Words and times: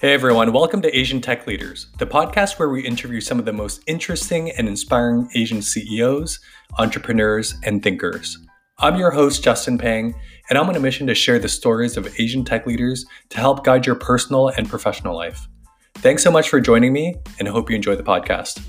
Hey 0.00 0.14
everyone, 0.14 0.52
welcome 0.52 0.80
to 0.82 0.96
Asian 0.96 1.20
Tech 1.20 1.48
Leaders, 1.48 1.88
the 1.98 2.06
podcast 2.06 2.56
where 2.56 2.68
we 2.68 2.86
interview 2.86 3.20
some 3.20 3.40
of 3.40 3.44
the 3.44 3.52
most 3.52 3.82
interesting 3.88 4.52
and 4.52 4.68
inspiring 4.68 5.28
Asian 5.34 5.60
CEOs, 5.60 6.38
entrepreneurs, 6.78 7.56
and 7.64 7.82
thinkers. 7.82 8.38
I'm 8.78 8.94
your 8.94 9.10
host, 9.10 9.42
Justin 9.42 9.76
Pang, 9.76 10.14
and 10.48 10.56
I'm 10.56 10.68
on 10.68 10.76
a 10.76 10.78
mission 10.78 11.08
to 11.08 11.16
share 11.16 11.40
the 11.40 11.48
stories 11.48 11.96
of 11.96 12.06
Asian 12.20 12.44
tech 12.44 12.64
leaders 12.64 13.06
to 13.30 13.38
help 13.38 13.64
guide 13.64 13.86
your 13.86 13.96
personal 13.96 14.50
and 14.50 14.68
professional 14.68 15.16
life. 15.16 15.48
Thanks 15.94 16.22
so 16.22 16.30
much 16.30 16.48
for 16.48 16.60
joining 16.60 16.92
me, 16.92 17.16
and 17.40 17.48
hope 17.48 17.68
you 17.68 17.74
enjoy 17.74 17.96
the 17.96 18.04
podcast. 18.04 18.62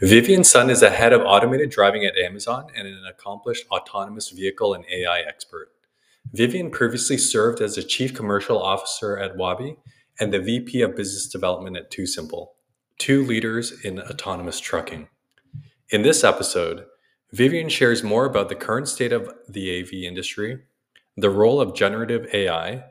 Vivian 0.00 0.42
Sun 0.42 0.70
is 0.70 0.82
a 0.82 0.90
head 0.90 1.12
of 1.12 1.20
automated 1.20 1.70
driving 1.70 2.04
at 2.04 2.18
Amazon 2.18 2.66
and 2.76 2.88
an 2.88 3.04
accomplished 3.08 3.64
autonomous 3.70 4.30
vehicle 4.30 4.74
and 4.74 4.84
AI 4.90 5.20
expert. 5.20 5.68
Vivian 6.32 6.70
previously 6.70 7.18
served 7.18 7.60
as 7.60 7.74
the 7.74 7.82
Chief 7.82 8.14
Commercial 8.14 8.60
Officer 8.62 9.18
at 9.18 9.36
Waabi 9.36 9.76
and 10.18 10.32
the 10.32 10.40
VP 10.40 10.82
of 10.82 10.96
Business 10.96 11.28
Development 11.28 11.76
at 11.76 11.90
TuSimple, 11.90 12.48
two 12.98 13.24
leaders 13.24 13.72
in 13.84 14.00
autonomous 14.00 14.60
trucking. 14.60 15.08
In 15.90 16.02
this 16.02 16.24
episode, 16.24 16.86
Vivian 17.32 17.68
shares 17.68 18.02
more 18.02 18.24
about 18.24 18.48
the 18.48 18.54
current 18.54 18.88
state 18.88 19.12
of 19.12 19.32
the 19.48 19.80
AV 19.80 19.92
industry, 20.04 20.62
the 21.16 21.30
role 21.30 21.60
of 21.60 21.74
generative 21.74 22.26
AI, 22.32 22.84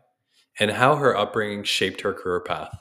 and 0.59 0.71
how 0.71 0.97
her 0.97 1.15
upbringing 1.15 1.63
shaped 1.63 2.01
her 2.01 2.13
career 2.13 2.41
path. 2.41 2.77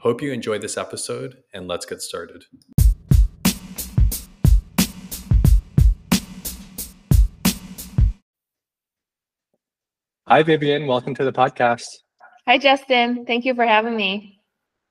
Hope 0.00 0.20
you 0.20 0.32
enjoy 0.32 0.58
this 0.58 0.76
episode, 0.76 1.44
and 1.52 1.68
let's 1.68 1.86
get 1.86 2.02
started. 2.02 2.44
Hi, 10.32 10.42
Vivian. 10.42 10.86
Welcome 10.86 11.14
to 11.16 11.24
the 11.26 11.30
podcast. 11.30 11.84
Hi, 12.48 12.56
Justin. 12.56 13.26
Thank 13.26 13.44
you 13.44 13.54
for 13.54 13.66
having 13.66 13.94
me. 13.94 14.40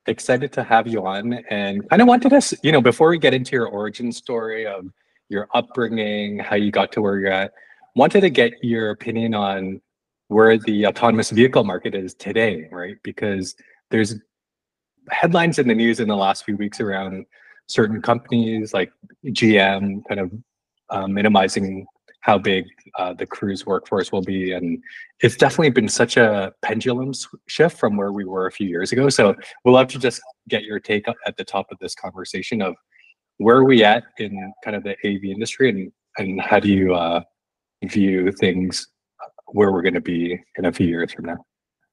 Excited 0.06 0.52
to 0.52 0.62
have 0.62 0.86
you 0.86 1.04
on 1.04 1.32
and 1.50 1.90
kind 1.90 2.00
of 2.00 2.06
wanted 2.06 2.32
us, 2.32 2.54
you 2.62 2.70
know, 2.70 2.80
before 2.80 3.08
we 3.08 3.18
get 3.18 3.34
into 3.34 3.50
your 3.56 3.66
origin 3.66 4.12
story 4.12 4.68
of 4.68 4.86
your 5.28 5.48
upbringing, 5.52 6.38
how 6.38 6.54
you 6.54 6.70
got 6.70 6.92
to 6.92 7.02
where 7.02 7.18
you're 7.18 7.32
at, 7.32 7.52
wanted 7.96 8.20
to 8.20 8.30
get 8.30 8.52
your 8.62 8.90
opinion 8.90 9.34
on 9.34 9.80
where 10.28 10.58
the 10.58 10.86
autonomous 10.86 11.30
vehicle 11.30 11.64
market 11.64 11.96
is 11.96 12.14
today, 12.14 12.68
right? 12.70 12.98
Because 13.02 13.56
there's 13.90 14.14
headlines 15.10 15.58
in 15.58 15.66
the 15.66 15.74
news 15.74 15.98
in 15.98 16.06
the 16.06 16.14
last 16.14 16.44
few 16.44 16.56
weeks 16.56 16.80
around 16.80 17.26
certain 17.66 18.00
companies 18.00 18.72
like 18.72 18.92
GM 19.26 20.02
kind 20.08 20.20
of 20.20 20.32
uh, 20.90 21.08
minimizing 21.08 21.84
how 22.22 22.38
big 22.38 22.64
uh, 22.98 23.12
the 23.12 23.26
cruise 23.26 23.66
workforce 23.66 24.10
will 24.10 24.22
be. 24.22 24.52
And 24.52 24.82
it's 25.20 25.36
definitely 25.36 25.70
been 25.70 25.88
such 25.88 26.16
a 26.16 26.52
pendulum 26.62 27.12
shift 27.46 27.78
from 27.78 27.96
where 27.96 28.12
we 28.12 28.24
were 28.24 28.46
a 28.46 28.52
few 28.52 28.68
years 28.68 28.92
ago. 28.92 29.08
So 29.08 29.34
we'll 29.64 29.74
love 29.74 29.88
to 29.88 29.98
just 29.98 30.20
get 30.48 30.62
your 30.62 30.80
take 30.80 31.06
at 31.26 31.36
the 31.36 31.44
top 31.44 31.66
of 31.70 31.78
this 31.80 31.94
conversation 31.94 32.62
of 32.62 32.74
where 33.38 33.56
are 33.56 33.64
we 33.64 33.84
at 33.84 34.04
in 34.18 34.52
kind 34.64 34.76
of 34.76 34.84
the 34.84 34.96
AV 35.04 35.24
industry 35.24 35.68
and, 35.68 35.92
and 36.16 36.40
how 36.40 36.60
do 36.60 36.68
you 36.68 36.94
uh, 36.94 37.22
view 37.84 38.30
things 38.30 38.88
where 39.46 39.72
we're 39.72 39.82
going 39.82 39.94
to 39.94 40.00
be 40.00 40.38
in 40.56 40.66
a 40.66 40.72
few 40.72 40.86
years 40.86 41.12
from 41.12 41.24
now? 41.24 41.44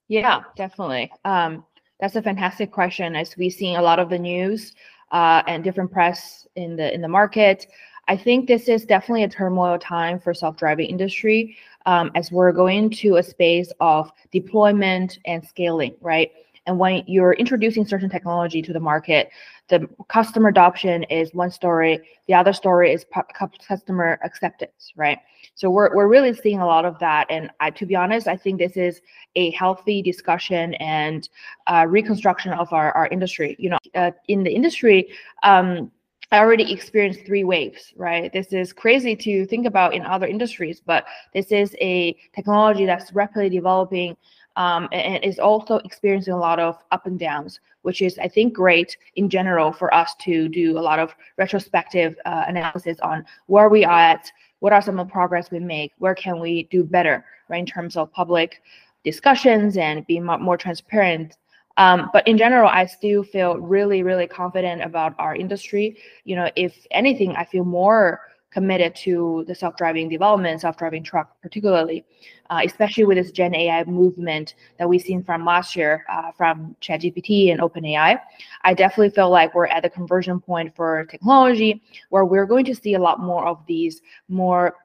Yeah, 0.09 0.41
definitely. 0.55 1.11
Um, 1.25 1.65
that's 1.99 2.15
a 2.15 2.21
fantastic 2.21 2.71
question. 2.71 3.15
As 3.15 3.35
we've 3.35 3.51
seen 3.51 3.77
a 3.77 3.81
lot 3.81 3.99
of 3.99 4.09
the 4.09 4.19
news 4.19 4.73
uh, 5.11 5.41
and 5.47 5.63
different 5.63 5.91
press 5.91 6.47
in 6.55 6.75
the 6.75 6.93
in 6.93 7.01
the 7.01 7.07
market, 7.07 7.67
I 8.09 8.17
think 8.17 8.47
this 8.47 8.67
is 8.67 8.85
definitely 8.85 9.23
a 9.23 9.29
turmoil 9.29 9.77
time 9.77 10.19
for 10.19 10.33
self-driving 10.33 10.87
industry 10.87 11.55
um, 11.85 12.09
as 12.15 12.31
we're 12.31 12.51
going 12.51 12.89
to 12.89 13.17
a 13.17 13.23
space 13.23 13.71
of 13.79 14.11
deployment 14.31 15.19
and 15.25 15.45
scaling, 15.45 15.95
right? 16.01 16.31
And 16.65 16.79
when 16.79 17.03
you're 17.05 17.33
introducing 17.33 17.85
certain 17.85 18.09
technology 18.09 18.63
to 18.63 18.73
the 18.73 18.79
market, 18.79 19.29
the 19.67 19.87
customer 20.07 20.49
adoption 20.49 21.03
is 21.03 21.35
one 21.35 21.51
story. 21.51 21.99
The 22.27 22.33
other 22.33 22.51
story 22.51 22.91
is 22.91 23.05
customer 23.67 24.19
acceptance, 24.23 24.91
right? 24.95 25.19
So 25.53 25.69
we're, 25.69 25.95
we're 25.95 26.07
really 26.07 26.33
seeing 26.33 26.61
a 26.61 26.65
lot 26.65 26.85
of 26.85 26.97
that. 26.99 27.27
And 27.29 27.51
I, 27.59 27.69
to 27.69 27.85
be 27.85 27.95
honest, 27.95 28.27
I 28.27 28.37
think 28.37 28.57
this 28.57 28.75
is 28.75 29.01
a 29.35 29.51
healthy 29.51 30.01
discussion 30.01 30.73
and 30.75 31.29
uh, 31.67 31.85
reconstruction 31.87 32.53
of 32.53 32.73
our, 32.73 32.91
our 32.93 33.07
industry. 33.07 33.55
You 33.59 33.71
know, 33.71 33.77
uh, 33.93 34.11
in 34.27 34.43
the 34.43 34.51
industry, 34.51 35.09
um, 35.43 35.91
I 36.31 36.39
already 36.39 36.71
experienced 36.71 37.25
three 37.25 37.43
waves, 37.43 37.91
right? 37.95 38.31
This 38.31 38.53
is 38.53 38.71
crazy 38.71 39.15
to 39.15 39.47
think 39.47 39.65
about 39.65 39.95
in 39.95 40.05
other 40.05 40.27
industries, 40.27 40.79
but 40.79 41.05
this 41.33 41.51
is 41.51 41.75
a 41.81 42.15
technology 42.35 42.85
that's 42.85 43.11
rapidly 43.13 43.49
developing 43.49 44.15
um, 44.55 44.87
and 44.91 45.23
is 45.23 45.39
also 45.39 45.77
experiencing 45.77 46.33
a 46.33 46.37
lot 46.37 46.59
of 46.59 46.77
up 46.91 47.07
and 47.07 47.17
downs, 47.17 47.59
which 47.81 48.03
is, 48.03 48.19
I 48.19 48.27
think, 48.27 48.53
great 48.53 48.95
in 49.15 49.27
general 49.29 49.71
for 49.71 49.91
us 49.91 50.13
to 50.21 50.47
do 50.49 50.77
a 50.77 50.81
lot 50.81 50.99
of 50.99 51.15
retrospective 51.37 52.15
uh, 52.25 52.43
analysis 52.47 52.99
on 52.99 53.25
where 53.47 53.69
we 53.69 53.83
are 53.83 53.99
at, 53.99 54.31
what 54.59 54.73
are 54.73 54.81
some 54.81 54.99
of 54.99 55.07
the 55.07 55.11
progress 55.11 55.49
we 55.49 55.59
make, 55.59 55.93
where 55.97 56.15
can 56.15 56.39
we 56.39 56.63
do 56.63 56.83
better, 56.83 57.25
right, 57.47 57.59
in 57.59 57.65
terms 57.65 57.97
of 57.97 58.11
public 58.11 58.61
discussions 59.03 59.77
and 59.77 60.05
being 60.05 60.25
more 60.25 60.57
transparent 60.57 61.37
um, 61.79 62.09
but 62.11 62.27
in 62.27 62.37
general, 62.37 62.69
I 62.69 62.85
still 62.85 63.23
feel 63.23 63.57
really, 63.57 64.03
really 64.03 64.27
confident 64.27 64.83
about 64.83 65.15
our 65.17 65.33
industry. 65.33 65.97
You 66.25 66.35
know, 66.35 66.49
if 66.57 66.85
anything, 66.91 67.37
I 67.37 67.45
feel 67.45 67.63
more 67.63 68.19
committed 68.51 68.95
to 68.95 69.45
the 69.47 69.55
self-driving 69.55 70.09
development, 70.09 70.59
self-driving 70.59 71.03
truck, 71.03 71.39
particularly, 71.41 72.03
uh, 72.49 72.61
especially 72.65 73.05
with 73.05 73.17
this 73.17 73.31
Gen 73.31 73.55
AI 73.55 73.85
movement 73.85 74.55
that 74.77 74.89
we've 74.89 75.01
seen 75.01 75.23
from 75.23 75.45
last 75.45 75.73
year 75.73 76.05
uh, 76.09 76.31
from 76.33 76.75
ChatGPT 76.81 77.51
and 77.51 77.61
OpenAI. 77.61 78.19
I 78.63 78.73
definitely 78.73 79.11
feel 79.11 79.29
like 79.29 79.55
we're 79.55 79.67
at 79.67 79.83
the 79.83 79.89
conversion 79.89 80.41
point 80.41 80.75
for 80.75 81.05
technology 81.05 81.81
where 82.09 82.25
we're 82.25 82.47
going 82.47 82.65
to 82.65 82.75
see 82.75 82.95
a 82.95 82.99
lot 82.99 83.21
more 83.21 83.47
of 83.47 83.65
these 83.67 84.01
more 84.27 84.75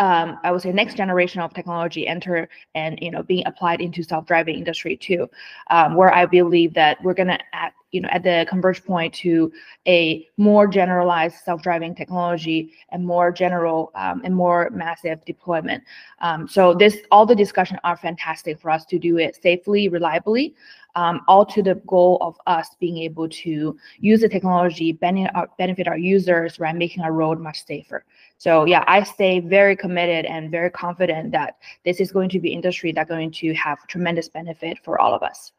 um, 0.00 0.38
I 0.42 0.50
would 0.50 0.62
say 0.62 0.72
next 0.72 0.96
generation 0.96 1.42
of 1.42 1.52
technology 1.52 2.08
enter 2.08 2.48
and 2.74 2.98
you 3.00 3.10
know 3.10 3.22
being 3.22 3.46
applied 3.46 3.80
into 3.80 4.02
self-driving 4.02 4.56
industry 4.56 4.96
too, 4.96 5.28
um, 5.70 5.94
where 5.94 6.12
I 6.12 6.26
believe 6.26 6.74
that 6.74 7.00
we're 7.04 7.14
gonna 7.14 7.38
at 7.52 7.74
you 7.90 8.00
know 8.00 8.08
at 8.10 8.22
the 8.22 8.46
converge 8.48 8.82
point 8.84 9.12
to 9.14 9.52
a 9.86 10.26
more 10.38 10.66
generalized 10.66 11.36
self-driving 11.44 11.94
technology 11.94 12.72
and 12.88 13.06
more 13.06 13.30
general 13.30 13.92
um, 13.94 14.22
and 14.24 14.34
more 14.34 14.70
massive 14.70 15.22
deployment. 15.26 15.84
Um, 16.20 16.48
so 16.48 16.72
this 16.72 16.96
all 17.10 17.26
the 17.26 17.36
discussion 17.36 17.78
are 17.84 17.96
fantastic 17.96 18.58
for 18.58 18.70
us 18.70 18.86
to 18.86 18.98
do 18.98 19.18
it 19.18 19.38
safely, 19.42 19.88
reliably, 19.88 20.54
um, 20.94 21.20
all 21.28 21.44
to 21.46 21.62
the 21.62 21.76
goal 21.86 22.18
of 22.20 22.36
us 22.46 22.76
being 22.80 22.98
able 22.98 23.28
to 23.28 23.76
use 23.98 24.20
the 24.20 24.28
technology, 24.28 24.92
benefit 24.92 25.88
our, 25.88 25.98
users, 25.98 26.58
right, 26.58 26.74
making 26.74 27.02
our 27.02 27.12
road 27.12 27.40
much 27.40 27.64
safer. 27.64 28.04
So 28.38 28.64
yeah, 28.64 28.84
I 28.86 29.02
stay 29.02 29.40
very 29.40 29.76
committed 29.76 30.24
and 30.24 30.50
very 30.50 30.70
confident 30.70 31.32
that 31.32 31.56
this 31.84 32.00
is 32.00 32.10
going 32.12 32.28
to 32.30 32.40
be 32.40 32.52
industry 32.52 32.92
that's 32.92 33.08
going 33.08 33.30
to 33.32 33.54
have 33.54 33.86
tremendous 33.86 34.28
benefit 34.28 34.78
for 34.82 35.00
all 35.00 35.14
of 35.14 35.22
us. 35.22 35.52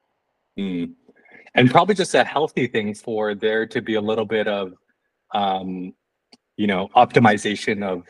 Mm. 0.57 0.93
And 1.53 1.69
probably 1.69 1.95
just 1.95 2.15
a 2.15 2.23
healthy 2.23 2.67
thing 2.67 2.93
for 2.93 3.35
there 3.35 3.65
to 3.67 3.81
be 3.81 3.95
a 3.95 4.01
little 4.01 4.25
bit 4.25 4.47
of, 4.47 4.73
um, 5.33 5.93
you 6.57 6.67
know, 6.67 6.89
optimization 6.95 7.83
of 7.83 8.03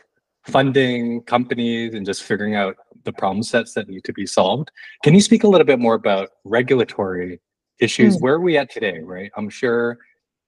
funding 0.44 1.22
companies 1.22 1.94
and 1.94 2.04
just 2.04 2.22
figuring 2.22 2.54
out 2.54 2.76
the 3.04 3.12
problem 3.12 3.42
sets 3.42 3.74
that 3.74 3.88
need 3.88 4.04
to 4.04 4.12
be 4.12 4.26
solved. 4.26 4.70
Can 5.02 5.14
you 5.14 5.20
speak 5.20 5.44
a 5.44 5.48
little 5.48 5.66
bit 5.66 5.78
more 5.78 5.94
about 5.94 6.30
regulatory 6.44 7.40
issues? 7.80 8.16
Mm. 8.16 8.20
Where 8.20 8.34
are 8.34 8.40
we 8.40 8.56
at 8.56 8.70
today, 8.70 9.00
right? 9.00 9.30
I'm 9.36 9.50
sure 9.50 9.98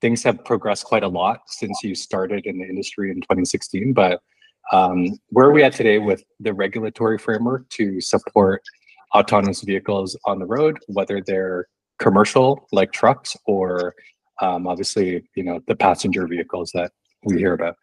things 0.01 0.23
have 0.23 0.45
progressed 0.45 0.85
quite 0.85 1.03
a 1.03 1.09
lot 1.09 1.41
since 1.47 1.83
you 1.83 1.95
started 1.95 2.47
in 2.47 2.59
the 2.59 2.65
industry 2.65 3.11
in 3.11 3.17
2016, 3.23 3.93
but 3.93 4.21
um, 4.73 5.19
where 5.29 5.47
are 5.47 5.53
we 5.53 5.63
at 5.63 5.73
today 5.73 5.99
with 5.99 6.25
the 6.41 6.53
regulatory 6.53 7.19
framework 7.19 7.69
to 7.71 8.01
support 8.01 8.63
autonomous 9.15 9.63
vehicles 9.63 10.17
on 10.25 10.39
the 10.39 10.47
road, 10.47 10.79
whether 10.89 11.21
they're 11.21 11.67
commercial 11.99 12.67
like 12.73 12.93
trucks 12.93 13.37
or 13.47 13.95
um, 14.41 14.67
obviously, 14.67 15.23
you 15.37 15.45
know, 15.45 15.61
the 15.69 15.77
passenger 15.77 16.27
vehicles 16.27 16.71
that 16.75 16.93
we 17.25 17.39
hear 17.39 17.55
about? 17.55 17.77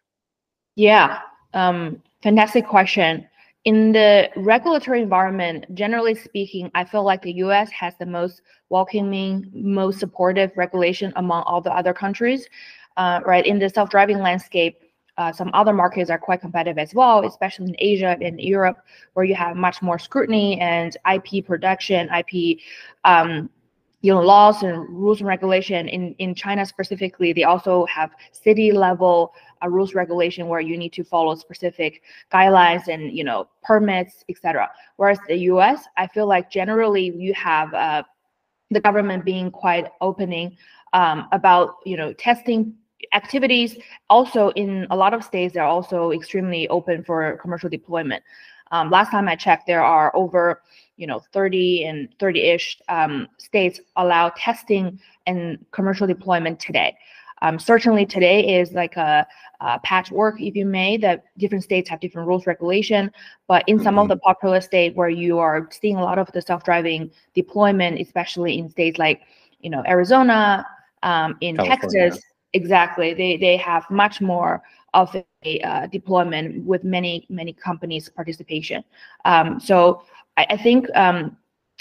Yeah, 0.76 1.20
um, 1.54 2.02
fantastic 2.22 2.66
question 2.66 3.26
in 3.64 3.92
the 3.92 4.28
regulatory 4.36 5.02
environment, 5.02 5.66
generally 5.74 6.14
speaking, 6.14 6.70
I 6.74 6.84
feel 6.84 7.04
like 7.04 7.22
the 7.22 7.34
US 7.34 7.70
has 7.70 7.94
the 7.98 8.06
most 8.06 8.42
welcoming, 8.70 9.50
most 9.54 10.00
supportive 10.00 10.50
regulation 10.56 11.12
among 11.16 11.44
all 11.44 11.60
the 11.60 11.72
other 11.72 11.94
countries. 11.94 12.48
Uh, 12.96 13.20
right 13.24 13.46
in 13.46 13.58
the 13.58 13.68
self-driving 13.68 14.18
landscape, 14.18 14.80
uh, 15.16 15.30
some 15.30 15.50
other 15.54 15.72
markets 15.72 16.10
are 16.10 16.18
quite 16.18 16.40
competitive 16.40 16.78
as 16.78 16.94
well, 16.94 17.24
especially 17.26 17.68
in 17.68 17.76
Asia 17.78 18.16
and 18.20 18.40
Europe, 18.40 18.78
where 19.12 19.24
you 19.24 19.34
have 19.34 19.56
much 19.56 19.80
more 19.80 19.98
scrutiny 19.98 20.58
and 20.60 20.96
IP 21.06 21.46
production, 21.46 22.08
IP 22.10 22.58
um, 23.04 23.48
you 24.02 24.12
know 24.12 24.20
laws 24.20 24.62
and 24.62 24.88
rules 24.90 25.20
and 25.20 25.28
regulation 25.28 25.88
in 25.88 26.14
in 26.18 26.34
china 26.34 26.66
specifically 26.66 27.32
they 27.32 27.44
also 27.44 27.86
have 27.86 28.10
city 28.32 28.72
level 28.72 29.32
uh, 29.62 29.68
rules 29.68 29.94
regulation 29.94 30.48
where 30.48 30.60
you 30.60 30.76
need 30.76 30.92
to 30.94 31.04
follow 31.04 31.34
specific 31.34 32.02
guidelines 32.32 32.88
and 32.88 33.16
you 33.16 33.24
know 33.24 33.48
permits, 33.62 34.24
etc. 34.28 34.70
Whereas 34.96 35.18
the 35.28 35.36
U.S., 35.52 35.84
I 35.96 36.06
feel 36.06 36.26
like 36.26 36.50
generally 36.50 37.12
you 37.16 37.34
have 37.34 37.72
uh, 37.74 38.02
the 38.70 38.80
government 38.80 39.24
being 39.24 39.50
quite 39.50 39.86
opening 40.00 40.56
um, 40.92 41.28
about 41.32 41.76
you 41.84 41.96
know 41.96 42.12
testing 42.12 42.74
activities. 43.12 43.76
Also, 44.10 44.50
in 44.50 44.86
a 44.90 44.96
lot 44.96 45.14
of 45.14 45.24
states, 45.24 45.54
they're 45.54 45.64
also 45.64 46.10
extremely 46.12 46.68
open 46.68 47.04
for 47.04 47.36
commercial 47.38 47.68
deployment. 47.68 48.22
Um, 48.70 48.90
last 48.90 49.10
time 49.10 49.28
I 49.28 49.36
checked, 49.36 49.66
there 49.66 49.84
are 49.84 50.14
over 50.16 50.62
you 50.96 51.06
know 51.06 51.20
30 51.32 51.84
and 51.84 52.08
30-ish 52.18 52.78
um, 52.88 53.28
states 53.38 53.80
allow 53.96 54.30
testing 54.36 54.98
and 55.26 55.58
commercial 55.70 56.06
deployment 56.06 56.58
today. 56.58 56.96
Um, 57.42 57.58
certainly 57.58 58.06
today 58.06 58.60
is 58.60 58.72
like 58.72 58.96
a, 58.96 59.26
a, 59.60 59.78
patchwork, 59.80 60.40
if 60.40 60.54
you 60.54 60.64
may, 60.64 60.96
that 60.98 61.24
different 61.36 61.64
states 61.64 61.90
have 61.90 62.00
different 62.00 62.28
rules, 62.28 62.46
regulation. 62.46 63.10
But 63.48 63.64
in 63.66 63.78
some 63.78 63.96
mm-hmm. 63.96 64.02
of 64.02 64.08
the 64.08 64.16
popular 64.16 64.60
states 64.60 64.96
where 64.96 65.08
you 65.08 65.38
are 65.38 65.68
seeing 65.70 65.96
a 65.96 66.02
lot 66.02 66.18
of 66.18 66.30
the 66.32 66.40
self-driving 66.40 67.10
deployment, 67.34 68.00
especially 68.00 68.58
in 68.58 68.70
states 68.70 68.98
like, 68.98 69.22
you 69.60 69.70
know, 69.70 69.82
Arizona, 69.86 70.64
um, 71.02 71.36
in 71.40 71.56
California. 71.56 72.10
Texas, 72.10 72.24
exactly, 72.52 73.12
they 73.12 73.36
they 73.36 73.56
have 73.56 73.84
much 73.90 74.20
more 74.20 74.62
of 74.94 75.14
a 75.44 75.60
uh, 75.60 75.86
deployment 75.88 76.64
with 76.64 76.84
many 76.84 77.26
many 77.28 77.52
companies 77.52 78.08
participation. 78.08 78.84
Um, 79.24 79.58
so 79.58 80.02
I, 80.36 80.46
I 80.50 80.56
think 80.56 80.86
um, 80.94 81.36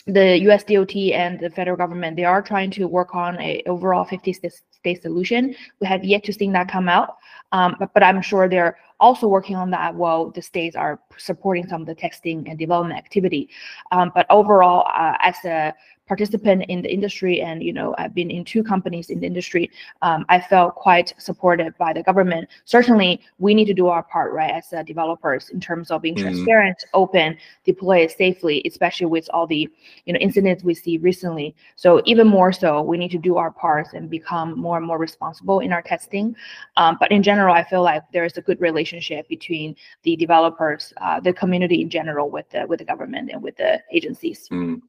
the 0.07 0.39
US 0.49 0.63
DOT 0.63 0.95
and 0.95 1.39
the 1.39 1.49
federal 1.49 1.77
government, 1.77 2.15
they 2.15 2.23
are 2.23 2.41
trying 2.41 2.71
to 2.71 2.87
work 2.87 3.13
on 3.15 3.39
a 3.39 3.61
overall 3.67 4.03
50 4.03 4.33
state 4.33 5.01
solution. 5.01 5.55
We 5.79 5.87
have 5.87 6.03
yet 6.03 6.23
to 6.25 6.33
see 6.33 6.49
that 6.51 6.69
come 6.69 6.89
out, 6.89 7.17
um, 7.51 7.75
but, 7.79 7.93
but 7.93 8.03
I'm 8.03 8.21
sure 8.21 8.49
they're 8.49 8.77
also 9.01 9.27
working 9.27 9.55
on 9.55 9.69
that 9.71 9.93
while 9.93 10.29
the 10.29 10.41
states 10.41 10.75
are 10.75 10.99
supporting 11.17 11.67
some 11.67 11.81
of 11.81 11.87
the 11.87 11.95
testing 11.95 12.47
and 12.47 12.57
development 12.57 12.97
activity. 12.97 13.49
Um, 13.91 14.11
but 14.15 14.25
overall, 14.29 14.87
uh, 14.95 15.17
as 15.21 15.35
a 15.43 15.73
participant 16.11 16.65
in 16.67 16.81
the 16.81 16.91
industry 16.91 17.39
and 17.39 17.63
you 17.63 17.71
know 17.71 17.95
i've 17.97 18.13
been 18.13 18.29
in 18.29 18.43
two 18.43 18.61
companies 18.61 19.09
in 19.09 19.21
the 19.21 19.25
industry 19.25 19.71
um, 20.01 20.25
i 20.27 20.37
felt 20.41 20.75
quite 20.75 21.13
supported 21.17 21.73
by 21.77 21.93
the 21.93 22.03
government 22.03 22.49
certainly 22.65 23.21
we 23.39 23.53
need 23.53 23.63
to 23.63 23.73
do 23.73 23.87
our 23.87 24.03
part 24.03 24.33
right 24.33 24.51
as 24.51 24.73
uh, 24.73 24.83
developers 24.83 25.47
in 25.51 25.59
terms 25.61 25.89
of 25.89 26.01
being 26.01 26.13
mm-hmm. 26.13 26.25
transparent 26.25 26.83
open 26.93 27.37
deploy 27.63 27.99
it 27.99 28.11
safely 28.11 28.61
especially 28.65 29.05
with 29.05 29.29
all 29.33 29.47
the 29.47 29.69
you 30.05 30.11
know 30.11 30.19
incidents 30.19 30.65
we 30.65 30.73
see 30.73 30.97
recently 30.97 31.55
so 31.77 32.01
even 32.03 32.27
more 32.27 32.51
so 32.51 32.81
we 32.81 32.97
need 32.97 33.11
to 33.11 33.17
do 33.29 33.37
our 33.37 33.51
parts 33.51 33.93
and 33.93 34.09
become 34.09 34.59
more 34.59 34.75
and 34.75 34.85
more 34.85 34.97
responsible 34.97 35.61
in 35.61 35.71
our 35.71 35.81
testing 35.81 36.35
um, 36.75 36.97
but 36.99 37.09
in 37.09 37.23
general 37.23 37.55
i 37.55 37.63
feel 37.63 37.83
like 37.83 38.03
there 38.11 38.25
is 38.25 38.35
a 38.35 38.41
good 38.41 38.59
relationship 38.59 38.90
between 39.29 39.75
the 40.03 40.15
developers 40.15 40.93
uh, 41.01 41.19
the 41.19 41.33
community 41.33 41.81
in 41.81 41.89
general 41.89 42.29
with 42.29 42.49
the 42.49 42.65
with 42.67 42.79
the 42.79 42.85
government 42.85 43.29
and 43.31 43.41
with 43.41 43.55
the 43.57 43.81
agencies 43.91 44.47
mm. 44.49 44.79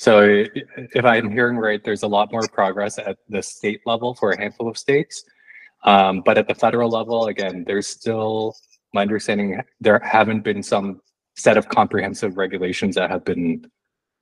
So 0.00 0.46
if 0.64 1.04
I'm 1.04 1.30
hearing 1.30 1.58
right, 1.58 1.84
there's 1.84 2.04
a 2.04 2.08
lot 2.08 2.32
more 2.32 2.48
progress 2.48 2.96
at 2.96 3.18
the 3.28 3.42
state 3.42 3.82
level 3.84 4.14
for 4.14 4.30
a 4.30 4.40
handful 4.40 4.66
of 4.66 4.78
states. 4.78 5.24
Um, 5.84 6.22
but 6.24 6.38
at 6.38 6.48
the 6.48 6.54
federal 6.54 6.88
level, 6.88 7.26
again, 7.26 7.64
there's 7.66 7.86
still, 7.86 8.56
my 8.94 9.02
understanding, 9.02 9.60
there 9.78 9.98
haven't 9.98 10.40
been 10.40 10.62
some 10.62 11.02
set 11.36 11.58
of 11.58 11.68
comprehensive 11.68 12.38
regulations 12.38 12.94
that 12.94 13.10
have 13.10 13.26
been 13.26 13.70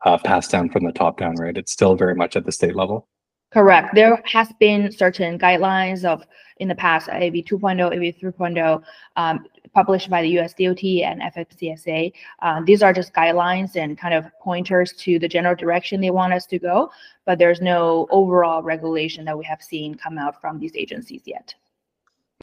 uh, 0.05 0.19
passed 0.19 0.51
down 0.51 0.69
from 0.69 0.85
the 0.85 0.91
top 0.91 1.17
down, 1.17 1.37
right? 1.37 1.57
It's 1.57 1.71
still 1.71 1.95
very 1.95 2.17
much 2.17 2.35
at 2.35 2.45
the 2.45 2.51
state 2.51 2.75
level. 2.75 3.07
Correct. 3.53 3.95
There 3.95 4.21
has 4.27 4.53
been 4.59 4.91
certain 4.91 5.39
guidelines 5.39 6.05
of 6.05 6.25
in 6.61 6.69
the 6.69 6.75
past, 6.75 7.09
AV 7.09 7.33
2.0, 7.33 7.87
AV 7.87 8.17
3.0, 8.17 8.83
um, 9.17 9.47
published 9.73 10.11
by 10.11 10.23
the 10.23 10.39
US 10.39 10.55
DOT 10.55 10.83
and 10.83 11.21
FMCSA. 11.23 12.13
Uh, 12.41 12.61
these 12.65 12.83
are 12.83 12.93
just 12.93 13.13
guidelines 13.13 13.77
and 13.77 13.99
kind 13.99 14.15
of 14.15 14.27
pointers 14.41 14.93
to 14.95 15.19
the 15.19 15.29
general 15.29 15.55
direction 15.55 16.01
they 16.01 16.11
want 16.11 16.33
us 16.33 16.47
to 16.47 16.59
go, 16.59 16.91
but 17.25 17.39
there's 17.39 17.61
no 17.61 18.07
overall 18.11 18.63
regulation 18.63 19.25
that 19.25 19.37
we 19.37 19.45
have 19.45 19.63
seen 19.63 19.95
come 19.95 20.19
out 20.19 20.41
from 20.41 20.59
these 20.59 20.75
agencies 20.75 21.23
yet. 21.25 21.55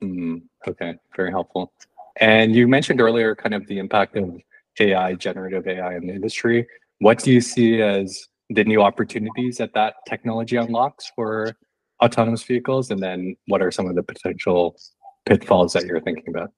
Mm, 0.01 0.43
okay, 0.67 0.95
very 1.15 1.31
helpful. 1.31 1.71
And 2.17 2.55
you 2.55 2.67
mentioned 2.67 3.01
earlier 3.01 3.35
kind 3.35 3.53
of 3.53 3.67
the 3.67 3.79
impact 3.79 4.15
of 4.15 4.39
AI, 4.79 5.15
generative 5.15 5.67
AI 5.67 5.95
in 5.95 6.07
the 6.07 6.13
industry. 6.13 6.67
What 6.99 7.19
do 7.19 7.31
you 7.31 7.41
see 7.41 7.81
as 7.81 8.27
the 8.49 8.63
new 8.63 8.81
opportunities 8.81 9.57
that 9.57 9.73
that 9.73 9.95
technology 10.07 10.55
unlocks 10.57 11.11
for 11.15 11.57
autonomous 12.03 12.43
vehicles? 12.43 12.91
And 12.91 13.01
then 13.01 13.35
what 13.47 13.61
are 13.61 13.71
some 13.71 13.87
of 13.87 13.95
the 13.95 14.03
potential 14.03 14.77
pitfalls 15.25 15.73
that 15.73 15.85
you're 15.85 16.01
thinking 16.01 16.29
about? 16.29 16.51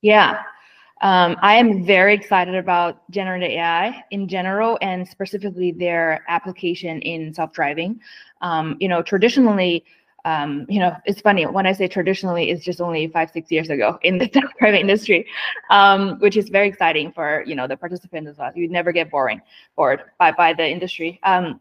Yeah. 0.00 0.42
Um, 1.02 1.36
I 1.42 1.54
am 1.54 1.84
very 1.84 2.14
excited 2.14 2.54
about 2.54 3.10
generative 3.10 3.50
AI 3.50 4.04
in 4.12 4.28
general 4.28 4.78
and 4.82 5.06
specifically 5.06 5.72
their 5.72 6.24
application 6.28 7.00
in 7.02 7.34
self-driving. 7.34 8.00
Um, 8.40 8.76
you 8.78 8.86
know, 8.86 9.02
traditionally, 9.02 9.84
um, 10.24 10.64
you 10.68 10.78
know, 10.78 10.96
it's 11.04 11.20
funny 11.20 11.44
when 11.44 11.66
I 11.66 11.72
say 11.72 11.88
traditionally, 11.88 12.50
it's 12.50 12.64
just 12.64 12.80
only 12.80 13.08
five, 13.08 13.30
six 13.30 13.50
years 13.50 13.68
ago 13.68 13.98
in 14.02 14.18
the 14.18 14.30
self-driving 14.32 14.82
industry, 14.82 15.26
um, 15.70 16.20
which 16.20 16.36
is 16.36 16.48
very 16.48 16.68
exciting 16.68 17.10
for 17.10 17.42
you 17.46 17.56
know 17.56 17.66
the 17.66 17.76
participants 17.76 18.30
as 18.30 18.38
well. 18.38 18.52
You 18.54 18.68
never 18.68 18.92
get 18.92 19.10
boring 19.10 19.42
bored 19.74 20.02
by 20.20 20.30
by 20.30 20.52
the 20.52 20.68
industry. 20.68 21.18
Um, 21.24 21.60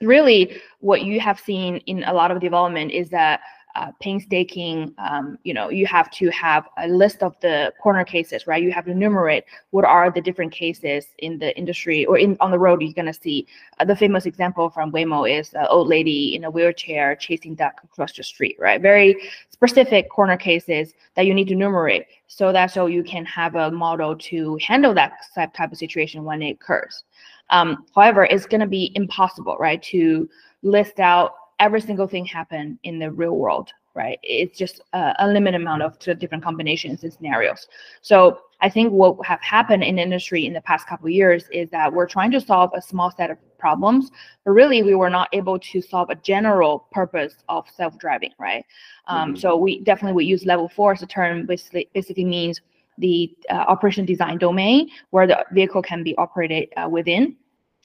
really, 0.00 0.60
what 0.80 1.02
you 1.02 1.20
have 1.20 1.40
seen 1.40 1.78
in 1.86 2.04
a 2.04 2.12
lot 2.12 2.30
of 2.30 2.40
development 2.40 2.92
is 2.92 3.08
that 3.10 3.40
uh, 3.78 3.92
painstaking, 4.00 4.92
um, 4.98 5.38
you 5.44 5.54
know, 5.54 5.68
you 5.68 5.86
have 5.86 6.10
to 6.10 6.28
have 6.30 6.66
a 6.78 6.88
list 6.88 7.22
of 7.22 7.38
the 7.40 7.72
corner 7.80 8.04
cases, 8.04 8.46
right? 8.46 8.62
You 8.62 8.72
have 8.72 8.86
to 8.86 8.90
enumerate 8.90 9.44
what 9.70 9.84
are 9.84 10.10
the 10.10 10.20
different 10.20 10.50
cases 10.50 11.06
in 11.18 11.38
the 11.38 11.56
industry 11.56 12.04
or 12.06 12.18
in 12.18 12.36
on 12.40 12.50
the 12.50 12.58
road. 12.58 12.82
You're 12.82 12.92
gonna 12.92 13.12
see 13.12 13.46
uh, 13.78 13.84
the 13.84 13.94
famous 13.94 14.26
example 14.26 14.68
from 14.70 14.90
Waymo 14.90 15.30
is 15.30 15.54
an 15.54 15.66
old 15.70 15.86
lady 15.86 16.34
in 16.34 16.44
a 16.44 16.50
wheelchair 16.50 17.14
chasing 17.14 17.54
duck 17.54 17.80
across 17.84 18.12
the 18.14 18.24
street, 18.24 18.56
right? 18.58 18.80
Very 18.80 19.30
specific 19.50 20.10
corner 20.10 20.36
cases 20.36 20.92
that 21.14 21.26
you 21.26 21.34
need 21.34 21.48
to 21.48 21.54
enumerate 21.54 22.06
so 22.26 22.52
that 22.52 22.72
so 22.72 22.86
you 22.86 23.04
can 23.04 23.24
have 23.26 23.54
a 23.54 23.70
model 23.70 24.16
to 24.16 24.58
handle 24.66 24.94
that 24.94 25.12
type 25.34 25.70
of 25.70 25.78
situation 25.78 26.24
when 26.24 26.42
it 26.42 26.52
occurs. 26.52 27.04
Um, 27.50 27.86
however, 27.94 28.24
it's 28.24 28.46
gonna 28.46 28.66
be 28.66 28.92
impossible, 28.94 29.56
right, 29.58 29.82
to 29.84 30.28
list 30.62 31.00
out 31.00 31.34
every 31.58 31.80
single 31.80 32.06
thing 32.06 32.24
happen 32.24 32.78
in 32.84 32.98
the 32.98 33.10
real 33.10 33.36
world, 33.36 33.70
right? 33.94 34.18
It's 34.22 34.56
just 34.56 34.80
a, 34.92 35.14
a 35.18 35.28
limited 35.28 35.60
amount 35.60 35.82
of 35.82 35.98
different 36.18 36.44
combinations 36.44 37.02
and 37.02 37.12
scenarios. 37.12 37.66
So 38.00 38.40
I 38.60 38.68
think 38.68 38.92
what 38.92 39.24
have 39.26 39.40
happened 39.40 39.84
in 39.84 39.98
industry 39.98 40.46
in 40.46 40.52
the 40.52 40.60
past 40.60 40.86
couple 40.86 41.08
years 41.08 41.44
is 41.52 41.70
that 41.70 41.92
we're 41.92 42.06
trying 42.06 42.30
to 42.32 42.40
solve 42.40 42.70
a 42.74 42.82
small 42.82 43.10
set 43.10 43.30
of 43.30 43.38
problems, 43.58 44.10
but 44.44 44.52
really 44.52 44.82
we 44.82 44.94
were 44.94 45.10
not 45.10 45.28
able 45.32 45.58
to 45.58 45.80
solve 45.80 46.10
a 46.10 46.14
general 46.16 46.86
purpose 46.92 47.34
of 47.48 47.68
self-driving, 47.76 48.32
right? 48.38 48.64
Um, 49.06 49.30
mm-hmm. 49.30 49.40
So 49.40 49.56
we 49.56 49.80
definitely 49.80 50.14
would 50.14 50.26
use 50.26 50.44
level 50.44 50.68
four 50.68 50.92
as 50.92 51.02
a 51.02 51.06
term, 51.06 51.46
basically 51.46 51.88
basically 51.92 52.24
means 52.24 52.60
the 52.98 53.34
uh, 53.50 53.54
operation 53.54 54.04
design 54.04 54.38
domain 54.38 54.88
where 55.10 55.26
the 55.26 55.44
vehicle 55.52 55.82
can 55.82 56.02
be 56.02 56.16
operated 56.16 56.68
uh, 56.76 56.88
within 56.88 57.36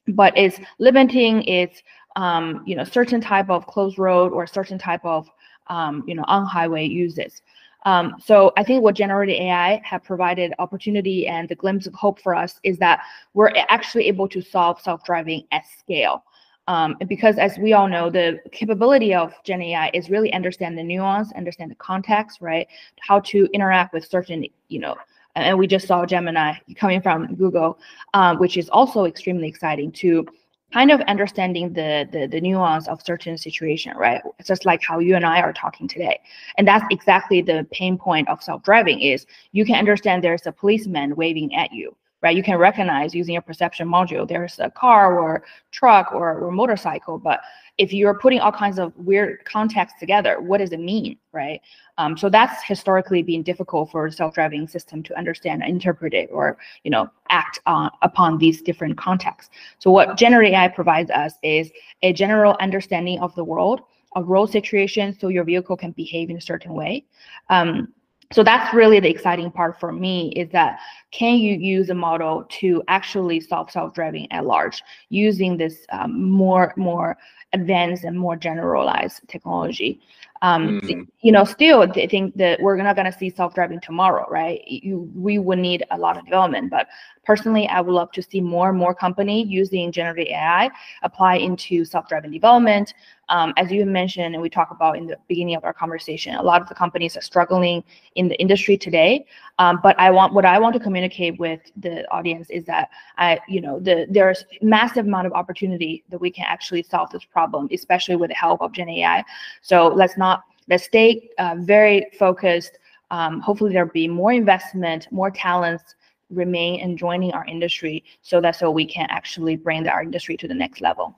but 0.09 0.37
it's 0.37 0.59
limiting 0.79 1.43
its 1.43 1.81
um, 2.15 2.63
you 2.65 2.75
know, 2.75 2.83
certain 2.83 3.21
type 3.21 3.49
of 3.49 3.65
closed 3.67 3.97
road 3.97 4.31
or 4.33 4.45
certain 4.45 4.77
type 4.77 5.03
of, 5.03 5.27
um, 5.67 6.03
you 6.07 6.15
know, 6.15 6.23
on 6.27 6.45
highway 6.45 6.85
uses. 6.85 7.41
Um, 7.85 8.15
so 8.23 8.53
I 8.55 8.63
think 8.63 8.81
what 8.81 8.95
generative 8.95 9.35
AI 9.35 9.81
have 9.83 10.03
provided 10.03 10.53
opportunity 10.59 11.27
and 11.27 11.49
the 11.49 11.55
glimpse 11.55 11.85
of 11.85 11.93
hope 11.93 12.21
for 12.21 12.33
us 12.33 12.59
is 12.63 12.77
that 12.77 13.01
we're 13.33 13.51
actually 13.67 14.07
able 14.07 14.27
to 14.29 14.41
solve 14.41 14.79
self-driving 14.79 15.45
at 15.51 15.63
scale. 15.79 16.23
Um, 16.67 16.95
because 17.07 17.37
as 17.37 17.57
we 17.57 17.73
all 17.73 17.89
know, 17.89 18.09
the 18.09 18.39
capability 18.51 19.13
of 19.13 19.33
Gen 19.43 19.61
AI 19.61 19.91
is 19.93 20.09
really 20.09 20.31
understand 20.31 20.77
the 20.77 20.83
nuance, 20.83 21.31
understand 21.33 21.71
the 21.71 21.75
context, 21.75 22.39
right? 22.41 22.67
How 22.99 23.19
to 23.19 23.49
interact 23.53 23.93
with 23.93 24.05
certain, 24.05 24.45
you 24.69 24.79
know, 24.79 24.95
and 25.35 25.57
we 25.57 25.67
just 25.67 25.87
saw 25.87 26.05
Gemini 26.05 26.53
coming 26.75 27.01
from 27.01 27.35
Google, 27.35 27.79
um, 28.13 28.37
which 28.37 28.55
is 28.55 28.69
also 28.69 29.05
extremely 29.05 29.47
exciting 29.47 29.91
to 29.93 30.25
kind 30.71 30.91
of 30.91 31.01
understanding 31.01 31.71
the, 31.73 32.07
the 32.11 32.27
the 32.27 32.41
nuance 32.41 32.87
of 32.87 33.01
certain 33.01 33.37
situation, 33.37 33.95
right? 33.95 34.21
It's 34.39 34.47
just 34.47 34.65
like 34.65 34.81
how 34.81 34.99
you 34.99 35.15
and 35.15 35.25
I 35.25 35.41
are 35.41 35.53
talking 35.53 35.87
today. 35.87 36.19
And 36.57 36.67
that's 36.67 36.85
exactly 36.89 37.41
the 37.41 37.67
pain 37.71 37.97
point 37.97 38.27
of 38.27 38.41
self-driving 38.41 39.01
is 39.01 39.25
you 39.51 39.65
can 39.65 39.75
understand 39.75 40.23
there's 40.23 40.47
a 40.47 40.51
policeman 40.51 41.15
waving 41.15 41.53
at 41.55 41.71
you, 41.71 41.95
right? 42.23 42.35
You 42.35 42.41
can 42.41 42.57
recognize 42.57 43.13
using 43.13 43.33
your 43.33 43.41
perception 43.41 43.87
module, 43.87 44.27
there's 44.27 44.57
a 44.59 44.71
car 44.71 45.19
or 45.19 45.43
truck 45.71 46.13
or, 46.13 46.39
or 46.39 46.51
motorcycle, 46.51 47.19
but 47.19 47.41
if 47.77 47.91
you're 47.91 48.17
putting 48.17 48.39
all 48.39 48.51
kinds 48.51 48.79
of 48.79 48.95
weird 48.95 49.43
context 49.45 49.95
together, 49.99 50.39
what 50.39 50.59
does 50.59 50.71
it 50.71 50.79
mean, 50.79 51.17
right? 51.33 51.59
Um, 51.97 52.17
so 52.17 52.29
that's 52.29 52.63
historically 52.63 53.23
been 53.23 53.43
difficult 53.43 53.91
for 53.91 54.09
self-driving 54.09 54.67
system 54.67 55.03
to 55.03 55.17
understand, 55.17 55.63
interpret 55.63 56.13
it, 56.13 56.29
or 56.31 56.57
you 56.83 56.91
know, 56.91 57.09
act 57.29 57.59
on 57.65 57.91
upon 58.01 58.37
these 58.37 58.61
different 58.61 58.97
contexts. 58.97 59.51
So 59.79 59.91
what 59.91 60.17
generative 60.17 60.53
AI 60.53 60.67
provides 60.69 61.11
us 61.11 61.33
is 61.43 61.71
a 62.03 62.13
general 62.13 62.55
understanding 62.59 63.19
of 63.19 63.35
the 63.35 63.43
world, 63.43 63.81
of 64.15 64.27
road 64.27 64.47
situation, 64.47 65.17
so 65.19 65.27
your 65.27 65.43
vehicle 65.43 65.75
can 65.75 65.91
behave 65.91 66.29
in 66.29 66.37
a 66.37 66.41
certain 66.41 66.73
way. 66.73 67.05
Um, 67.49 67.93
so 68.33 68.43
that's 68.43 68.73
really 68.73 68.99
the 68.99 69.09
exciting 69.09 69.51
part 69.51 69.79
for 69.79 69.91
me 69.91 70.29
is 70.35 70.49
that 70.51 70.79
can 71.11 71.37
you 71.37 71.55
use 71.55 71.89
a 71.89 71.93
model 71.93 72.45
to 72.49 72.81
actually 72.87 73.39
solve 73.39 73.69
self-driving 73.69 74.31
at 74.31 74.45
large 74.45 74.83
using 75.09 75.57
this 75.57 75.85
um, 75.91 76.29
more 76.29 76.73
more 76.75 77.17
advanced 77.53 78.03
and 78.03 78.19
more 78.19 78.35
generalized 78.35 79.21
technology 79.27 80.01
um, 80.41 80.81
Mm. 80.81 81.07
you 81.21 81.31
know 81.31 81.45
still 81.45 81.83
i 81.83 82.07
think 82.07 82.35
that 82.35 82.59
we're 82.61 82.75
not 82.75 82.95
going 82.97 83.09
to 83.09 83.17
see 83.17 83.29
self-driving 83.29 83.79
tomorrow 83.79 84.25
right 84.29 84.61
you 84.67 85.09
we 85.15 85.39
would 85.39 85.59
need 85.59 85.83
a 85.91 85.97
lot 85.97 86.17
of 86.17 86.25
development 86.25 86.69
but 86.69 86.87
personally 87.23 87.65
i 87.69 87.79
would 87.79 87.93
love 87.93 88.11
to 88.11 88.21
see 88.21 88.41
more 88.41 88.69
and 88.69 88.77
more 88.77 88.93
company 88.93 89.45
using 89.45 89.91
generative 89.91 90.27
ai 90.27 90.69
apply 91.03 91.35
into 91.35 91.85
self-driving 91.85 92.31
development 92.31 92.93
um, 93.29 93.53
as 93.57 93.71
you 93.71 93.85
mentioned 93.85 94.35
and 94.35 94.41
we 94.41 94.49
talked 94.49 94.71
about 94.71 94.97
in 94.97 95.07
the 95.07 95.17
beginning 95.27 95.55
of 95.55 95.63
our 95.63 95.73
conversation 95.73 96.35
a 96.35 96.43
lot 96.43 96.61
of 96.61 96.69
the 96.69 96.75
companies 96.75 97.15
are 97.17 97.21
struggling 97.21 97.83
in 98.15 98.27
the 98.27 98.39
industry 98.39 98.77
today. 98.77 99.25
Um, 99.59 99.79
but 99.83 99.97
i 99.99 100.09
want 100.09 100.33
what 100.33 100.45
i 100.45 100.57
want 100.57 100.73
to 100.73 100.79
communicate 100.79 101.37
with 101.39 101.59
the 101.77 102.09
audience 102.09 102.49
is 102.49 102.65
that 102.65 102.89
i 103.17 103.39
you 103.47 103.61
know 103.61 103.79
the 103.79 104.07
there's 104.09 104.45
massive 104.61 105.05
amount 105.05 105.27
of 105.27 105.33
opportunity 105.33 106.03
that 106.09 106.19
we 106.19 106.31
can 106.31 106.45
actually 106.47 106.83
solve 106.83 107.11
this 107.11 107.23
problem 107.23 107.67
especially 107.71 108.15
with 108.15 108.29
the 108.29 108.35
help 108.35 108.61
of 108.61 108.71
gen 108.71 108.89
ai 108.89 109.23
so 109.61 109.87
let's 109.87 110.17
not 110.17 110.43
let's 110.67 110.85
stay 110.85 111.29
uh, 111.37 111.55
very 111.59 112.07
focused. 112.17 112.79
Um, 113.11 113.39
hopefully 113.39 113.73
there'll 113.73 113.91
be 113.91 114.07
more 114.07 114.33
investment 114.33 115.07
more 115.11 115.29
talents 115.29 115.95
remain 116.29 116.79
and 116.79 116.97
joining 116.97 117.31
our 117.33 117.45
industry 117.45 118.03
so 118.21 118.41
that 118.41 118.55
so 118.55 118.71
we 118.71 118.85
can 118.85 119.05
actually 119.09 119.55
bring 119.55 119.83
the, 119.83 119.91
our 119.91 120.01
industry 120.01 120.35
to 120.37 120.47
the 120.47 120.53
next 120.53 120.81
level. 120.81 121.15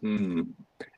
Hmm. 0.00 0.42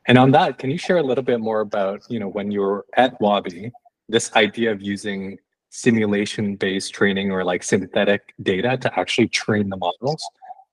And 0.07 0.17
on 0.17 0.31
that, 0.31 0.57
can 0.57 0.69
you 0.69 0.77
share 0.77 0.97
a 0.97 1.03
little 1.03 1.23
bit 1.23 1.39
more 1.39 1.61
about, 1.61 2.03
you 2.09 2.19
know, 2.19 2.27
when 2.27 2.51
you 2.51 2.61
were 2.61 2.85
at 2.97 3.19
Waabi, 3.19 3.71
this 4.09 4.33
idea 4.35 4.71
of 4.71 4.81
using 4.81 5.37
simulation-based 5.69 6.93
training 6.93 7.31
or 7.31 7.43
like 7.43 7.63
synthetic 7.63 8.33
data 8.41 8.77
to 8.77 8.99
actually 8.99 9.27
train 9.27 9.69
the 9.69 9.77
models? 9.77 10.23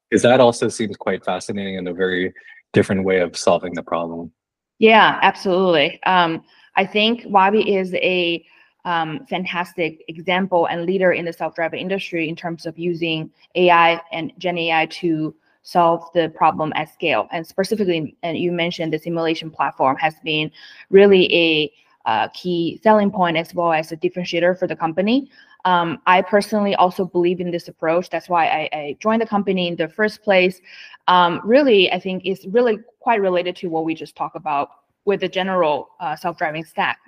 Because 0.09 0.23
that 0.23 0.41
also 0.41 0.69
seems 0.69 0.97
quite 0.97 1.25
fascinating 1.25 1.79
and 1.79 1.89
a 1.89 1.95
very 1.95 2.35
different 2.73 3.05
way 3.05 3.21
of 3.21 3.37
solving 3.37 3.75
the 3.75 3.83
problem. 3.83 4.33
Yeah, 4.79 5.19
absolutely. 5.23 6.03
Um, 6.05 6.43
I 6.75 6.87
think 6.87 7.23
Waabi 7.23 7.79
is 7.79 7.95
a 7.95 8.45
um, 8.85 9.27
fantastic 9.29 10.03
example 10.09 10.67
and 10.67 10.87
leader 10.87 11.13
in 11.13 11.25
the 11.25 11.33
self-driving 11.33 11.81
industry 11.81 12.29
in 12.29 12.35
terms 12.35 12.67
of 12.67 12.79
using 12.79 13.31
AI 13.55 14.01
and 14.11 14.33
Gen 14.39 14.59
AI 14.59 14.87
to 14.87 15.35
solve 15.63 16.05
the 16.15 16.29
problem 16.31 16.73
at 16.75 16.93
scale. 16.93 17.29
And 17.33 17.47
specifically, 17.47 18.17
and 18.23 18.39
you 18.39 18.53
mentioned 18.53 18.93
the 18.93 18.99
simulation 18.99 19.51
platform 19.51 19.97
has 19.97 20.15
been 20.25 20.51
really 20.91 21.35
a 21.35 21.73
uh, 22.07 22.29
key 22.29 22.81
selling 22.83 23.11
point 23.11 23.37
as 23.37 23.55
well 23.55 23.73
as 23.73 23.93
a 23.93 23.97
differentiator 23.97 24.59
for 24.59 24.67
the 24.67 24.77
company. 24.77 25.31
Um, 25.65 26.01
I 26.07 26.23
personally 26.23 26.75
also 26.75 27.05
believe 27.05 27.41
in 27.41 27.51
this 27.51 27.69
approach. 27.69 28.09
That's 28.09 28.29
why 28.29 28.47
I, 28.47 28.69
I 28.73 28.97
joined 28.99 29.21
the 29.21 29.27
company 29.27 29.69
in 29.69 29.77
the 29.77 29.89
first 29.89 30.23
place. 30.23 30.61
Um, 31.09 31.41
really, 31.45 31.93
I 31.93 32.01
think 32.01 32.23
it's 32.25 32.47
really 32.47 32.79
quite 33.01 33.21
related 33.21 33.57
to 33.57 33.69
what 33.69 33.85
we 33.85 33.95
just 33.95 34.17
talked 34.17 34.37
about 34.37 34.71
with 35.05 35.21
the 35.21 35.29
general 35.29 35.91
uh, 36.01 36.17
self-driving 36.17 36.65
stack. 36.65 36.99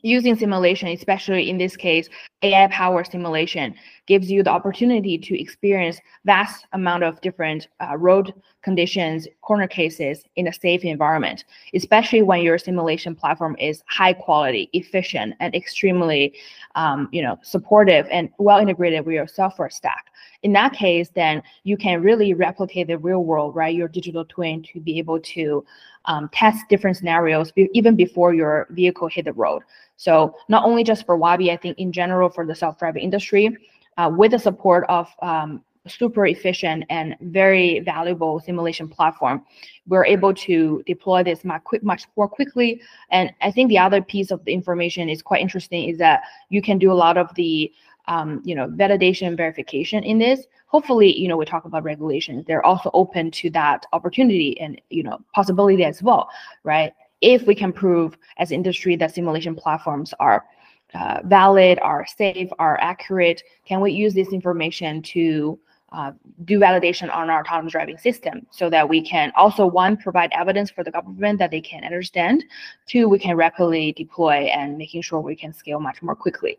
Using 0.00 0.36
simulation, 0.36 0.88
especially 0.88 1.50
in 1.50 1.58
this 1.58 1.76
case, 1.76 2.08
AI-powered 2.42 3.10
simulation, 3.10 3.74
gives 4.08 4.30
you 4.30 4.42
the 4.42 4.50
opportunity 4.50 5.18
to 5.18 5.40
experience 5.40 6.00
vast 6.24 6.66
amount 6.72 7.04
of 7.04 7.20
different 7.20 7.68
uh, 7.80 7.96
road 7.96 8.32
conditions, 8.62 9.28
corner 9.42 9.68
cases 9.68 10.24
in 10.36 10.48
a 10.48 10.52
safe 10.52 10.82
environment, 10.82 11.44
especially 11.74 12.22
when 12.22 12.40
your 12.40 12.58
simulation 12.58 13.14
platform 13.14 13.54
is 13.60 13.84
high 13.86 14.14
quality, 14.14 14.70
efficient, 14.72 15.34
and 15.40 15.54
extremely, 15.54 16.34
um, 16.74 17.08
you 17.12 17.22
know, 17.22 17.38
supportive 17.42 18.06
and 18.10 18.30
well 18.38 18.58
integrated 18.58 19.04
with 19.04 19.14
your 19.14 19.28
software 19.28 19.70
stack. 19.70 20.06
In 20.42 20.52
that 20.54 20.72
case, 20.72 21.10
then 21.14 21.42
you 21.64 21.76
can 21.76 22.02
really 22.02 22.32
replicate 22.32 22.86
the 22.86 22.98
real 22.98 23.24
world, 23.24 23.54
right? 23.54 23.74
Your 23.74 23.88
digital 23.88 24.24
twin 24.24 24.62
to 24.72 24.80
be 24.80 24.98
able 24.98 25.20
to 25.20 25.64
um, 26.06 26.30
test 26.32 26.66
different 26.70 26.96
scenarios 26.96 27.52
be- 27.52 27.68
even 27.74 27.94
before 27.94 28.32
your 28.32 28.66
vehicle 28.70 29.08
hit 29.08 29.26
the 29.26 29.32
road. 29.34 29.62
So 29.96 30.34
not 30.48 30.64
only 30.64 30.82
just 30.82 31.04
for 31.04 31.18
Waabi, 31.18 31.50
I 31.50 31.56
think 31.56 31.76
in 31.78 31.92
general 31.92 32.30
for 32.30 32.46
the 32.46 32.54
self-driving 32.54 33.02
industry, 33.02 33.56
uh, 33.98 34.10
with 34.16 34.30
the 34.30 34.38
support 34.38 34.86
of 34.88 35.08
um, 35.22 35.62
super 35.86 36.26
efficient 36.26 36.84
and 36.88 37.16
very 37.20 37.80
valuable 37.80 38.40
simulation 38.40 38.88
platform, 38.88 39.44
we're 39.86 40.04
able 40.04 40.32
to 40.32 40.82
deploy 40.86 41.22
this 41.22 41.44
much, 41.44 41.64
quick, 41.64 41.82
much 41.82 42.04
more 42.16 42.28
quickly. 42.28 42.80
And 43.10 43.32
I 43.40 43.50
think 43.50 43.68
the 43.68 43.78
other 43.78 44.00
piece 44.00 44.30
of 44.30 44.44
the 44.44 44.52
information 44.52 45.08
is 45.08 45.22
quite 45.22 45.40
interesting 45.40 45.88
is 45.88 45.98
that 45.98 46.22
you 46.48 46.62
can 46.62 46.78
do 46.78 46.92
a 46.92 46.94
lot 46.94 47.18
of 47.18 47.34
the 47.34 47.72
um, 48.06 48.40
you 48.42 48.54
know 48.54 48.68
validation 48.68 49.36
verification 49.36 50.02
in 50.02 50.18
this. 50.18 50.46
Hopefully, 50.68 51.14
you 51.18 51.28
know 51.28 51.36
we 51.36 51.44
talk 51.44 51.66
about 51.66 51.84
regulations. 51.84 52.44
They're 52.46 52.64
also 52.64 52.90
open 52.94 53.30
to 53.32 53.50
that 53.50 53.84
opportunity 53.92 54.58
and 54.60 54.80
you 54.88 55.02
know 55.02 55.18
possibility 55.34 55.84
as 55.84 56.02
well, 56.02 56.30
right? 56.64 56.94
If 57.20 57.46
we 57.46 57.54
can 57.54 57.72
prove 57.72 58.16
as 58.38 58.50
industry 58.50 58.96
that 58.96 59.14
simulation 59.14 59.54
platforms 59.54 60.14
are 60.20 60.46
uh, 60.94 61.20
valid, 61.24 61.78
are 61.82 62.06
safe, 62.06 62.48
are 62.58 62.78
accurate, 62.80 63.42
can 63.64 63.80
we 63.80 63.92
use 63.92 64.14
this 64.14 64.32
information 64.32 65.02
to 65.02 65.58
uh, 65.90 66.12
do 66.44 66.58
validation 66.58 67.14
on 67.14 67.30
our 67.30 67.40
autonomous 67.40 67.72
driving 67.72 67.96
system 67.96 68.46
so 68.50 68.68
that 68.68 68.86
we 68.86 69.00
can 69.00 69.32
also 69.36 69.66
one 69.66 69.96
provide 69.96 70.30
evidence 70.32 70.70
for 70.70 70.84
the 70.84 70.90
government 70.90 71.38
that 71.38 71.50
they 71.50 71.62
can 71.62 71.82
understand 71.82 72.44
two 72.86 73.08
we 73.08 73.18
can 73.18 73.36
rapidly 73.36 73.92
deploy 73.92 74.50
and 74.54 74.76
making 74.76 75.00
sure 75.00 75.18
we 75.18 75.34
can 75.34 75.50
scale 75.50 75.80
much 75.80 76.02
more 76.02 76.14
quickly. 76.14 76.58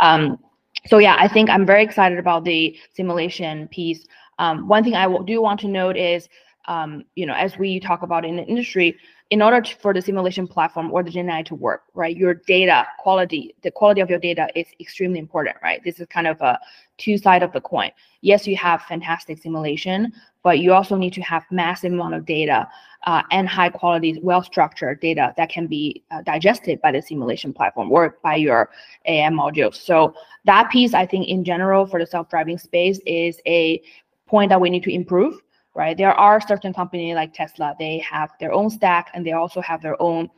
Um, 0.00 0.38
so 0.86 0.98
yeah 0.98 1.16
i 1.18 1.28
think 1.28 1.50
i'm 1.50 1.66
very 1.66 1.82
excited 1.82 2.18
about 2.18 2.44
the 2.44 2.76
simulation 2.94 3.68
piece. 3.68 4.06
Um, 4.38 4.66
one 4.66 4.82
thing 4.82 4.94
i 4.94 5.06
do 5.24 5.42
want 5.42 5.60
to 5.60 5.68
note 5.68 5.96
is 5.96 6.28
um, 6.66 7.04
you 7.16 7.26
know 7.26 7.34
as 7.34 7.58
we 7.58 7.80
talk 7.80 8.02
about 8.02 8.24
in 8.24 8.36
the 8.36 8.44
industry 8.44 8.96
in 9.30 9.40
order 9.42 9.60
to, 9.60 9.76
for 9.76 9.94
the 9.94 10.02
simulation 10.02 10.46
platform 10.46 10.92
or 10.92 11.04
the 11.04 11.10
Gen 11.10 11.30
AI 11.30 11.42
to 11.42 11.54
work, 11.54 11.84
right, 11.94 12.16
your 12.16 12.34
data 12.34 12.84
quality, 12.98 13.54
the 13.62 13.70
quality 13.70 14.00
of 14.00 14.10
your 14.10 14.18
data 14.18 14.48
is 14.56 14.66
extremely 14.80 15.20
important, 15.20 15.56
right? 15.62 15.80
This 15.84 16.00
is 16.00 16.06
kind 16.08 16.26
of 16.26 16.40
a 16.40 16.58
two 16.98 17.16
side 17.16 17.44
of 17.44 17.52
the 17.52 17.60
coin. 17.60 17.90
Yes, 18.22 18.46
you 18.46 18.56
have 18.56 18.82
fantastic 18.82 19.40
simulation, 19.40 20.12
but 20.42 20.58
you 20.58 20.72
also 20.72 20.96
need 20.96 21.12
to 21.12 21.20
have 21.22 21.44
massive 21.52 21.92
amount 21.92 22.14
of 22.14 22.26
data 22.26 22.68
uh, 23.06 23.22
and 23.30 23.48
high 23.48 23.68
quality, 23.68 24.18
well 24.20 24.42
structured 24.42 25.00
data 25.00 25.32
that 25.36 25.48
can 25.48 25.68
be 25.68 26.02
uh, 26.10 26.22
digested 26.22 26.80
by 26.82 26.90
the 26.90 27.00
simulation 27.00 27.52
platform 27.52 27.92
or 27.92 28.18
by 28.24 28.34
your 28.34 28.70
AI 29.06 29.28
modules. 29.28 29.76
So 29.76 30.12
that 30.44 30.70
piece, 30.70 30.92
I 30.92 31.06
think, 31.06 31.28
in 31.28 31.44
general 31.44 31.86
for 31.86 32.00
the 32.00 32.06
self 32.06 32.28
driving 32.28 32.58
space 32.58 32.98
is 33.06 33.40
a 33.46 33.80
point 34.26 34.48
that 34.48 34.60
we 34.60 34.70
need 34.70 34.82
to 34.82 34.92
improve 34.92 35.40
right? 35.74 35.96
There 35.96 36.12
are 36.12 36.40
certain 36.40 36.72
companies 36.72 37.14
like 37.14 37.32
Tesla, 37.32 37.74
they 37.78 37.98
have 37.98 38.30
their 38.40 38.52
own 38.52 38.70
stack 38.70 39.10
and 39.14 39.24
they 39.24 39.32
also 39.32 39.60
have 39.60 39.82
their 39.82 40.00
own 40.00 40.30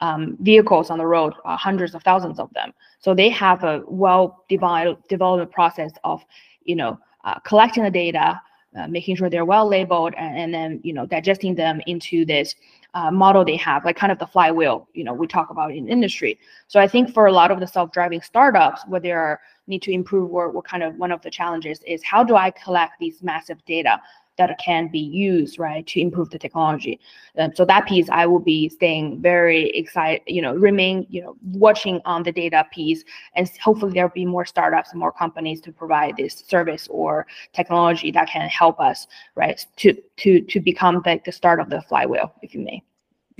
um, 0.00 0.36
vehicles 0.40 0.90
on 0.90 0.98
the 0.98 1.06
road, 1.06 1.34
uh, 1.44 1.56
hundreds 1.56 1.94
of 1.94 2.02
thousands 2.02 2.38
of 2.38 2.52
them. 2.54 2.72
So 3.00 3.14
they 3.14 3.28
have 3.30 3.64
a 3.64 3.82
well 3.86 4.44
developed 4.48 5.08
development 5.08 5.50
process 5.50 5.92
of, 6.04 6.24
you 6.64 6.76
know, 6.76 6.98
uh, 7.24 7.38
collecting 7.40 7.84
the 7.84 7.90
data, 7.90 8.40
uh, 8.76 8.86
making 8.88 9.16
sure 9.16 9.28
they're 9.28 9.44
well 9.44 9.68
labeled, 9.68 10.14
and, 10.16 10.38
and, 10.38 10.54
then 10.54 10.80
you 10.82 10.92
know 10.92 11.04
digesting 11.04 11.54
them 11.54 11.80
into 11.86 12.24
this 12.24 12.54
uh, 12.94 13.10
model 13.10 13.44
they 13.44 13.56
have, 13.56 13.84
like 13.84 13.96
kind 13.96 14.12
of 14.12 14.18
the 14.18 14.26
flywheel, 14.26 14.88
you 14.94 15.04
know, 15.04 15.12
we 15.12 15.26
talk 15.26 15.50
about 15.50 15.72
in 15.72 15.88
industry. 15.88 16.38
So 16.68 16.80
I 16.80 16.88
think 16.88 17.12
for 17.12 17.26
a 17.26 17.32
lot 17.32 17.50
of 17.50 17.60
the 17.60 17.66
self-driving 17.66 18.22
startups, 18.22 18.82
what 18.86 19.02
they 19.02 19.12
are 19.12 19.40
need 19.66 19.82
to 19.82 19.92
improve 19.92 20.32
or 20.32 20.50
what 20.50 20.64
kind 20.64 20.82
of 20.82 20.96
one 20.96 21.12
of 21.12 21.22
the 21.22 21.30
challenges 21.30 21.80
is 21.86 22.02
how 22.02 22.24
do 22.24 22.36
I 22.36 22.50
collect 22.50 22.94
these 22.98 23.22
massive 23.22 23.64
data 23.64 24.00
that 24.38 24.58
can 24.58 24.88
be 24.88 24.98
used 24.98 25.58
right 25.58 25.86
to 25.86 26.00
improve 26.00 26.30
the 26.30 26.38
technology 26.38 26.98
um, 27.38 27.50
so 27.54 27.64
that 27.64 27.86
piece 27.86 28.08
i 28.10 28.26
will 28.26 28.40
be 28.40 28.68
staying 28.68 29.20
very 29.20 29.70
excited 29.70 30.22
you 30.26 30.40
know 30.40 30.54
remain 30.54 31.06
you 31.10 31.22
know 31.22 31.36
watching 31.52 32.00
on 32.04 32.22
the 32.22 32.32
data 32.32 32.66
piece 32.72 33.04
and 33.34 33.50
hopefully 33.62 33.92
there'll 33.92 34.10
be 34.10 34.24
more 34.24 34.44
startups 34.44 34.90
and 34.90 35.00
more 35.00 35.12
companies 35.12 35.60
to 35.60 35.72
provide 35.72 36.16
this 36.16 36.44
service 36.46 36.88
or 36.90 37.26
technology 37.52 38.10
that 38.10 38.28
can 38.28 38.48
help 38.48 38.80
us 38.80 39.06
right 39.34 39.66
to 39.76 39.94
to 40.16 40.40
to 40.42 40.60
become 40.60 41.02
like 41.04 41.24
the 41.24 41.32
start 41.32 41.60
of 41.60 41.68
the 41.70 41.82
flywheel 41.82 42.32
if 42.42 42.54
you 42.54 42.60
may 42.60 42.82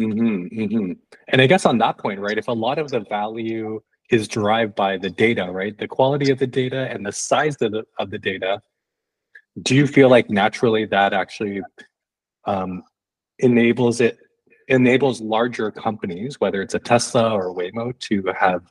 Mm-hmm, 0.01 0.61
mm-hmm. 0.61 0.93
And 1.29 1.43
I 1.43 1.47
guess 1.47 1.67
on 1.67 1.79
that 1.79 1.99
point, 1.99 2.21
right, 2.21 2.39
if 2.39 2.49
a 2.49 2.53
lot 2.53 2.79
of 2.79 2.89
the 2.89 3.01
value 3.01 3.83
is 4.11 4.27
derived 4.27 4.75
by 4.75 4.97
the 4.97 5.11
data, 5.11 5.47
right, 5.51 5.77
the 5.77 5.87
quality 5.87 6.31
of 6.31 6.39
the 6.39 6.47
data 6.47 6.89
and 6.91 7.05
the 7.05 7.13
size 7.13 7.57
of 7.61 7.73
the, 7.73 7.85
of 7.99 8.11
the 8.11 8.19
data, 8.19 8.61
do 9.63 9.75
you 9.75 9.87
feel 9.87 10.09
like 10.09 10.31
naturally 10.31 10.85
that 10.87 11.13
actually 11.13 11.61
um, 12.47 12.83
enables 13.39 14.01
it 14.01 14.19
enables 14.69 15.21
larger 15.21 15.71
companies, 15.73 16.39
whether 16.39 16.63
it's 16.63 16.75
a 16.75 16.79
Tesla 16.79 17.33
or 17.33 17.55
Waymo, 17.55 17.99
to 17.99 18.23
have 18.39 18.63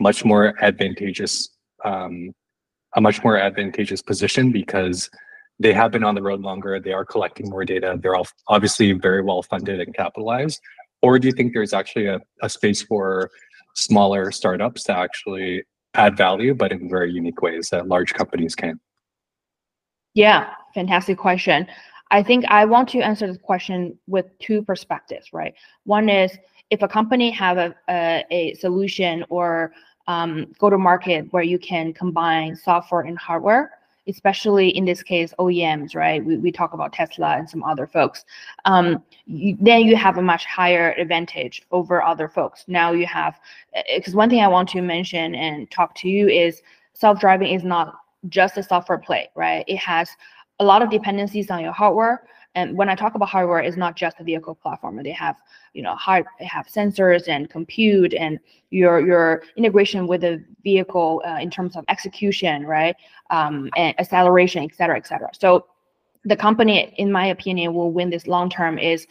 much 0.00 0.24
more 0.24 0.54
advantageous 0.62 1.48
um, 1.84 2.34
a 2.94 3.00
much 3.00 3.22
more 3.22 3.36
advantageous 3.36 4.02
position 4.02 4.50
because 4.50 5.10
they 5.58 5.72
have 5.72 5.90
been 5.90 6.04
on 6.04 6.14
the 6.14 6.22
road 6.22 6.40
longer, 6.40 6.78
they 6.80 6.92
are 6.92 7.04
collecting 7.04 7.48
more 7.48 7.64
data, 7.64 7.98
they're 8.00 8.14
all 8.14 8.26
obviously 8.48 8.92
very 8.92 9.22
well 9.22 9.42
funded 9.42 9.80
and 9.80 9.94
capitalized. 9.94 10.60
Or 11.02 11.18
do 11.18 11.28
you 11.28 11.32
think 11.32 11.52
there's 11.52 11.72
actually 11.72 12.06
a, 12.06 12.20
a 12.42 12.48
space 12.48 12.82
for 12.82 13.30
smaller 13.74 14.30
startups 14.32 14.84
to 14.84 14.96
actually 14.96 15.64
add 15.94 16.16
value, 16.16 16.54
but 16.54 16.72
in 16.72 16.88
very 16.88 17.12
unique 17.12 17.42
ways 17.42 17.70
that 17.70 17.86
large 17.86 18.14
companies 18.14 18.54
can? 18.54 18.80
Yeah, 20.16 20.54
fantastic 20.72 21.18
question. 21.18 21.66
I 22.10 22.22
think 22.22 22.46
I 22.48 22.64
want 22.64 22.88
to 22.90 23.00
answer 23.00 23.26
this 23.26 23.36
question 23.36 23.98
with 24.06 24.26
two 24.38 24.62
perspectives, 24.62 25.30
right? 25.34 25.52
One 25.84 26.08
is 26.08 26.38
if 26.70 26.80
a 26.80 26.88
company 26.88 27.30
have 27.32 27.58
a, 27.58 27.74
a, 27.90 28.24
a 28.30 28.54
solution 28.54 29.26
or 29.28 29.72
um, 30.06 30.54
go 30.58 30.70
to 30.70 30.78
market 30.78 31.30
where 31.32 31.42
you 31.42 31.58
can 31.58 31.92
combine 31.92 32.56
software 32.56 33.02
and 33.02 33.18
hardware, 33.18 33.72
especially 34.08 34.70
in 34.70 34.86
this 34.86 35.02
case, 35.02 35.34
OEMs, 35.38 35.94
right? 35.94 36.24
We, 36.24 36.38
we 36.38 36.50
talk 36.50 36.72
about 36.72 36.94
Tesla 36.94 37.36
and 37.36 37.50
some 37.50 37.62
other 37.62 37.86
folks. 37.86 38.24
Um, 38.64 39.02
you, 39.26 39.58
then 39.60 39.82
you 39.82 39.96
have 39.96 40.16
a 40.16 40.22
much 40.22 40.46
higher 40.46 40.92
advantage 40.92 41.60
over 41.72 42.02
other 42.02 42.30
folks. 42.30 42.64
Now 42.68 42.92
you 42.92 43.04
have, 43.04 43.38
because 43.94 44.14
one 44.14 44.30
thing 44.30 44.40
I 44.40 44.48
want 44.48 44.70
to 44.70 44.80
mention 44.80 45.34
and 45.34 45.70
talk 45.70 45.94
to 45.96 46.08
you 46.08 46.26
is 46.26 46.62
self-driving 46.94 47.52
is 47.52 47.64
not 47.64 47.96
just 48.28 48.56
a 48.56 48.62
software 48.62 48.98
play, 48.98 49.30
right? 49.34 49.64
It 49.66 49.78
has 49.78 50.08
a 50.58 50.64
lot 50.64 50.82
of 50.82 50.90
dependencies 50.90 51.50
on 51.50 51.62
your 51.62 51.72
hardware. 51.72 52.26
And 52.54 52.76
when 52.76 52.88
I 52.88 52.94
talk 52.94 53.14
about 53.14 53.28
hardware, 53.28 53.58
it's 53.58 53.76
not 53.76 53.96
just 53.96 54.18
a 54.18 54.24
vehicle 54.24 54.54
platform. 54.54 55.02
They 55.02 55.10
have, 55.10 55.36
you 55.74 55.82
know, 55.82 55.94
hard, 55.94 56.24
they 56.38 56.46
have 56.46 56.66
sensors 56.66 57.28
and 57.28 57.50
compute 57.50 58.14
and 58.14 58.38
your 58.70 59.06
your 59.06 59.42
integration 59.56 60.06
with 60.06 60.22
the 60.22 60.42
vehicle 60.64 61.22
uh, 61.26 61.38
in 61.38 61.50
terms 61.50 61.76
of 61.76 61.84
execution, 61.88 62.66
right, 62.66 62.96
um, 63.28 63.68
and 63.76 63.94
acceleration, 64.00 64.64
et 64.64 64.74
cetera, 64.74 64.96
et 64.96 65.06
cetera. 65.06 65.28
So 65.38 65.66
the 66.24 66.36
company, 66.36 66.94
in 66.96 67.12
my 67.12 67.26
opinion, 67.26 67.74
will 67.74 67.92
win 67.92 68.08
this 68.08 68.26
long 68.26 68.48
term 68.48 68.78
is 68.78 69.06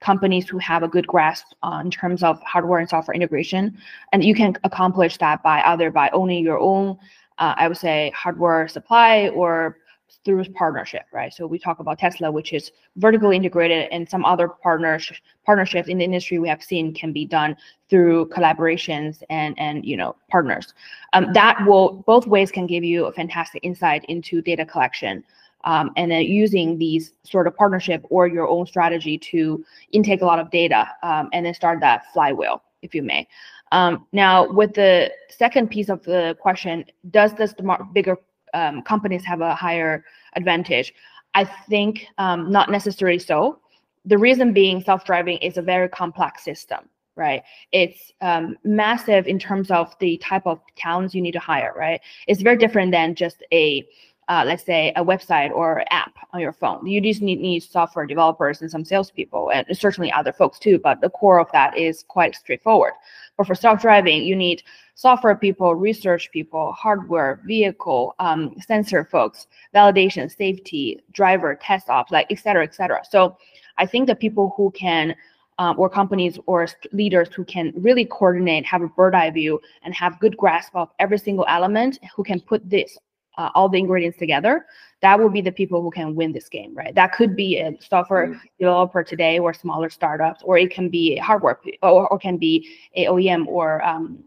companies 0.00 0.48
who 0.48 0.58
have 0.58 0.82
a 0.82 0.88
good 0.88 1.06
grasp 1.06 1.44
uh, 1.62 1.80
in 1.84 1.90
terms 1.90 2.22
of 2.22 2.40
hardware 2.42 2.78
and 2.78 2.88
software 2.88 3.14
integration, 3.14 3.76
and 4.12 4.24
you 4.24 4.34
can 4.34 4.56
accomplish 4.64 5.18
that 5.18 5.42
by 5.42 5.60
either 5.66 5.90
by 5.90 6.08
owning 6.14 6.42
your 6.42 6.58
own, 6.58 6.96
uh, 7.38 7.54
I 7.56 7.68
would 7.68 7.76
say, 7.76 8.12
hardware 8.14 8.68
supply 8.68 9.28
or 9.28 9.78
through 10.24 10.44
partnership, 10.52 11.02
right? 11.12 11.32
So 11.32 11.46
we 11.46 11.58
talk 11.58 11.80
about 11.80 11.98
Tesla, 11.98 12.30
which 12.30 12.52
is 12.52 12.72
vertically 12.96 13.36
integrated, 13.36 13.88
and 13.90 14.08
some 14.08 14.24
other 14.24 14.48
partners 14.48 15.10
partnerships 15.44 15.88
in 15.88 15.98
the 15.98 16.04
industry 16.04 16.38
we 16.38 16.48
have 16.48 16.62
seen 16.62 16.92
can 16.94 17.12
be 17.12 17.24
done 17.24 17.56
through 17.88 18.26
collaborations 18.28 19.22
and 19.30 19.54
and 19.58 19.84
you 19.84 19.96
know 19.96 20.16
partners. 20.30 20.74
Um, 21.12 21.32
that 21.32 21.58
will 21.66 22.04
both 22.06 22.26
ways 22.26 22.50
can 22.50 22.66
give 22.66 22.84
you 22.84 23.06
a 23.06 23.12
fantastic 23.12 23.64
insight 23.64 24.04
into 24.06 24.42
data 24.42 24.64
collection. 24.64 25.24
Um, 25.64 25.90
and 25.96 26.10
then 26.10 26.22
using 26.22 26.78
these 26.78 27.12
sort 27.24 27.46
of 27.48 27.56
partnership 27.56 28.04
or 28.10 28.28
your 28.28 28.46
own 28.46 28.64
strategy 28.66 29.18
to 29.18 29.64
intake 29.90 30.22
a 30.22 30.24
lot 30.24 30.38
of 30.38 30.50
data 30.50 30.88
um, 31.02 31.28
and 31.32 31.44
then 31.44 31.52
start 31.52 31.80
that 31.80 32.12
flywheel, 32.12 32.62
if 32.82 32.94
you 32.94 33.02
may. 33.02 33.26
Um, 33.72 34.06
now, 34.12 34.50
with 34.50 34.74
the 34.74 35.10
second 35.28 35.70
piece 35.70 35.88
of 35.88 36.02
the 36.04 36.36
question, 36.40 36.84
does 37.10 37.34
this 37.34 37.54
bigger 37.92 38.16
um, 38.54 38.82
companies 38.82 39.24
have 39.24 39.40
a 39.40 39.54
higher 39.54 40.04
advantage. 40.34 40.94
I 41.34 41.44
think 41.44 42.06
um, 42.18 42.50
not 42.50 42.70
necessarily 42.70 43.18
so. 43.18 43.60
The 44.04 44.18
reason 44.18 44.52
being 44.52 44.82
self-driving 44.82 45.38
is 45.38 45.58
a 45.58 45.62
very 45.62 45.88
complex 45.88 46.44
system, 46.44 46.88
right? 47.16 47.42
It's 47.72 48.12
um, 48.20 48.56
massive 48.64 49.26
in 49.26 49.38
terms 49.38 49.70
of 49.70 49.94
the 50.00 50.16
type 50.18 50.46
of 50.46 50.60
talents 50.76 51.14
you 51.14 51.20
need 51.20 51.32
to 51.32 51.38
hire, 51.38 51.74
right? 51.76 52.00
It's 52.26 52.42
very 52.42 52.56
different 52.56 52.92
than 52.92 53.14
just 53.14 53.42
a 53.52 53.86
uh, 54.28 54.44
let's 54.46 54.64
say 54.64 54.92
a 54.96 55.04
website 55.04 55.50
or 55.50 55.84
app 55.90 56.14
on 56.32 56.40
your 56.40 56.52
phone. 56.52 56.86
You 56.86 57.00
just 57.00 57.22
need, 57.22 57.40
need 57.40 57.60
software 57.60 58.06
developers 58.06 58.60
and 58.60 58.70
some 58.70 58.84
salespeople 58.84 59.50
and 59.50 59.66
certainly 59.72 60.12
other 60.12 60.32
folks 60.32 60.58
too, 60.58 60.78
but 60.78 61.00
the 61.00 61.10
core 61.10 61.40
of 61.40 61.50
that 61.52 61.76
is 61.76 62.04
quite 62.08 62.34
straightforward. 62.34 62.92
But 63.36 63.46
for 63.46 63.54
self-driving, 63.54 64.22
you 64.24 64.36
need 64.36 64.62
software 64.94 65.36
people, 65.36 65.74
research 65.74 66.30
people, 66.30 66.72
hardware, 66.72 67.40
vehicle, 67.46 68.14
um, 68.18 68.54
sensor 68.60 69.04
folks, 69.04 69.46
validation, 69.74 70.30
safety, 70.30 71.00
driver, 71.12 71.54
test 71.54 71.88
ops, 71.88 72.12
like 72.12 72.26
et 72.30 72.38
cetera, 72.38 72.64
et 72.64 72.74
cetera. 72.74 73.00
So 73.08 73.38
I 73.78 73.86
think 73.86 74.08
the 74.08 74.14
people 74.14 74.52
who 74.56 74.70
can 74.72 75.14
um, 75.58 75.78
or 75.78 75.88
companies 75.88 76.38
or 76.46 76.68
leaders 76.92 77.28
who 77.34 77.44
can 77.44 77.72
really 77.76 78.04
coordinate, 78.04 78.64
have 78.64 78.82
a 78.82 78.88
bird 78.88 79.14
eye 79.14 79.30
view, 79.30 79.60
and 79.82 79.92
have 79.94 80.20
good 80.20 80.36
grasp 80.36 80.74
of 80.74 80.88
every 80.98 81.18
single 81.18 81.44
element, 81.48 81.98
who 82.14 82.22
can 82.22 82.40
put 82.40 82.68
this 82.68 82.96
uh, 83.38 83.50
all 83.54 83.68
the 83.68 83.78
ingredients 83.78 84.18
together, 84.18 84.66
that 85.00 85.18
will 85.18 85.30
be 85.30 85.40
the 85.40 85.52
people 85.52 85.80
who 85.80 85.90
can 85.90 86.14
win 86.14 86.32
this 86.32 86.48
game, 86.48 86.74
right? 86.74 86.94
That 86.94 87.12
could 87.12 87.36
be 87.36 87.58
a 87.58 87.72
software 87.80 88.28
mm. 88.28 88.40
developer 88.58 89.02
today 89.04 89.38
or 89.38 89.54
smaller 89.54 89.88
startups, 89.88 90.42
or 90.44 90.58
it 90.58 90.70
can 90.70 90.88
be 90.88 91.16
a 91.16 91.22
hardware 91.22 91.58
or, 91.82 92.08
or 92.08 92.18
can 92.18 92.36
be 92.36 92.68
a 92.96 93.06
OEM 93.06 93.46
or 93.46 93.82
um, 93.84 94.18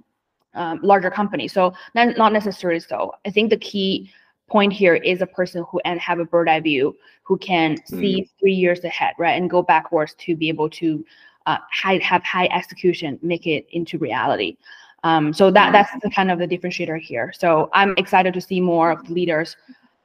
um, 0.53 0.79
larger 0.81 1.11
company. 1.11 1.47
So 1.47 1.73
not, 1.93 2.17
not 2.17 2.31
necessarily 2.33 2.79
so. 2.79 3.13
I 3.25 3.31
think 3.31 3.49
the 3.49 3.57
key 3.57 4.09
point 4.49 4.73
here 4.73 4.95
is 4.95 5.21
a 5.21 5.27
person 5.27 5.65
who 5.69 5.79
and 5.83 5.99
have 5.99 6.19
a 6.19 6.25
bird 6.25 6.49
eye 6.49 6.61
view 6.61 6.95
who 7.23 7.37
can 7.37 7.75
mm. 7.75 7.87
see 7.87 8.29
three 8.39 8.53
years 8.53 8.83
ahead, 8.85 9.13
right, 9.19 9.39
and 9.39 9.49
go 9.49 9.61
backwards 9.61 10.15
to 10.19 10.37
be 10.37 10.47
able 10.47 10.69
to 10.69 11.05
uh, 11.47 11.57
high, 11.71 11.99
have 12.01 12.23
high 12.23 12.47
execution, 12.47 13.19
make 13.21 13.45
it 13.45 13.67
into 13.71 13.97
reality. 13.97 14.57
Um, 15.03 15.33
so 15.33 15.49
that 15.51 15.71
that's 15.71 15.91
the 16.03 16.11
kind 16.11 16.29
of 16.29 16.39
the 16.39 16.47
differentiator 16.47 16.99
here. 16.99 17.33
So 17.37 17.69
I'm 17.73 17.95
excited 17.97 18.33
to 18.35 18.41
see 18.41 18.61
more 18.61 18.91
of 18.91 19.07
the 19.07 19.13
leaders 19.13 19.57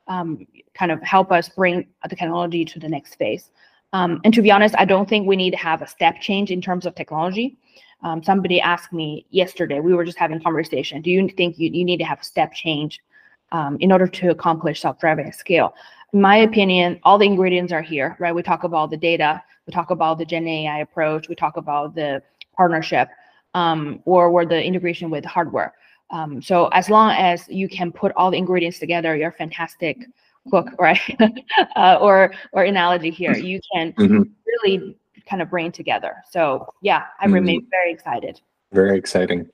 um, 0.08 0.46
kind 0.74 0.90
of 0.90 1.02
help 1.02 1.32
us 1.32 1.48
bring 1.48 1.86
the 2.08 2.16
technology 2.16 2.64
to 2.64 2.78
the 2.78 2.88
next 2.88 3.16
phase. 3.16 3.50
Um, 3.92 4.20
and 4.24 4.32
to 4.34 4.42
be 4.42 4.50
honest, 4.50 4.74
I 4.78 4.84
don't 4.84 5.08
think 5.08 5.26
we 5.26 5.36
need 5.36 5.52
to 5.52 5.56
have 5.58 5.82
a 5.82 5.86
step 5.86 6.20
change 6.20 6.50
in 6.50 6.60
terms 6.60 6.86
of 6.86 6.94
technology. 6.94 7.56
Um, 8.02 8.22
somebody 8.22 8.60
asked 8.60 8.92
me 8.92 9.26
yesterday, 9.30 9.80
we 9.80 9.94
were 9.94 10.04
just 10.04 10.18
having 10.18 10.40
conversation, 10.40 11.02
do 11.02 11.10
you 11.10 11.28
think 11.28 11.58
you, 11.58 11.70
you 11.72 11.84
need 11.84 11.96
to 11.98 12.04
have 12.04 12.20
a 12.20 12.24
step 12.24 12.52
change 12.52 13.00
um, 13.52 13.78
in 13.80 13.90
order 13.90 14.06
to 14.06 14.30
accomplish 14.30 14.82
self-driving 14.82 15.26
at 15.26 15.34
scale? 15.34 15.74
In 16.12 16.20
my 16.20 16.36
opinion, 16.36 17.00
all 17.04 17.18
the 17.18 17.24
ingredients 17.24 17.72
are 17.72 17.82
here, 17.82 18.16
right? 18.18 18.34
We 18.34 18.42
talk 18.42 18.64
about 18.64 18.90
the 18.90 18.96
data, 18.96 19.42
we 19.66 19.72
talk 19.72 19.90
about 19.90 20.18
the 20.18 20.24
Gen 20.24 20.46
AI 20.46 20.80
approach, 20.80 21.28
we 21.28 21.34
talk 21.34 21.56
about 21.56 21.94
the 21.94 22.22
partnership 22.54 23.08
um, 23.56 24.00
or, 24.04 24.28
or 24.28 24.44
the 24.44 24.62
integration 24.62 25.08
with 25.10 25.24
hardware. 25.24 25.74
Um, 26.10 26.40
so 26.42 26.68
as 26.68 26.90
long 26.90 27.10
as 27.12 27.48
you 27.48 27.68
can 27.68 27.90
put 27.90 28.12
all 28.14 28.30
the 28.30 28.36
ingredients 28.36 28.78
together, 28.78 29.16
you're 29.16 29.30
a 29.30 29.32
fantastic 29.32 30.04
cook, 30.50 30.68
right? 30.78 31.00
uh, 31.74 31.98
or 32.00 32.32
or 32.52 32.64
analogy 32.64 33.10
here, 33.10 33.34
you 33.34 33.58
can 33.72 33.92
mm-hmm. 33.94 34.22
really 34.46 34.96
kind 35.28 35.42
of 35.42 35.50
bring 35.50 35.72
together. 35.72 36.16
So 36.30 36.72
yeah, 36.82 37.04
I 37.18 37.24
mm-hmm. 37.24 37.34
remain 37.34 37.66
very 37.70 37.92
excited. 37.92 38.40
Very 38.72 38.96
exciting. 38.98 39.48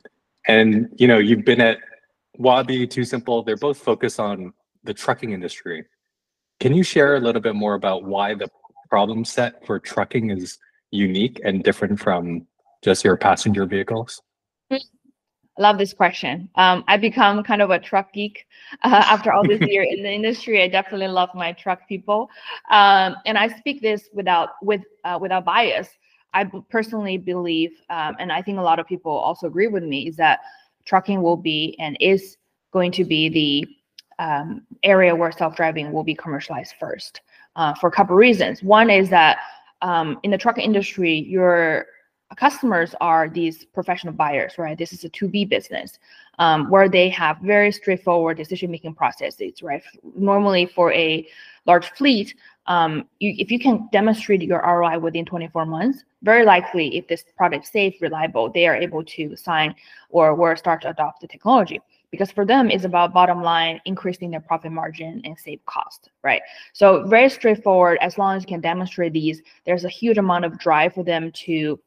And 0.48 0.88
you 0.96 1.06
know, 1.06 1.18
you've 1.18 1.44
been 1.44 1.60
at 1.60 1.78
Waabi, 2.38 2.90
Too 2.90 3.04
Simple. 3.04 3.44
They're 3.44 3.56
both 3.56 3.78
focused 3.78 4.18
on 4.18 4.52
the 4.82 4.92
trucking 4.92 5.30
industry. 5.32 5.84
Can 6.58 6.74
you 6.74 6.82
share 6.82 7.14
a 7.16 7.20
little 7.20 7.40
bit 7.40 7.54
more 7.54 7.74
about 7.74 8.04
why 8.04 8.34
the 8.34 8.48
problem 8.90 9.24
set 9.24 9.64
for 9.64 9.78
trucking 9.78 10.30
is 10.30 10.58
unique 10.90 11.40
and 11.44 11.62
different 11.64 11.98
from 11.98 12.46
just 12.82 13.04
your 13.04 13.16
passenger 13.16 13.64
vehicles? 13.64 14.22
I 15.58 15.60
love 15.60 15.76
this 15.76 15.92
question. 15.92 16.48
Um, 16.54 16.82
I 16.88 16.96
become 16.96 17.42
kind 17.42 17.60
of 17.60 17.70
a 17.70 17.78
truck 17.78 18.12
geek 18.12 18.46
uh, 18.84 19.04
after 19.06 19.32
all 19.32 19.46
this 19.46 19.60
year 19.60 19.82
in 19.82 20.02
the 20.02 20.10
industry. 20.12 20.62
I 20.62 20.68
definitely 20.68 21.08
love 21.08 21.30
my 21.34 21.52
truck 21.52 21.86
people, 21.88 22.28
um, 22.70 23.16
and 23.26 23.38
I 23.38 23.48
speak 23.48 23.82
this 23.82 24.08
without 24.12 24.50
with 24.62 24.82
uh, 25.04 25.18
without 25.20 25.44
bias. 25.44 25.88
I 26.34 26.50
personally 26.70 27.18
believe, 27.18 27.72
um, 27.90 28.16
and 28.18 28.32
I 28.32 28.40
think 28.40 28.58
a 28.58 28.62
lot 28.62 28.78
of 28.78 28.86
people 28.86 29.12
also 29.12 29.46
agree 29.46 29.66
with 29.66 29.82
me, 29.82 30.08
is 30.08 30.16
that 30.16 30.40
trucking 30.86 31.20
will 31.20 31.36
be 31.36 31.76
and 31.78 31.94
is 32.00 32.38
going 32.72 32.90
to 32.92 33.04
be 33.04 33.28
the 33.28 33.68
um, 34.18 34.62
area 34.82 35.14
where 35.14 35.30
self-driving 35.30 35.92
will 35.92 36.04
be 36.04 36.14
commercialized 36.14 36.74
first 36.80 37.20
uh, 37.56 37.74
for 37.74 37.88
a 37.88 37.90
couple 37.90 38.16
reasons. 38.16 38.62
One 38.62 38.88
is 38.88 39.10
that 39.10 39.38
um, 39.82 40.18
in 40.22 40.30
the 40.30 40.38
truck 40.38 40.56
industry, 40.56 41.26
you're 41.28 41.84
customers 42.36 42.94
are 43.00 43.28
these 43.28 43.64
professional 43.64 44.12
buyers, 44.12 44.54
right? 44.58 44.76
This 44.76 44.92
is 44.92 45.04
a 45.04 45.10
2B 45.10 45.48
business 45.48 45.98
um, 46.38 46.70
where 46.70 46.88
they 46.88 47.08
have 47.10 47.38
very 47.38 47.72
straightforward 47.72 48.36
decision-making 48.36 48.94
processes, 48.94 49.62
right? 49.62 49.82
Normally 50.16 50.66
for 50.66 50.92
a 50.92 51.26
large 51.66 51.90
fleet, 51.90 52.34
um, 52.66 53.08
you, 53.18 53.34
if 53.38 53.50
you 53.50 53.58
can 53.58 53.88
demonstrate 53.92 54.42
your 54.42 54.60
ROI 54.60 54.98
within 54.98 55.24
24 55.24 55.66
months, 55.66 56.04
very 56.22 56.44
likely 56.44 56.96
if 56.96 57.08
this 57.08 57.24
product 57.36 57.66
safe, 57.66 58.00
reliable, 58.00 58.50
they 58.50 58.66
are 58.66 58.76
able 58.76 59.04
to 59.04 59.36
sign 59.36 59.74
or, 60.10 60.30
or 60.30 60.56
start 60.56 60.82
to 60.82 60.90
adopt 60.90 61.20
the 61.20 61.28
technology 61.28 61.80
because 62.12 62.30
for 62.30 62.44
them 62.44 62.70
it's 62.70 62.84
about 62.84 63.12
bottom 63.12 63.42
line 63.42 63.80
increasing 63.86 64.30
their 64.30 64.40
profit 64.40 64.70
margin 64.70 65.20
and 65.24 65.36
save 65.36 65.64
cost 65.66 66.10
right 66.22 66.42
so 66.72 67.04
very 67.06 67.28
straightforward 67.28 67.98
as 68.00 68.18
long 68.18 68.36
as 68.36 68.42
you 68.42 68.46
can 68.46 68.60
demonstrate 68.60 69.12
these 69.12 69.42
there's 69.64 69.84
a 69.84 69.88
huge 69.88 70.18
amount 70.18 70.44
of 70.44 70.56
drive 70.58 70.92
for 70.94 71.02
them 71.02 71.32
to 71.32 71.80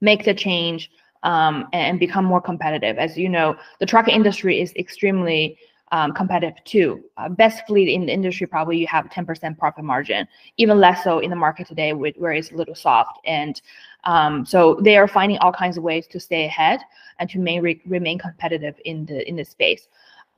make 0.00 0.24
the 0.24 0.34
change 0.34 0.90
um, 1.22 1.66
and 1.72 1.98
become 1.98 2.24
more 2.24 2.40
competitive. 2.40 2.98
As 2.98 3.16
you 3.16 3.28
know, 3.28 3.56
the 3.80 3.86
truck 3.86 4.08
industry 4.08 4.60
is 4.60 4.72
extremely 4.76 5.58
um, 5.92 6.12
competitive 6.12 6.62
too. 6.64 7.04
Uh, 7.16 7.28
best 7.28 7.66
fleet 7.66 7.88
in 7.88 8.06
the 8.06 8.12
industry 8.12 8.46
probably 8.46 8.76
you 8.76 8.86
have 8.86 9.06
10% 9.06 9.56
profit 9.58 9.84
margin, 9.84 10.26
even 10.56 10.80
less 10.80 11.04
so 11.04 11.20
in 11.20 11.30
the 11.30 11.36
market 11.36 11.66
today 11.68 11.92
with, 11.92 12.16
where 12.16 12.32
it's 12.32 12.50
a 12.52 12.56
little 12.56 12.74
soft. 12.74 13.18
And 13.24 13.60
Um, 14.04 14.46
so 14.46 14.78
they 14.82 14.96
are 14.96 15.08
finding 15.08 15.38
all 15.38 15.52
kinds 15.52 15.76
of 15.76 15.82
ways 15.82 16.06
to 16.08 16.20
stay 16.20 16.44
ahead 16.44 16.80
and 17.18 17.28
to 17.30 17.38
re- 17.40 17.82
remain 17.86 18.18
competitive 18.18 18.76
in 18.84 19.04
the 19.06 19.18
in 19.28 19.36
the 19.36 19.44
space. 19.44 19.88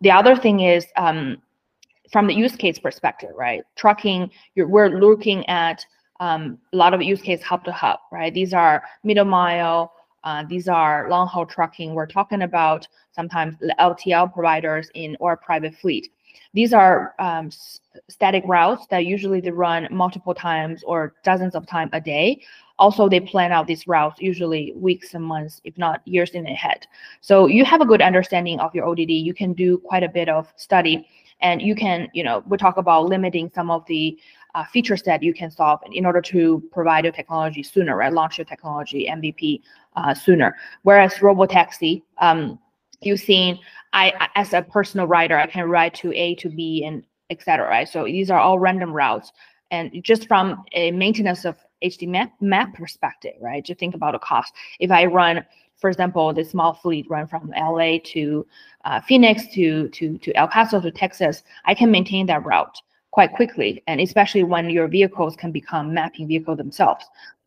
The 0.01 0.11
other 0.11 0.35
thing 0.37 0.61
is 0.61 0.87
um, 0.97 1.43
from 2.11 2.27
the 2.27 2.35
use 2.35 2.57
case 2.57 2.79
perspective, 2.79 3.33
right? 3.37 3.63
Trucking, 3.77 4.31
we're 4.57 4.89
looking 4.89 5.47
at 5.49 5.85
um, 6.21 6.59
a 6.73 6.77
lot 6.77 6.95
of 6.95 7.03
use 7.03 7.21
case 7.21 7.43
hub 7.43 7.65
to 7.65 7.73
hub, 7.73 8.01
right? 8.11 8.33
These 8.33 8.53
are 8.53 8.83
middle 9.05 9.25
mile, 9.25 9.93
uh, 10.25 10.45
these 10.49 10.69
are 10.69 11.09
long 11.09 11.27
haul 11.27 11.47
trucking. 11.47 11.95
We're 11.95 12.07
talking 12.07 12.43
about 12.43 12.87
sometimes 13.13 13.57
LTL 13.79 14.33
providers 14.33 14.91
in 14.95 15.17
or 15.21 15.37
private 15.37 15.75
fleet. 15.75 16.11
These 16.55 16.73
are 16.73 17.15
um, 17.19 17.51
static 18.09 18.43
routes 18.47 18.87
that 18.91 19.07
usually 19.07 19.41
they 19.41 19.51
run 19.51 19.89
multiple 19.91 20.35
times 20.35 20.83
or 20.85 21.15
dozens 21.25 21.55
of 21.55 21.67
times 21.67 21.91
a 21.93 22.01
day. 22.01 22.43
Also, 22.79 23.09
they 23.09 23.21
plan 23.21 23.53
out 23.53 23.67
these 23.67 23.87
routes 23.89 24.21
usually 24.21 24.73
weeks 24.77 25.15
and 25.15 25.25
months, 25.25 25.61
if 25.65 25.77
not 25.79 26.01
years 26.05 26.31
in 26.31 26.47
ahead. 26.47 26.87
So 27.21 27.47
you 27.47 27.65
have 27.65 27.81
a 27.81 27.87
good 27.87 28.03
understanding 28.03 28.61
of 28.61 28.75
your 28.75 28.87
ODD. 28.87 29.11
You 29.11 29.35
can 29.35 29.53
do 29.53 29.79
quite 29.79 30.03
a 30.03 30.09
bit 30.09 30.29
of 30.29 30.53
study 30.57 31.07
and 31.41 31.63
you 31.63 31.75
can, 31.75 32.09
you 32.13 32.25
know, 32.25 32.43
we 32.47 32.57
talk 32.57 32.77
about 32.77 33.07
limiting 33.07 33.51
some 33.55 33.71
of 33.71 33.85
the 33.87 34.19
uh, 34.59 34.65
feature 34.65 34.97
set 34.97 35.23
you 35.23 35.33
can 35.33 35.51
solve 35.51 35.79
in 35.93 36.05
order 36.05 36.21
to 36.21 36.61
provide 36.73 37.05
your 37.05 37.13
technology 37.13 37.63
sooner, 37.63 37.97
right? 37.97 38.13
Launch 38.13 38.39
your 38.39 38.45
technology 38.45 39.07
MVP 39.09 39.63
uh, 39.95 40.13
sooner. 40.13 40.57
Whereas 40.83 41.15
Robotaxi, 41.15 42.03
um, 42.19 42.59
you've 43.01 43.21
seen, 43.21 43.61
I 43.93 44.29
as 44.35 44.53
a 44.55 44.63
personal 44.63 45.07
rider, 45.07 45.39
I 45.39 45.47
can 45.47 45.69
ride 45.71 45.95
to 45.95 46.13
A 46.13 46.35
to 46.37 46.49
B 46.49 46.85
and 46.85 47.05
etc. 47.31 47.69
Right? 47.69 47.89
So 47.89 48.05
these 48.05 48.31
are 48.31 48.41
all 48.41 48.59
random 48.59 48.93
routes, 48.93 49.33
and 49.71 50.03
just 50.03 50.27
from 50.27 50.65
a 50.73 50.91
maintenance 50.91 51.45
of 51.45 51.57
HD 51.85 52.09
map, 52.09 52.33
map 52.41 52.75
perspective, 52.75 53.35
right? 53.41 53.65
To 53.65 53.77
think 53.77 53.95
about 53.95 54.13
the 54.13 54.19
cost. 54.19 54.53
If 54.81 54.91
I 54.91 55.07
run 55.07 55.45
for 55.77 55.89
example, 55.89 56.35
the 56.35 56.45
small 56.45 56.75
fleet 56.75 57.07
run 57.09 57.29
from 57.29 57.53
LA 57.57 57.99
to 58.07 58.45
uh, 58.85 59.01
Phoenix 59.01 59.47
to, 59.55 59.89
to, 59.91 60.19
to 60.19 60.37
El 60.37 60.49
Paso 60.49 60.81
to 60.81 60.91
Texas, 60.91 61.45
I 61.67 61.75
can 61.75 61.89
maintain 61.89 62.27
that 62.27 62.45
route 62.45 62.83
quite 63.19 63.33
quickly. 63.33 63.83
And 63.89 64.01
especially 64.01 64.45
when 64.45 64.71
your 64.71 64.87
vehicles 64.87 65.35
can 65.35 65.51
become 65.51 65.93
mapping 65.93 66.29
vehicle 66.29 66.55
themselves. 66.55 67.05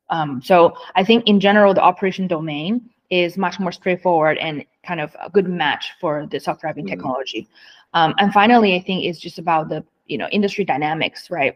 Um, 0.09 0.41
so 0.43 0.75
I 0.95 1.03
think 1.05 1.25
in 1.27 1.39
general, 1.39 1.73
the 1.73 1.81
operation 1.81 2.27
domain 2.27 2.89
is 3.09 3.37
much 3.37 3.57
more 3.57 3.71
straightforward 3.71 4.37
and 4.39 4.65
kind 4.85 4.99
of 4.99 5.15
a 5.25 5.29
good 5.29 5.47
match 5.47 5.93
for 6.01 6.27
the 6.29 6.41
self-driving 6.41 6.83
mm-hmm. 6.83 6.95
technology. 6.95 7.47
Um, 7.93 8.13
and 8.17 8.33
finally, 8.33 8.75
I 8.75 8.81
think 8.81 9.05
it's 9.05 9.17
just 9.17 9.39
about 9.39 9.69
the 9.69 9.81
you 10.07 10.17
know 10.17 10.27
industry 10.27 10.65
dynamics, 10.65 11.31
right? 11.31 11.55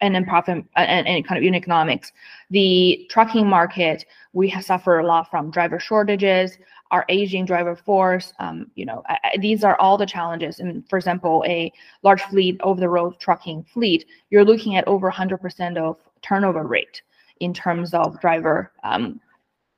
and 0.00 0.14
then 0.14 0.24
profit 0.26 0.62
and, 0.76 1.06
and 1.06 1.26
kind 1.26 1.38
of 1.38 1.44
unit 1.44 1.62
economics. 1.62 2.12
The 2.50 3.06
trucking 3.10 3.46
market, 3.48 4.04
we 4.32 4.48
have 4.50 4.64
suffered 4.64 5.00
a 5.00 5.06
lot 5.06 5.30
from 5.30 5.50
driver 5.50 5.80
shortages, 5.80 6.58
our 6.90 7.04
aging 7.08 7.44
driver 7.44 7.76
force. 7.76 8.32
Um, 8.38 8.70
you 8.74 8.86
know, 8.86 9.02
I, 9.08 9.36
these 9.40 9.64
are 9.64 9.76
all 9.80 9.96
the 9.96 10.06
challenges. 10.06 10.60
And 10.60 10.88
for 10.88 10.96
example, 10.96 11.44
a 11.46 11.72
large 12.02 12.22
fleet, 12.22 12.60
over-the-road 12.62 13.18
trucking 13.18 13.64
fleet, 13.64 14.06
you're 14.30 14.44
looking 14.44 14.76
at 14.76 14.86
over 14.86 15.10
100% 15.10 15.76
of 15.76 15.96
turnover 16.22 16.64
rate 16.64 17.02
in 17.40 17.52
terms 17.52 17.92
of 17.92 18.20
driver 18.20 18.72
um, 18.84 19.20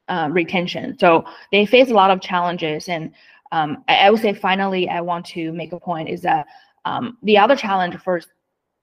uh, 0.09 0.29
retention. 0.31 0.99
So 0.99 1.25
they 1.53 1.67
face 1.67 1.91
a 1.91 1.95
lot 1.95 2.11
of 2.11 2.21
challenges. 2.21 2.89
And 2.89 3.13
um, 3.53 3.85
I, 3.89 3.97
I, 3.97 4.11
would 4.11 4.21
say 4.21 4.33
finally, 4.33 4.89
I 4.89 5.01
want 5.01 5.27
to 5.27 5.53
make 5.53 5.73
a 5.73 5.81
point 5.81 6.09
is 6.09 6.23
that 6.23 6.47
um, 6.85 7.19
the 7.23 7.39
other 7.39 7.57
challenge 7.57 7.97
for 7.97 8.21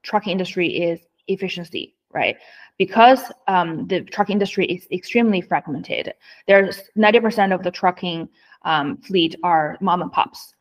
trucking 0.04 0.32
industry 0.32 0.68
is 0.68 1.00
efficiency, 1.28 1.96
right? 2.16 2.38
Because 2.78 3.32
um, 3.48 3.88
the 3.88 4.02
truck 4.02 4.30
industry 4.30 4.66
is 4.66 4.88
extremely 4.92 5.42
fragmented. 5.42 6.14
There's 6.48 6.82
90% 6.98 7.54
of 7.54 7.62
the 7.62 7.72
trucking 7.72 8.28
um, 8.64 8.98
fleet 8.98 9.36
are 9.44 9.78
mom 9.82 10.02
and 10.02 10.12
pops. 10.12 10.56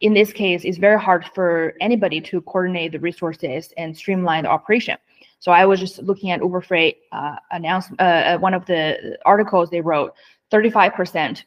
In 0.00 0.14
this 0.14 0.32
case, 0.32 0.64
it's 0.64 0.78
very 0.78 1.00
hard 1.00 1.24
for 1.34 1.74
anybody 1.80 2.20
to 2.20 2.40
coordinate 2.42 2.92
the 2.92 3.00
resources 3.00 3.72
and 3.76 3.96
streamline 3.96 4.44
the 4.44 4.50
operation. 4.50 4.96
So 5.40 5.50
I 5.50 5.66
was 5.66 5.80
just 5.80 6.00
looking 6.02 6.30
at 6.30 6.40
Uber 6.40 6.60
Freight 6.60 6.98
uh, 7.10 7.36
announced 7.50 7.90
uh, 7.98 8.02
uh 8.02 8.38
one 8.38 8.54
of 8.54 8.64
the 8.66 9.18
articles 9.24 9.70
they 9.70 9.80
wrote. 9.80 10.14
35% 10.52 11.42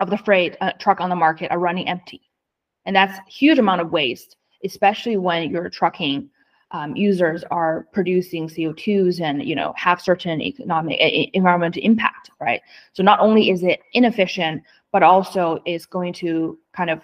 of 0.00 0.10
the 0.10 0.18
freight 0.18 0.56
uh, 0.60 0.72
truck 0.78 1.00
on 1.00 1.10
the 1.10 1.16
market 1.16 1.50
are 1.50 1.58
running 1.58 1.88
empty, 1.88 2.20
and 2.84 2.94
that's 2.94 3.18
huge 3.28 3.58
amount 3.58 3.80
of 3.80 3.90
waste, 3.90 4.36
especially 4.64 5.16
when 5.16 5.50
you're 5.50 5.68
trucking 5.68 6.30
um, 6.72 6.96
users 6.96 7.44
are 7.50 7.86
producing 7.92 8.48
CO2s 8.48 9.20
and 9.20 9.44
you 9.44 9.54
know 9.54 9.72
have 9.76 10.00
certain 10.00 10.40
economic 10.40 10.98
environmental 11.34 11.82
impact, 11.82 12.30
right? 12.40 12.60
So 12.94 13.02
not 13.02 13.20
only 13.20 13.50
is 13.50 13.62
it 13.62 13.80
inefficient, 13.92 14.62
but 14.90 15.02
also 15.02 15.60
is 15.66 15.86
going 15.86 16.14
to 16.14 16.58
kind 16.72 16.90
of 16.90 17.02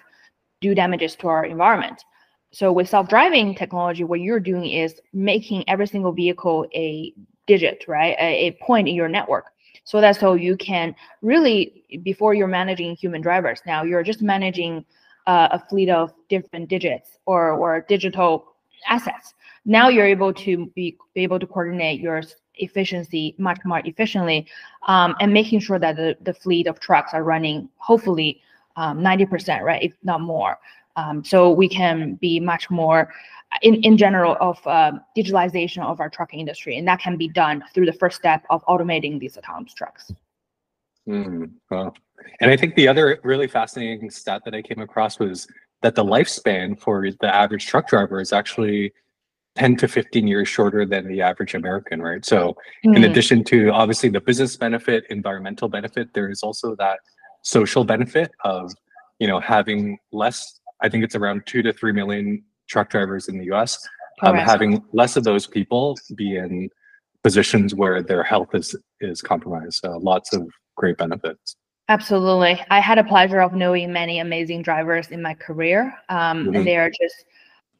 do 0.61 0.75
damages 0.75 1.15
to 1.17 1.27
our 1.27 1.45
environment. 1.45 2.03
So 2.51 2.71
with 2.71 2.89
self-driving 2.89 3.55
technology, 3.55 4.03
what 4.03 4.21
you're 4.21 4.39
doing 4.39 4.71
is 4.71 4.99
making 5.13 5.63
every 5.69 5.87
single 5.87 6.11
vehicle 6.11 6.65
a 6.73 7.13
digit, 7.45 7.85
right? 7.87 8.15
A, 8.19 8.47
a 8.47 8.51
point 8.53 8.87
in 8.87 8.95
your 8.95 9.07
network. 9.07 9.51
So 9.83 10.01
that 10.01 10.15
so 10.15 10.33
you 10.33 10.57
can 10.57 10.95
really, 11.21 11.83
before 12.03 12.33
you're 12.33 12.47
managing 12.47 12.95
human 12.95 13.21
drivers, 13.21 13.61
now 13.65 13.83
you're 13.83 14.03
just 14.03 14.21
managing 14.21 14.83
uh, 15.27 15.49
a 15.51 15.59
fleet 15.67 15.89
of 15.89 16.11
different 16.27 16.69
digits 16.69 17.17
or, 17.25 17.51
or 17.53 17.85
digital 17.87 18.55
assets. 18.87 19.33
Now 19.65 19.89
you're 19.89 20.05
able 20.05 20.33
to 20.33 20.67
be, 20.75 20.97
be 21.13 21.23
able 21.23 21.39
to 21.39 21.47
coordinate 21.47 21.99
your 21.99 22.21
efficiency 22.55 23.35
much 23.37 23.59
more 23.65 23.81
efficiently 23.85 24.47
um, 24.87 25.15
and 25.19 25.33
making 25.33 25.59
sure 25.59 25.79
that 25.79 25.95
the, 25.95 26.17
the 26.21 26.33
fleet 26.33 26.67
of 26.67 26.79
trucks 26.79 27.13
are 27.13 27.23
running 27.23 27.69
hopefully 27.77 28.41
um, 28.75 28.99
90% 28.99 29.61
right 29.61 29.83
if 29.83 29.93
not 30.03 30.21
more. 30.21 30.57
Um, 30.95 31.23
so 31.23 31.51
we 31.51 31.69
can 31.69 32.15
be 32.15 32.39
much 32.39 32.69
more 32.69 33.13
in, 33.61 33.75
in 33.75 33.97
general 33.97 34.35
of 34.41 34.59
uh, 34.67 34.91
digitalization 35.17 35.83
of 35.83 35.99
our 35.99 36.09
trucking 36.09 36.39
industry 36.39 36.77
and 36.77 36.87
that 36.87 36.99
can 36.99 37.15
be 37.15 37.27
done 37.27 37.63
through 37.73 37.85
the 37.85 37.93
first 37.93 38.17
step 38.17 38.43
of 38.49 38.65
automating 38.65 39.19
these 39.19 39.37
autonomous 39.37 39.73
trucks. 39.73 40.11
Mm, 41.07 41.51
well, 41.71 41.95
and 42.41 42.51
i 42.51 42.57
think 42.57 42.75
the 42.75 42.87
other 42.87 43.19
really 43.23 43.47
fascinating 43.47 44.09
stat 44.09 44.41
that 44.45 44.53
i 44.53 44.61
came 44.61 44.79
across 44.79 45.19
was 45.19 45.47
that 45.81 45.95
the 45.95 46.03
lifespan 46.03 46.79
for 46.79 47.09
the 47.21 47.33
average 47.33 47.67
truck 47.67 47.87
driver 47.87 48.19
is 48.19 48.33
actually 48.33 48.91
10 49.55 49.75
to 49.77 49.87
15 49.87 50.27
years 50.27 50.47
shorter 50.47 50.85
than 50.85 51.07
the 51.07 51.21
average 51.21 51.53
American, 51.53 52.01
right? 52.01 52.25
So, 52.25 52.55
mm. 52.85 52.95
in 52.95 53.03
addition 53.03 53.43
to 53.45 53.69
obviously 53.69 54.09
the 54.09 54.21
business 54.21 54.55
benefit, 54.55 55.05
environmental 55.09 55.67
benefit, 55.69 56.13
there 56.13 56.29
is 56.29 56.43
also 56.43 56.75
that 56.75 56.99
social 57.43 57.83
benefit 57.83 58.31
of, 58.43 58.71
you 59.19 59.27
know, 59.27 59.39
having 59.39 59.97
less, 60.11 60.59
I 60.81 60.89
think 60.89 61.03
it's 61.03 61.15
around 61.15 61.43
two 61.45 61.61
to 61.63 61.73
three 61.73 61.91
million 61.91 62.43
truck 62.69 62.89
drivers 62.89 63.27
in 63.27 63.37
the 63.37 63.51
US, 63.51 63.87
um, 64.21 64.35
having 64.35 64.83
less 64.93 65.17
of 65.17 65.23
those 65.23 65.47
people 65.47 65.97
be 66.15 66.37
in 66.37 66.69
positions 67.23 67.75
where 67.75 68.01
their 68.01 68.23
health 68.23 68.49
is 68.53 68.75
is 69.01 69.21
compromised. 69.21 69.79
So 69.83 69.97
lots 69.97 70.33
of 70.33 70.47
great 70.75 70.97
benefits. 70.97 71.55
Absolutely. 71.89 72.63
I 72.69 72.79
had 72.79 72.99
a 72.99 73.03
pleasure 73.03 73.41
of 73.41 73.53
knowing 73.53 73.91
many 73.91 74.19
amazing 74.19 74.61
drivers 74.61 75.09
in 75.09 75.23
my 75.23 75.33
career. 75.33 75.97
Um, 76.07 76.45
mm-hmm. 76.45 76.55
And 76.55 76.67
they 76.67 76.77
are 76.77 76.89
just 76.89 77.25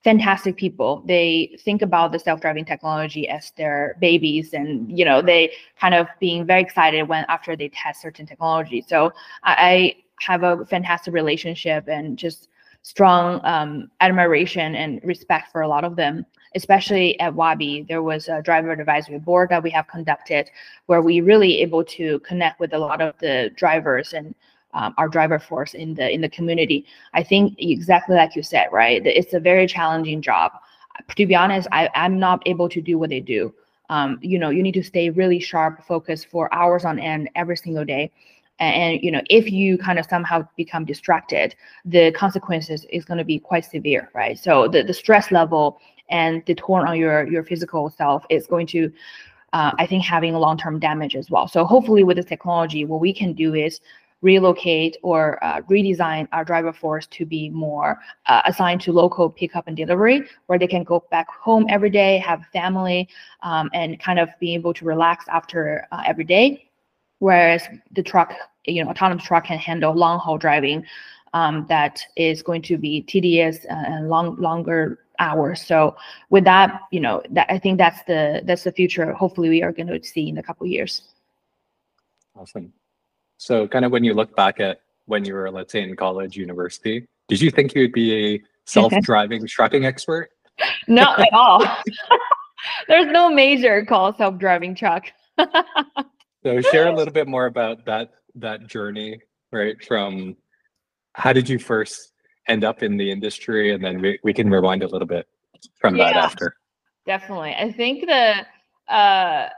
fantastic 0.03 0.55
people 0.55 1.03
they 1.05 1.57
think 1.59 1.81
about 1.81 2.13
the 2.13 2.19
self-driving 2.19 2.63
technology 2.63 3.27
as 3.27 3.51
their 3.57 3.97
babies 3.99 4.53
and 4.53 4.97
you 4.97 5.03
know 5.03 5.21
they 5.21 5.51
kind 5.77 5.93
of 5.93 6.07
being 6.21 6.45
very 6.45 6.61
excited 6.61 7.03
when 7.03 7.25
after 7.27 7.53
they 7.53 7.67
test 7.67 8.01
certain 8.01 8.25
technology 8.25 8.81
so 8.87 9.11
i, 9.43 9.93
have 10.21 10.43
a 10.43 10.65
fantastic 10.67 11.13
relationship 11.13 11.87
and 11.87 12.17
just 12.17 12.47
strong 12.81 13.39
um, 13.45 13.89
admiration 14.01 14.75
and 14.75 15.01
respect 15.03 15.51
for 15.51 15.61
a 15.61 15.67
lot 15.67 15.83
of 15.83 15.95
them 15.95 16.25
especially 16.55 17.19
at 17.19 17.33
Waabi, 17.33 17.87
there 17.87 18.01
was 18.01 18.27
a 18.27 18.41
driver 18.41 18.71
advisory 18.71 19.19
board 19.19 19.49
that 19.49 19.63
we 19.63 19.69
have 19.71 19.87
conducted 19.87 20.49
where 20.87 21.01
we 21.01 21.21
really 21.21 21.61
able 21.61 21.83
to 21.83 22.19
connect 22.19 22.59
with 22.59 22.73
a 22.73 22.79
lot 22.79 23.01
of 23.01 23.15
the 23.19 23.51
drivers 23.55 24.13
and 24.13 24.33
um, 24.73 24.93
our 24.97 25.07
driver 25.07 25.39
force 25.39 25.73
in 25.73 25.95
the 25.95 26.09
in 26.09 26.21
the 26.21 26.29
community. 26.29 26.85
I 27.13 27.23
think 27.23 27.55
exactly 27.57 28.15
like 28.15 28.35
you 28.35 28.43
said, 28.43 28.67
right? 28.71 29.01
It's 29.05 29.33
a 29.33 29.39
very 29.39 29.67
challenging 29.67 30.21
job. 30.21 30.51
To 31.15 31.25
be 31.25 31.35
honest, 31.35 31.67
I, 31.71 31.89
I'm 31.95 32.19
not 32.19 32.43
able 32.45 32.69
to 32.69 32.81
do 32.81 32.97
what 32.97 33.09
they 33.09 33.19
do. 33.19 33.53
Um, 33.89 34.19
you 34.21 34.37
know, 34.37 34.49
you 34.49 34.61
need 34.61 34.73
to 34.73 34.83
stay 34.83 35.09
really 35.09 35.39
sharp, 35.39 35.83
focused 35.85 36.27
for 36.29 36.53
hours 36.53 36.85
on 36.85 36.99
end 36.99 37.29
every 37.35 37.57
single 37.57 37.85
day. 37.85 38.11
And, 38.59 38.75
and 38.75 39.03
you 39.03 39.11
know, 39.11 39.21
if 39.29 39.51
you 39.51 39.77
kind 39.77 39.97
of 39.97 40.05
somehow 40.05 40.47
become 40.55 40.85
distracted, 40.85 41.55
the 41.85 42.11
consequences 42.11 42.85
is 42.91 43.05
going 43.05 43.17
to 43.17 43.23
be 43.23 43.39
quite 43.39 43.65
severe, 43.65 44.11
right? 44.13 44.37
So 44.37 44.67
the, 44.67 44.83
the 44.83 44.93
stress 44.93 45.31
level 45.31 45.79
and 46.09 46.43
the 46.45 46.55
toll 46.55 46.75
on 46.75 46.97
your 46.97 47.27
your 47.27 47.43
physical 47.43 47.89
self 47.89 48.25
is 48.29 48.47
going 48.47 48.67
to 48.67 48.91
uh, 49.53 49.71
I 49.79 49.85
think 49.87 50.03
having 50.03 50.33
long-term 50.35 50.79
damage 50.79 51.15
as 51.15 51.31
well. 51.31 51.47
So 51.47 51.65
hopefully 51.65 52.03
with 52.03 52.17
this 52.17 52.25
technology, 52.25 52.85
what 52.85 52.99
we 52.99 53.13
can 53.13 53.33
do 53.33 53.55
is 53.55 53.81
relocate 54.21 54.97
or 55.01 55.43
uh, 55.43 55.61
redesign 55.61 56.27
our 56.33 56.43
driver 56.43 56.73
force 56.73 57.07
to 57.07 57.25
be 57.25 57.49
more 57.49 57.97
uh, 58.27 58.41
assigned 58.45 58.81
to 58.81 58.91
local 58.91 59.29
pickup 59.29 59.67
and 59.67 59.77
delivery, 59.77 60.23
where 60.47 60.59
they 60.59 60.67
can 60.67 60.83
go 60.83 61.03
back 61.09 61.27
home 61.29 61.65
every 61.69 61.89
day, 61.89 62.17
have 62.17 62.45
family, 62.53 63.07
um, 63.41 63.69
and 63.73 63.99
kind 63.99 64.19
of 64.19 64.29
be 64.39 64.53
able 64.53 64.73
to 64.73 64.85
relax 64.85 65.25
after 65.29 65.87
uh, 65.91 66.03
every 66.05 66.25
day. 66.25 66.69
whereas 67.19 67.67
the 67.91 68.03
truck, 68.03 68.33
you 68.65 68.83
know, 68.83 68.89
autonomous 68.89 69.23
truck 69.23 69.45
can 69.45 69.57
handle 69.57 69.93
long 69.93 70.19
haul 70.19 70.37
driving 70.37 70.83
um, 71.33 71.65
that 71.69 72.01
is 72.15 72.41
going 72.41 72.61
to 72.63 72.77
be 72.77 73.01
tedious 73.01 73.65
and 73.65 74.09
long 74.09 74.35
longer 74.37 74.99
hours. 75.19 75.65
So 75.65 75.95
with 76.29 76.43
that, 76.45 76.81
you 76.91 76.99
know, 76.99 77.21
that 77.31 77.47
I 77.49 77.59
think 77.59 77.77
that's 77.77 78.03
the 78.03 78.41
that's 78.45 78.63
the 78.63 78.71
future. 78.71 79.13
Hopefully, 79.13 79.49
we 79.49 79.63
are 79.63 79.71
going 79.71 79.87
to 79.87 80.03
see 80.03 80.29
in 80.29 80.37
a 80.37 80.43
couple 80.43 80.65
years. 80.65 81.03
Awesome. 82.35 82.73
So, 83.37 83.67
kind 83.67 83.85
of 83.85 83.91
when 83.91 84.03
you 84.03 84.13
look 84.13 84.35
back 84.35 84.59
at 84.59 84.81
when 85.05 85.25
you 85.25 85.33
were, 85.33 85.49
let's 85.49 85.71
say, 85.71 85.81
in 85.81 85.95
college, 85.95 86.35
university, 86.35 87.07
did 87.27 87.41
you 87.41 87.51
think 87.51 87.73
you 87.73 87.81
would 87.81 87.93
be 87.93 88.35
a 88.35 88.41
self-driving 88.65 89.47
trucking 89.47 89.85
expert? 89.85 90.29
Not 90.87 91.19
at 91.19 91.33
all. 91.33 91.65
There's 92.87 93.11
no 93.11 93.29
major 93.29 93.85
called 93.85 94.17
self-driving 94.17 94.75
truck. 94.75 95.05
so 96.43 96.61
share 96.61 96.87
a 96.87 96.95
little 96.95 97.13
bit 97.13 97.27
more 97.27 97.45
about 97.45 97.85
that 97.85 98.11
that 98.35 98.67
journey, 98.67 99.19
right? 99.51 99.81
From 99.85 100.35
how 101.13 101.33
did 101.33 101.49
you 101.49 101.59
first 101.59 102.13
end 102.49 102.63
up 102.63 102.83
in 102.83 102.97
the 102.97 103.09
industry, 103.09 103.73
and 103.73 103.83
then 103.83 104.01
we, 104.01 104.19
we 104.23 104.33
can 104.33 104.49
rewind 104.49 104.83
a 104.83 104.87
little 104.87 105.07
bit 105.07 105.27
from 105.79 105.95
yeah, 105.95 106.11
that 106.11 106.15
after. 106.17 106.55
Definitely, 107.05 107.55
I 107.55 107.71
think 107.71 108.05
the 108.05 108.45
uh, 108.93 109.49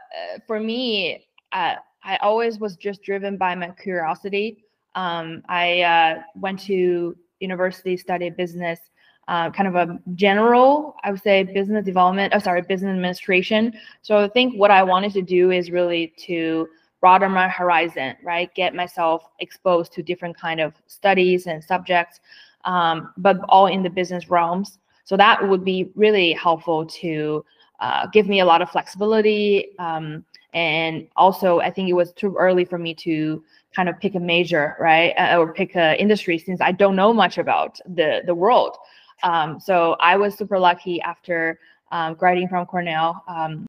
for 0.45 0.59
me, 0.59 1.25
uh, 1.51 1.75
I 2.03 2.17
always 2.17 2.59
was 2.59 2.75
just 2.75 3.01
driven 3.01 3.37
by 3.37 3.55
my 3.55 3.69
curiosity. 3.69 4.63
Um, 4.95 5.41
I 5.47 5.81
uh, 5.81 6.21
went 6.35 6.59
to 6.61 7.15
university, 7.39 7.95
studied 7.97 8.35
business, 8.35 8.79
uh, 9.27 9.49
kind 9.51 9.67
of 9.67 9.75
a 9.75 9.99
general, 10.15 10.95
I 11.03 11.11
would 11.11 11.21
say, 11.21 11.43
business 11.43 11.85
development. 11.85 12.33
Oh, 12.35 12.39
sorry, 12.39 12.61
business 12.61 12.89
administration. 12.89 13.73
So 14.01 14.17
I 14.17 14.27
think 14.27 14.55
what 14.55 14.71
I 14.71 14.83
wanted 14.83 15.13
to 15.13 15.21
do 15.21 15.51
is 15.51 15.71
really 15.71 16.13
to 16.25 16.67
broaden 16.99 17.31
my 17.31 17.47
horizon, 17.47 18.15
right? 18.23 18.53
Get 18.55 18.75
myself 18.75 19.23
exposed 19.39 19.93
to 19.93 20.03
different 20.03 20.37
kind 20.37 20.59
of 20.59 20.73
studies 20.87 21.47
and 21.47 21.63
subjects, 21.63 22.19
um, 22.65 23.13
but 23.17 23.39
all 23.49 23.67
in 23.67 23.83
the 23.83 23.89
business 23.89 24.29
realms. 24.29 24.79
So 25.03 25.17
that 25.17 25.47
would 25.47 25.65
be 25.65 25.89
really 25.95 26.33
helpful 26.33 26.85
to 26.85 27.43
uh, 27.79 28.07
give 28.07 28.27
me 28.27 28.39
a 28.39 28.45
lot 28.45 28.61
of 28.61 28.69
flexibility. 28.69 29.77
Um, 29.79 30.23
and 30.53 31.07
also, 31.15 31.59
I 31.59 31.71
think 31.71 31.89
it 31.89 31.93
was 31.93 32.11
too 32.13 32.35
early 32.37 32.65
for 32.65 32.77
me 32.77 32.93
to 32.95 33.43
kind 33.75 33.89
of 33.89 33.99
pick 33.99 34.15
a 34.15 34.19
major, 34.19 34.75
right, 34.79 35.11
uh, 35.11 35.37
or 35.37 35.53
pick 35.53 35.75
an 35.75 35.95
industry 35.95 36.37
since 36.37 36.61
I 36.61 36.71
don't 36.73 36.95
know 36.95 37.13
much 37.13 37.37
about 37.37 37.79
the 37.85 38.21
the 38.25 38.35
world. 38.35 38.77
Um, 39.23 39.59
so 39.59 39.95
I 39.99 40.17
was 40.17 40.35
super 40.35 40.59
lucky 40.59 41.01
after 41.01 41.59
um, 41.91 42.15
graduating 42.15 42.49
from 42.49 42.65
Cornell. 42.65 43.23
Um, 43.27 43.65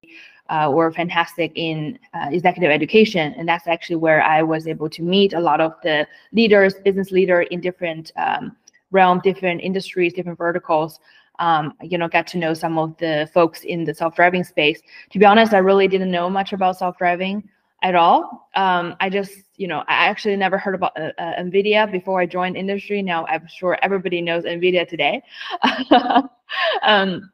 uh, 0.49 0.71
were 0.71 0.93
fantastic 0.93 1.51
in 1.55 1.99
uh, 2.13 2.29
executive 2.31 2.71
education, 2.71 3.33
and 3.39 3.49
that's 3.49 3.67
actually 3.67 3.97
where 3.97 4.23
I 4.23 4.43
was 4.43 4.67
able 4.67 4.91
to 4.91 5.03
meet 5.03 5.33
a 5.33 5.41
lot 5.41 5.63
of 5.63 5.73
the 5.83 6.07
leaders, 6.33 6.75
business 6.75 7.11
leader 7.11 7.43
in 7.43 7.61
different 7.61 8.13
um, 8.17 8.55
realm, 8.93 9.21
different 9.25 9.61
industries, 9.61 10.13
different 10.13 10.39
verticals. 10.39 11.01
Um, 11.39 11.75
you 11.83 11.99
know, 11.99 12.09
get 12.09 12.27
to 12.29 12.39
know 12.39 12.55
some 12.55 12.79
of 12.79 12.97
the 12.99 13.29
folks 13.35 13.65
in 13.65 13.85
the 13.85 13.95
self-driving 13.95 14.45
space. 14.45 14.81
To 15.11 15.19
be 15.19 15.25
honest, 15.25 15.55
I 15.55 15.59
really 15.59 15.89
didn't 15.89 16.11
know 16.11 16.31
much 16.31 16.53
about 16.53 16.79
self-driving 16.79 17.49
at 17.83 17.95
all. 17.95 18.49
Um, 18.55 18.95
I 19.01 19.11
just, 19.11 19.33
you 19.57 19.67
know, 19.67 19.81
I 19.89 20.07
actually 20.07 20.37
never 20.37 20.57
heard 20.57 20.75
about 20.75 20.97
uh, 20.97 21.11
uh, 21.19 21.35
NVIDIA 21.41 21.91
before 21.91 22.21
I 22.21 22.27
joined 22.27 22.57
industry. 22.57 23.03
Now 23.03 23.27
I'm 23.27 23.47
sure 23.49 23.79
everybody 23.83 24.21
knows 24.21 24.45
NVIDIA 24.45 24.87
today. 24.87 25.23
um, 26.83 27.31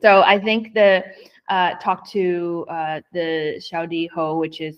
so 0.00 0.22
I 0.22 0.38
think 0.38 0.74
the 0.74 1.04
uh, 1.48 1.74
talk 1.76 2.08
to 2.10 2.64
uh, 2.68 3.00
the 3.12 3.60
Xiaodi 3.60 4.08
Hou, 4.10 4.38
which 4.38 4.60
is 4.60 4.76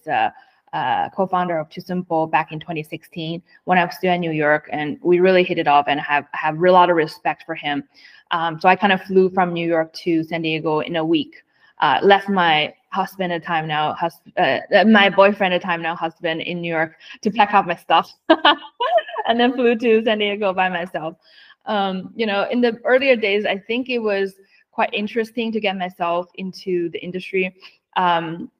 uh, 0.73 0.77
uh, 0.77 1.09
co-founder 1.11 1.59
of 1.59 1.69
TuSimple 1.69 2.31
back 2.31 2.53
in 2.53 2.61
2016 2.61 3.43
when 3.65 3.79
I 3.79 3.85
was 3.85 3.95
still 3.97 4.13
in 4.13 4.21
New 4.21 4.33
York, 4.33 4.69
and 4.73 4.99
we 5.03 5.21
really 5.21 5.43
hit 5.43 5.59
it 5.59 5.67
off 5.67 5.87
and 5.89 6.01
have 6.01 6.27
have 6.33 6.59
a 6.59 6.73
lot 6.73 6.91
of 6.91 6.97
respect 6.97 7.45
for 7.45 7.55
him. 7.55 7.85
Um, 8.31 8.61
so 8.61 8.69
I 8.69 8.77
kind 8.77 8.93
of 8.93 9.03
flew 9.03 9.31
from 9.31 9.53
New 9.53 9.67
York 9.67 9.93
to 10.05 10.23
San 10.25 10.43
Diego 10.43 10.81
in 10.81 10.97
a 10.97 11.05
week. 11.05 11.43
Uh, 11.81 11.99
left 12.03 12.29
my 12.29 12.75
husband 12.91 13.33
at 13.33 13.43
time 13.43 13.67
now, 13.67 13.95
hus- 13.95 14.21
uh, 14.37 14.59
my 14.87 15.09
boyfriend 15.09 15.55
at 15.55 15.63
time 15.63 15.81
now, 15.81 15.95
husband 15.95 16.43
in 16.43 16.61
New 16.61 16.73
York 16.73 16.97
to 17.23 17.31
pack 17.31 17.55
up 17.55 17.67
my 17.67 17.77
stuff, 17.77 18.13
and 19.27 19.41
then 19.41 19.53
flew 19.55 19.77
to 19.77 20.05
San 20.05 20.19
Diego 20.19 20.53
by 20.53 20.69
myself. 20.69 21.17
Um, 21.67 22.13
you 22.15 22.27
know, 22.27 22.49
in 22.51 22.61
the 22.61 22.79
earlier 22.85 23.17
days, 23.17 23.47
I 23.47 23.59
think 23.59 23.89
it 23.89 23.99
was 23.99 24.35
quite 24.73 24.93
interesting 24.93 25.53
to 25.53 25.61
get 25.61 25.77
myself 25.77 26.27
into 26.35 26.91
the 26.91 26.99
industry. 27.03 27.55
Um, 27.97 28.51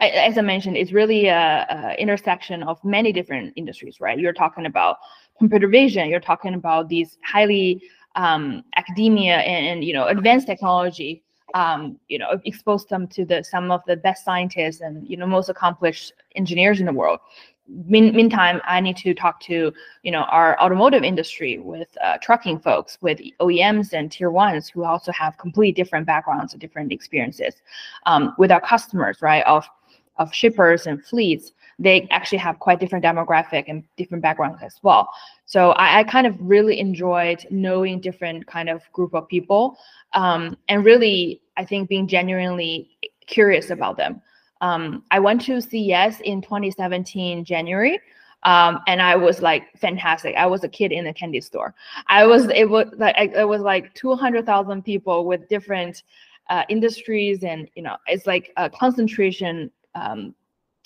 as 0.00 0.38
I 0.38 0.42
mentioned, 0.42 0.76
it's 0.76 0.92
really 0.92 1.26
a, 1.26 1.66
a, 1.68 2.00
intersection 2.00 2.62
of 2.62 2.82
many 2.84 3.12
different 3.12 3.52
industries, 3.56 4.00
right? 4.00 4.18
You're 4.18 4.32
talking 4.32 4.66
about 4.66 4.98
computer 5.38 5.68
vision, 5.68 6.08
you're 6.08 6.20
talking 6.20 6.54
about 6.54 6.88
these 6.88 7.18
highly 7.24 7.82
um, 8.14 8.64
academia 8.76 9.38
and, 9.38 9.66
and, 9.66 9.84
you 9.84 9.92
know 9.92 10.06
advanced 10.06 10.46
technology 10.46 11.22
um, 11.54 11.98
you 12.08 12.18
know, 12.18 12.40
exposed 12.44 12.88
them 12.88 13.06
to 13.08 13.24
the 13.24 13.42
some 13.42 13.70
of 13.70 13.80
the 13.86 13.96
best 13.96 14.24
scientists 14.24 14.80
and 14.80 15.08
you 15.08 15.16
know 15.16 15.26
most 15.26 15.48
accomplished 15.48 16.12
engineers 16.34 16.80
in 16.80 16.86
the 16.86 16.92
world. 16.92 17.20
Mean, 17.68 18.16
meantime, 18.16 18.62
I 18.64 18.80
need 18.80 18.96
to 18.98 19.12
talk 19.12 19.40
to 19.40 19.72
you 20.02 20.10
know 20.10 20.22
our 20.22 20.58
automotive 20.60 21.04
industry 21.04 21.58
with 21.58 21.88
uh, 22.02 22.18
trucking 22.20 22.60
folks, 22.60 22.98
with 23.00 23.20
OEMs 23.40 23.92
and 23.92 24.10
tier 24.10 24.30
ones 24.30 24.68
who 24.68 24.84
also 24.84 25.12
have 25.12 25.36
complete 25.38 25.76
different 25.76 26.06
backgrounds 26.06 26.52
and 26.52 26.60
different 26.60 26.92
experiences. 26.92 27.54
Um, 28.06 28.34
with 28.38 28.50
our 28.50 28.60
customers, 28.60 29.18
right, 29.22 29.44
of 29.44 29.66
of 30.18 30.34
shippers 30.34 30.86
and 30.86 31.04
fleets, 31.04 31.52
they 31.78 32.08
actually 32.10 32.38
have 32.38 32.58
quite 32.58 32.80
different 32.80 33.04
demographic 33.04 33.64
and 33.68 33.84
different 33.96 34.22
backgrounds 34.22 34.58
as 34.62 34.78
well. 34.82 35.08
So 35.46 35.70
I, 35.72 36.00
I 36.00 36.04
kind 36.04 36.26
of 36.26 36.34
really 36.40 36.80
enjoyed 36.80 37.46
knowing 37.50 38.00
different 38.00 38.46
kind 38.46 38.68
of 38.68 38.82
group 38.92 39.14
of 39.14 39.28
people, 39.28 39.78
um, 40.12 40.56
and 40.68 40.84
really 40.84 41.40
I 41.56 41.64
think 41.64 41.88
being 41.88 42.08
genuinely 42.08 42.90
curious 43.26 43.70
about 43.70 43.96
them. 43.96 44.20
Um, 44.60 45.04
I 45.10 45.20
went 45.20 45.40
to 45.42 45.60
CES 45.60 46.20
in 46.20 46.42
2017 46.42 47.44
January. 47.44 48.00
Um, 48.44 48.80
and 48.86 49.02
I 49.02 49.16
was 49.16 49.42
like 49.42 49.64
fantastic. 49.76 50.36
I 50.36 50.46
was 50.46 50.62
a 50.62 50.68
kid 50.68 50.92
in 50.92 51.08
a 51.08 51.12
candy 51.12 51.40
store. 51.40 51.74
I 52.06 52.24
was 52.24 52.48
it 52.48 52.70
was 52.70 52.86
like 52.96 53.16
it 53.18 53.48
was 53.48 53.62
like 53.62 53.92
200,000 53.94 54.82
people 54.84 55.24
with 55.24 55.48
different 55.48 56.04
uh, 56.48 56.62
industries, 56.68 57.42
and 57.42 57.68
you 57.74 57.82
know 57.82 57.96
it's 58.06 58.26
like 58.26 58.52
a 58.56 58.70
concentration 58.70 59.72
um, 59.98 60.34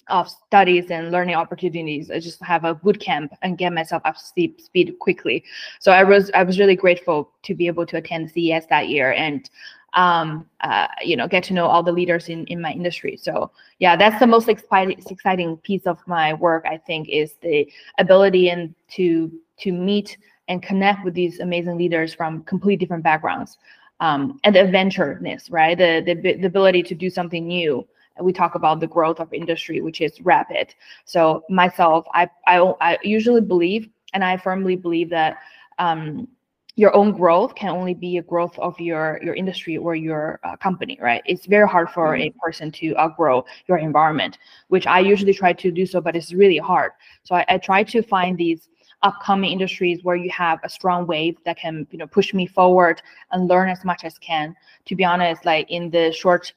of 0.08 0.28
studies 0.28 0.90
and 0.90 1.12
learning 1.12 1.34
opportunities. 1.34 2.10
I 2.10 2.18
just 2.18 2.42
have 2.42 2.64
a 2.64 2.74
boot 2.74 3.00
camp 3.00 3.32
and 3.42 3.56
get 3.56 3.72
myself 3.72 4.02
up 4.04 4.16
to 4.16 4.52
speed 4.58 4.94
quickly. 5.00 5.44
So 5.80 5.92
I 5.92 6.02
was 6.02 6.30
I 6.34 6.42
was 6.42 6.58
really 6.58 6.76
grateful 6.76 7.30
to 7.42 7.54
be 7.54 7.66
able 7.66 7.86
to 7.86 7.96
attend 7.96 8.30
CES 8.30 8.66
that 8.66 8.88
year 8.88 9.12
and 9.12 9.48
um, 9.94 10.46
uh, 10.62 10.88
you 11.02 11.16
know 11.16 11.28
get 11.28 11.44
to 11.44 11.54
know 11.54 11.66
all 11.66 11.82
the 11.82 11.92
leaders 11.92 12.28
in 12.28 12.46
in 12.46 12.60
my 12.60 12.72
industry. 12.72 13.16
So 13.16 13.50
yeah, 13.78 13.96
that's 13.96 14.18
the 14.18 14.26
most 14.26 14.48
exciting 14.48 14.98
exciting 15.08 15.56
piece 15.58 15.86
of 15.86 15.98
my 16.06 16.34
work. 16.34 16.66
I 16.68 16.78
think 16.78 17.08
is 17.08 17.34
the 17.42 17.70
ability 17.98 18.50
and 18.50 18.74
to 18.92 19.30
to 19.60 19.72
meet 19.72 20.16
and 20.48 20.62
connect 20.62 21.04
with 21.04 21.14
these 21.14 21.38
amazing 21.38 21.78
leaders 21.78 22.12
from 22.12 22.42
complete 22.42 22.80
different 22.80 23.04
backgrounds. 23.04 23.58
Um, 24.00 24.40
and 24.42 24.56
the 24.56 24.58
adventureness, 24.58 25.48
right? 25.48 25.78
The, 25.78 26.02
the 26.04 26.14
the 26.38 26.46
ability 26.46 26.82
to 26.84 26.94
do 26.96 27.08
something 27.08 27.46
new 27.46 27.86
we 28.20 28.32
talk 28.32 28.54
about 28.54 28.80
the 28.80 28.86
growth 28.86 29.20
of 29.20 29.32
industry, 29.32 29.80
which 29.80 30.00
is 30.00 30.20
rapid. 30.20 30.74
So 31.04 31.44
myself, 31.48 32.06
I 32.12 32.28
I, 32.46 32.58
I 32.80 32.98
usually 33.02 33.40
believe, 33.40 33.88
and 34.12 34.24
I 34.24 34.36
firmly 34.36 34.76
believe 34.76 35.10
that 35.10 35.38
um, 35.78 36.28
your 36.76 36.94
own 36.96 37.12
growth 37.12 37.54
can 37.54 37.68
only 37.68 37.94
be 37.94 38.16
a 38.16 38.22
growth 38.22 38.58
of 38.58 38.78
your 38.80 39.20
your 39.22 39.34
industry 39.34 39.76
or 39.76 39.94
your 39.94 40.40
uh, 40.42 40.56
company, 40.56 40.98
right? 41.00 41.22
It's 41.26 41.46
very 41.46 41.68
hard 41.68 41.90
for 41.90 42.14
mm-hmm. 42.14 42.22
a 42.22 42.30
person 42.42 42.70
to 42.72 42.96
outgrow 42.98 43.44
your 43.68 43.78
environment, 43.78 44.38
which 44.68 44.86
I 44.86 45.00
usually 45.00 45.34
try 45.34 45.52
to 45.52 45.70
do 45.70 45.84
so, 45.84 46.00
but 46.00 46.16
it's 46.16 46.32
really 46.32 46.58
hard. 46.58 46.92
So 47.24 47.34
I, 47.34 47.44
I 47.48 47.58
try 47.58 47.82
to 47.84 48.02
find 48.02 48.38
these 48.38 48.68
upcoming 49.02 49.50
industries 49.50 50.04
where 50.04 50.16
you 50.16 50.30
have 50.30 50.60
a 50.62 50.68
strong 50.68 51.06
wave 51.06 51.36
that 51.44 51.58
can 51.58 51.86
you 51.90 51.98
know 51.98 52.06
push 52.06 52.32
me 52.32 52.46
forward 52.46 53.02
and 53.32 53.48
learn 53.48 53.68
as 53.68 53.84
much 53.84 54.04
as 54.04 54.16
can. 54.18 54.56
To 54.86 54.96
be 54.96 55.04
honest, 55.04 55.44
like 55.44 55.70
in 55.70 55.90
the 55.90 56.10
short 56.12 56.52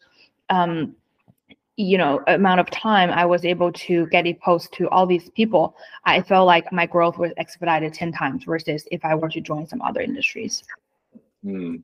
um, 0.50 0.96
you 1.78 1.98
know 1.98 2.22
amount 2.28 2.60
of 2.60 2.70
time 2.70 3.10
i 3.10 3.26
was 3.26 3.44
able 3.44 3.72
to 3.72 4.08
get 4.08 4.26
a 4.26 4.34
post 4.36 4.72
to 4.72 4.88
all 4.90 5.06
these 5.06 5.30
people 5.32 5.76
i 6.06 6.22
felt 6.22 6.48
like 6.48 6.72
my 6.72 6.86
growth 6.86 7.18
was 7.18 7.32
expedited 7.38 7.94
10 7.94 8.14
times 8.14 8.44
versus 8.46 8.88
if 8.92 9.04
i 9.04 9.14
were 9.14 9.30
to 9.30 9.42
join 9.42 9.68
some 9.68 9.82
other 9.82 10.02
industries. 10.02 10.64
Hmm. 11.44 11.78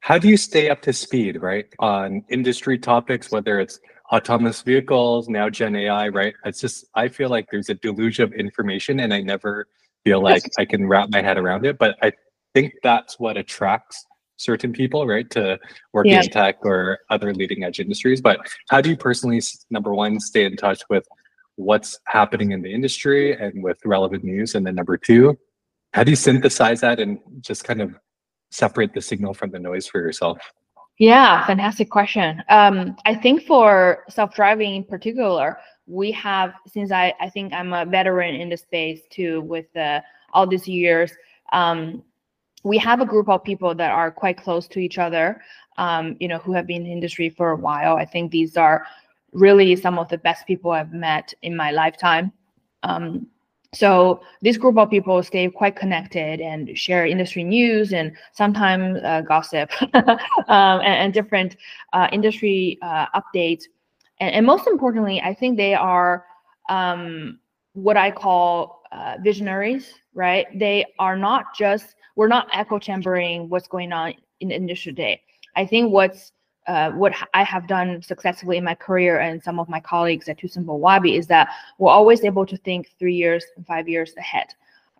how 0.00 0.18
do 0.18 0.28
you 0.28 0.36
stay 0.36 0.68
up 0.68 0.82
to 0.82 0.92
speed 0.92 1.40
right 1.40 1.66
on 1.78 2.22
industry 2.28 2.78
topics 2.78 3.30
whether 3.30 3.58
it's 3.58 3.80
autonomous 4.12 4.60
vehicles 4.62 5.28
now 5.28 5.48
gen 5.48 5.76
ai 5.76 6.08
right? 6.08 6.34
It's 6.44 6.60
just 6.60 6.84
i 6.94 7.08
feel 7.08 7.30
like 7.30 7.46
there's 7.50 7.70
a 7.70 7.74
deluge 7.74 8.20
of 8.20 8.32
information 8.34 9.00
and 9.00 9.14
i 9.14 9.22
never 9.22 9.66
feel 10.04 10.22
like 10.22 10.42
i 10.58 10.64
can 10.64 10.86
wrap 10.86 11.08
my 11.10 11.22
head 11.22 11.38
around 11.38 11.64
it 11.64 11.78
but 11.78 11.96
i 12.02 12.12
think 12.54 12.74
that's 12.82 13.18
what 13.18 13.36
attracts 13.38 14.04
certain 14.38 14.72
people, 14.72 15.06
right, 15.06 15.28
to 15.30 15.58
work 15.92 16.06
yeah. 16.06 16.22
in 16.22 16.30
tech 16.30 16.56
or 16.64 17.00
other 17.10 17.34
leading 17.34 17.64
edge 17.64 17.80
industries. 17.80 18.20
But 18.22 18.40
how 18.70 18.80
do 18.80 18.88
you 18.88 18.96
personally, 18.96 19.42
number 19.70 19.94
one, 19.94 20.18
stay 20.18 20.44
in 20.46 20.56
touch 20.56 20.80
with 20.88 21.06
what's 21.56 21.98
happening 22.06 22.52
in 22.52 22.62
the 22.62 22.72
industry 22.72 23.36
and 23.36 23.62
with 23.62 23.78
relevant 23.84 24.24
news? 24.24 24.54
And 24.54 24.66
then 24.66 24.74
number 24.74 24.96
two, 24.96 25.36
how 25.92 26.04
do 26.04 26.10
you 26.10 26.16
synthesize 26.16 26.80
that 26.80 27.00
and 27.00 27.18
just 27.40 27.64
kind 27.64 27.82
of 27.82 27.94
separate 28.50 28.94
the 28.94 29.02
signal 29.02 29.34
from 29.34 29.50
the 29.50 29.58
noise 29.58 29.86
for 29.86 30.00
yourself? 30.00 30.38
Yeah, 30.98 31.46
fantastic 31.46 31.90
question. 31.90 32.42
Um, 32.48 32.96
I 33.04 33.14
think 33.14 33.44
for 33.44 34.04
self-driving 34.08 34.74
in 34.74 34.84
particular, 34.84 35.58
we 35.86 36.10
have 36.12 36.54
since 36.66 36.90
I 36.90 37.14
I 37.20 37.30
think 37.30 37.52
I'm 37.52 37.72
a 37.72 37.84
veteran 37.84 38.34
in 38.34 38.48
the 38.48 38.56
space 38.56 39.00
too 39.10 39.40
with 39.42 39.74
uh, 39.76 40.00
all 40.32 40.46
these 40.46 40.66
years. 40.66 41.12
Um, 41.52 42.02
we 42.64 42.78
have 42.78 43.00
a 43.00 43.06
group 43.06 43.28
of 43.28 43.44
people 43.44 43.74
that 43.74 43.90
are 43.90 44.10
quite 44.10 44.36
close 44.36 44.66
to 44.68 44.78
each 44.78 44.98
other. 44.98 45.40
Um, 45.76 46.16
you 46.18 46.26
know, 46.26 46.38
who 46.38 46.52
have 46.54 46.66
been 46.66 46.84
in 46.86 46.90
industry 46.90 47.30
for 47.30 47.52
a 47.52 47.56
while. 47.56 47.96
I 47.96 48.04
think 48.04 48.32
these 48.32 48.56
are 48.56 48.84
really 49.32 49.76
some 49.76 49.96
of 49.96 50.08
the 50.08 50.18
best 50.18 50.44
people 50.44 50.72
I've 50.72 50.92
met 50.92 51.32
in 51.42 51.54
my 51.54 51.70
lifetime. 51.70 52.32
Um, 52.82 53.28
so 53.74 54.22
this 54.40 54.56
group 54.56 54.78
of 54.78 54.88
people 54.88 55.22
stay 55.22 55.48
quite 55.48 55.76
connected 55.76 56.40
and 56.40 56.76
share 56.76 57.06
industry 57.06 57.44
news 57.44 57.92
and 57.92 58.12
sometimes 58.32 58.98
uh, 59.04 59.20
gossip 59.20 59.70
um, 59.94 60.80
and, 60.80 60.82
and, 60.82 61.14
different 61.14 61.56
uh, 61.92 62.08
industry 62.10 62.78
uh, 62.80 63.06
updates. 63.14 63.64
And, 64.20 64.34
and, 64.34 64.46
most 64.46 64.66
importantly, 64.66 65.20
I 65.20 65.34
think 65.34 65.58
they 65.58 65.74
are 65.74 66.24
um, 66.70 67.38
what 67.74 67.98
I 67.98 68.10
call 68.10 68.82
uh, 68.90 69.16
visionaries, 69.22 69.92
right? 70.14 70.46
They 70.58 70.86
are 70.98 71.16
not 71.16 71.54
just, 71.54 71.94
we're 72.18 72.26
not 72.26 72.48
echo 72.52 72.80
chambering 72.80 73.48
what's 73.48 73.68
going 73.68 73.92
on 73.92 74.12
in 74.40 74.48
the 74.48 74.54
industry 74.54 74.90
today. 74.90 75.22
I 75.54 75.64
think 75.64 75.92
what's 75.92 76.32
uh, 76.66 76.90
what 76.90 77.14
I 77.32 77.44
have 77.44 77.68
done 77.68 78.02
successfully 78.02 78.56
in 78.56 78.64
my 78.64 78.74
career 78.74 79.20
and 79.20 79.42
some 79.42 79.60
of 79.60 79.68
my 79.68 79.80
colleagues 79.80 80.28
at 80.28 80.38
TuSimple 80.38 80.80
Waabi 80.80 81.16
is 81.16 81.28
that 81.28 81.48
we're 81.78 81.92
always 81.92 82.24
able 82.24 82.44
to 82.44 82.56
think 82.58 82.90
three 82.98 83.14
years 83.14 83.44
and 83.56 83.64
five 83.64 83.88
years 83.88 84.12
ahead, 84.18 84.48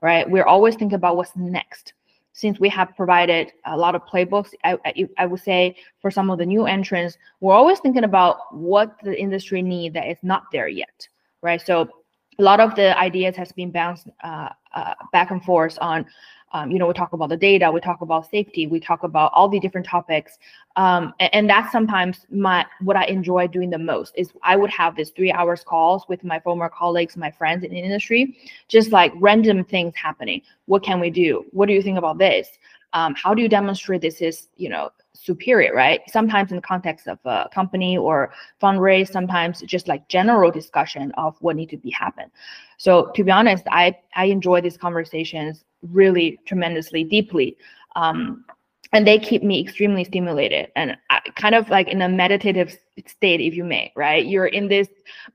right? 0.00 0.31
We're 0.31 0.46
always 0.46 0.76
thinking 0.76 0.94
about 0.94 1.16
what's 1.16 1.37
next. 1.37 1.92
Since 2.33 2.61
we 2.61 2.68
have 2.68 2.96
provided 2.96 3.52
a 3.66 3.76
lot 3.76 3.96
of 3.96 4.02
playbooks, 4.07 4.50
I, 4.62 4.78
I, 4.87 5.09
I 5.18 5.26
would 5.26 5.42
say 5.42 5.76
for 6.00 6.12
some 6.12 6.31
of 6.31 6.38
the 6.38 6.46
new 6.46 6.66
entrants, 6.66 7.18
we're 7.40 7.52
always 7.52 7.81
thinking 7.81 8.04
about 8.04 8.54
what 8.54 8.96
the 9.02 9.20
industry 9.20 9.61
need 9.61 9.92
that 9.94 10.07
is 10.09 10.18
not 10.22 10.44
there 10.52 10.68
yet, 10.68 11.09
right? 11.42 11.61
So 11.61 11.90
a 12.38 12.42
lot 12.42 12.61
of 12.61 12.76
the 12.76 12.96
ideas 12.96 13.35
has 13.37 13.50
been 13.52 13.72
bounced 13.72 14.07
uh, 14.22 14.50
uh, 14.72 14.94
back 15.12 15.33
and 15.33 15.42
forth 15.44 15.76
on 15.81 16.07
um, 16.53 16.71
you 16.71 16.79
know, 16.79 16.87
we 16.87 16.95
talk 16.95 17.13
about 17.13 17.29
the 17.29 17.37
data, 17.37 17.71
we 17.71 17.81
talk 17.81 18.01
about 18.01 18.31
safety, 18.31 18.67
we 18.67 18.81
talk 18.81 19.03
about 19.03 19.33
all 19.35 19.49
the 19.49 19.61
different 19.61 19.87
topics. 19.87 20.39
Um, 20.77 21.13
and, 21.21 21.35
and, 21.35 21.51
that's 21.51 21.73
sometimes 21.73 22.27
my 22.31 22.65
what 22.81 22.97
I 22.97 23.05
enjoy 23.07 23.49
doing 23.49 23.71
the 23.71 23.79
most 23.79 24.15
is 24.17 24.33
I 24.43 24.57
would 24.57 24.71
have 24.71 24.97
this 24.97 25.11
three 25.11 25.33
hours 25.33 25.65
calls 25.65 26.09
with 26.09 26.23
my 26.25 26.39
former 26.41 26.69
colleagues, 26.69 27.17
my 27.17 27.31
friends 27.31 27.65
in 27.65 27.71
the 27.71 27.79
industry, 27.79 28.37
just 28.69 28.93
like 28.93 29.13
random 29.17 29.65
things 29.65 29.95
happening. 29.97 30.43
What 30.67 30.83
can 30.83 31.01
we 31.01 31.11
do? 31.11 31.45
What 31.51 31.67
do 31.67 31.73
you 31.73 31.83
think 31.83 31.99
about 31.99 32.19
this? 32.19 32.49
Um, 32.93 33.15
how 33.15 33.35
do 33.35 33.43
you 33.43 33.49
demonstrate 33.49 34.01
this 34.01 34.21
is, 34.21 34.49
you 34.57 34.69
know, 34.69 34.91
superior, 35.22 35.74
right? 35.74 36.00
Sometimes 36.09 36.50
in 36.50 36.57
the 36.57 36.62
context 36.62 37.09
of 37.09 37.18
a 37.24 37.48
company 37.52 37.98
or 37.98 38.33
fundraise, 38.62 39.11
sometimes 39.11 39.61
just 39.62 39.88
like 39.88 40.09
general 40.09 40.50
discussion 40.50 41.12
of 41.12 41.37
what 41.40 41.57
need 41.57 41.70
to 41.70 41.76
be 41.76 41.90
happen. 41.90 42.31
So 42.76 43.11
to 43.14 43.24
be 43.24 43.31
honest, 43.31 43.64
I 43.70 43.96
I 44.14 44.26
enjoy 44.26 44.61
these 44.61 44.76
conversations 44.76 45.64
really 45.83 46.38
tremendously 46.44 47.04
deeply. 47.04 47.57
Um, 47.96 48.44
and 48.92 49.07
they 49.07 49.18
keep 49.18 49.42
me 49.42 49.61
extremely 49.61 50.05
stimulated 50.05 50.70
and 50.77 50.96
I, 51.11 51.20
kind 51.37 51.55
of 51.55 51.68
like 51.68 51.88
in 51.88 52.03
a 52.03 52.09
meditative 52.09 52.77
state 53.07 53.40
if 53.40 53.55
you 53.55 53.64
may 53.64 53.92
right? 53.96 54.27
You're 54.27 54.46
in 54.46 54.68
this 54.68 54.88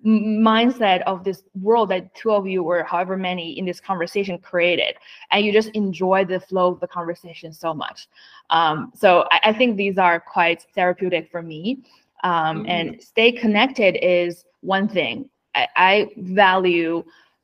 mindset 0.05 1.01
of 1.03 1.23
this 1.23 1.43
world 1.61 1.89
that 1.89 2.15
two 2.15 2.31
of 2.31 2.47
you 2.47 2.63
or 2.63 2.83
however 2.83 3.17
many 3.17 3.57
in 3.57 3.65
this 3.65 3.79
conversation 3.79 4.37
created. 4.37 4.95
And 5.31 5.45
you 5.45 5.51
just 5.51 5.69
enjoy 5.69 6.25
the 6.25 6.39
flow 6.39 6.71
of 6.71 6.79
the 6.79 6.87
conversation 6.87 7.53
so 7.53 7.73
much. 7.73 8.07
Um, 8.49 8.91
so 8.95 9.27
I, 9.31 9.39
I, 9.45 9.53
think 9.53 9.77
these 9.77 9.97
are 9.97 10.19
quite 10.19 10.65
therapeutic 10.75 11.29
for 11.31 11.41
me. 11.41 11.83
Um, 12.23 12.59
mm-hmm. 12.59 12.69
and 12.69 13.03
stay 13.03 13.31
connected 13.31 13.97
is 14.01 14.45
one 14.61 14.87
thing. 14.87 15.29
I, 15.55 15.67
I 15.75 16.09
value 16.17 17.03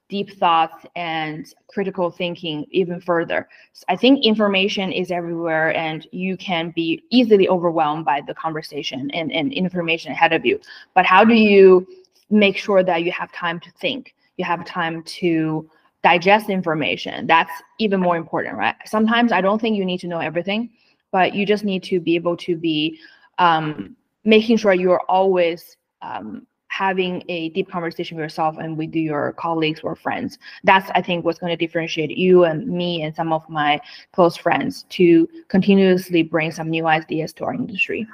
deep 0.10 0.38
thoughts 0.38 0.86
and 0.96 1.54
critical 1.68 2.10
thinking 2.10 2.66
even 2.72 3.00
further. 3.00 3.48
So 3.74 3.86
I 3.88 3.96
think 3.96 4.26
information 4.26 4.92
is 4.92 5.12
everywhere 5.12 5.76
and 5.76 6.06
you 6.12 6.36
can 6.36 6.72
be 6.72 7.04
easily 7.12 7.48
overwhelmed 7.48 8.06
by 8.06 8.22
the 8.26 8.34
conversation 8.34 9.10
and, 9.12 9.32
and 9.32 9.54
information 9.54 10.12
ahead 10.12 10.34
of 10.34 10.46
you. 10.46 10.60
But 10.96 11.06
how 11.06 11.24
do 11.24 11.36
you 11.36 11.88
make 12.30 12.58
sure 12.58 12.84
that 12.84 13.04
you 13.04 13.12
have 13.12 13.32
time 13.32 13.60
to 13.62 13.72
think? 13.80 14.16
You 14.38 14.46
have 14.46 14.66
time 14.66 15.04
to 15.04 15.70
digest 16.04 16.50
information. 16.50 17.28
That's 17.28 17.52
even 17.78 18.00
more 18.00 18.18
important, 18.18 18.58
right? 18.58 18.76
Sometimes 18.86 19.32
I 19.32 19.42
don't 19.42 19.60
think 19.62 19.78
you 19.78 19.86
need 19.86 20.00
to 20.00 20.08
know 20.08 20.20
everything, 20.20 20.72
but 21.12 21.36
you 21.36 21.46
just 21.46 21.64
need 21.64 21.84
to 21.84 22.00
be 22.00 22.16
able 22.16 22.38
to 22.38 22.56
be 22.56 23.00
um, 23.38 23.96
making 24.24 24.58
sure 24.58 24.74
you're 24.74 25.02
always 25.02 25.78
um, 26.02 26.48
having 26.80 27.22
a 27.28 27.50
deep 27.50 27.70
conversation 27.70 28.16
with 28.16 28.24
yourself 28.24 28.56
and 28.58 28.78
with 28.78 28.96
your 28.96 29.34
colleagues 29.34 29.82
or 29.84 29.98
friends. 29.98 30.40
That's, 30.64 30.90
I 30.96 31.02
think, 31.02 31.26
what's 31.26 31.38
going 31.38 31.52
to 31.52 31.58
differentiate 31.58 32.12
you 32.12 32.46
and 32.46 32.66
me 32.70 33.02
and 33.04 33.14
some 33.14 33.34
of 33.34 33.44
my 33.50 33.82
close 34.14 34.38
friends 34.38 34.86
to 34.92 35.28
continuously 35.50 36.24
bring 36.24 36.52
some 36.52 36.70
new 36.70 36.88
ideas 36.88 37.34
to 37.34 37.44
our 37.44 37.54
industry. 37.54 38.08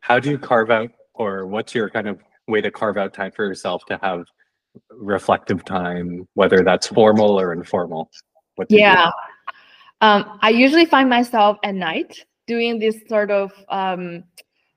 How 0.00 0.20
do 0.20 0.28
you 0.28 0.38
carve 0.38 0.70
out, 0.70 0.90
or 1.14 1.46
what's 1.46 1.74
your 1.74 1.88
kind 1.88 2.06
of 2.06 2.20
way 2.48 2.60
to 2.60 2.70
carve 2.70 2.98
out 2.98 3.14
time 3.14 3.32
for 3.32 3.46
yourself 3.46 3.86
to 3.86 3.98
have 4.02 4.26
reflective 4.90 5.64
time, 5.64 6.28
whether 6.34 6.62
that's 6.62 6.86
formal 6.88 7.40
or 7.40 7.54
informal? 7.54 8.10
What 8.56 8.70
yeah. 8.70 9.10
Um, 10.02 10.38
I 10.42 10.50
usually 10.50 10.84
find 10.84 11.08
myself 11.08 11.56
at 11.64 11.74
night 11.74 12.26
doing 12.46 12.78
this 12.78 12.96
sort 13.08 13.30
of 13.30 13.52
um, 13.70 14.24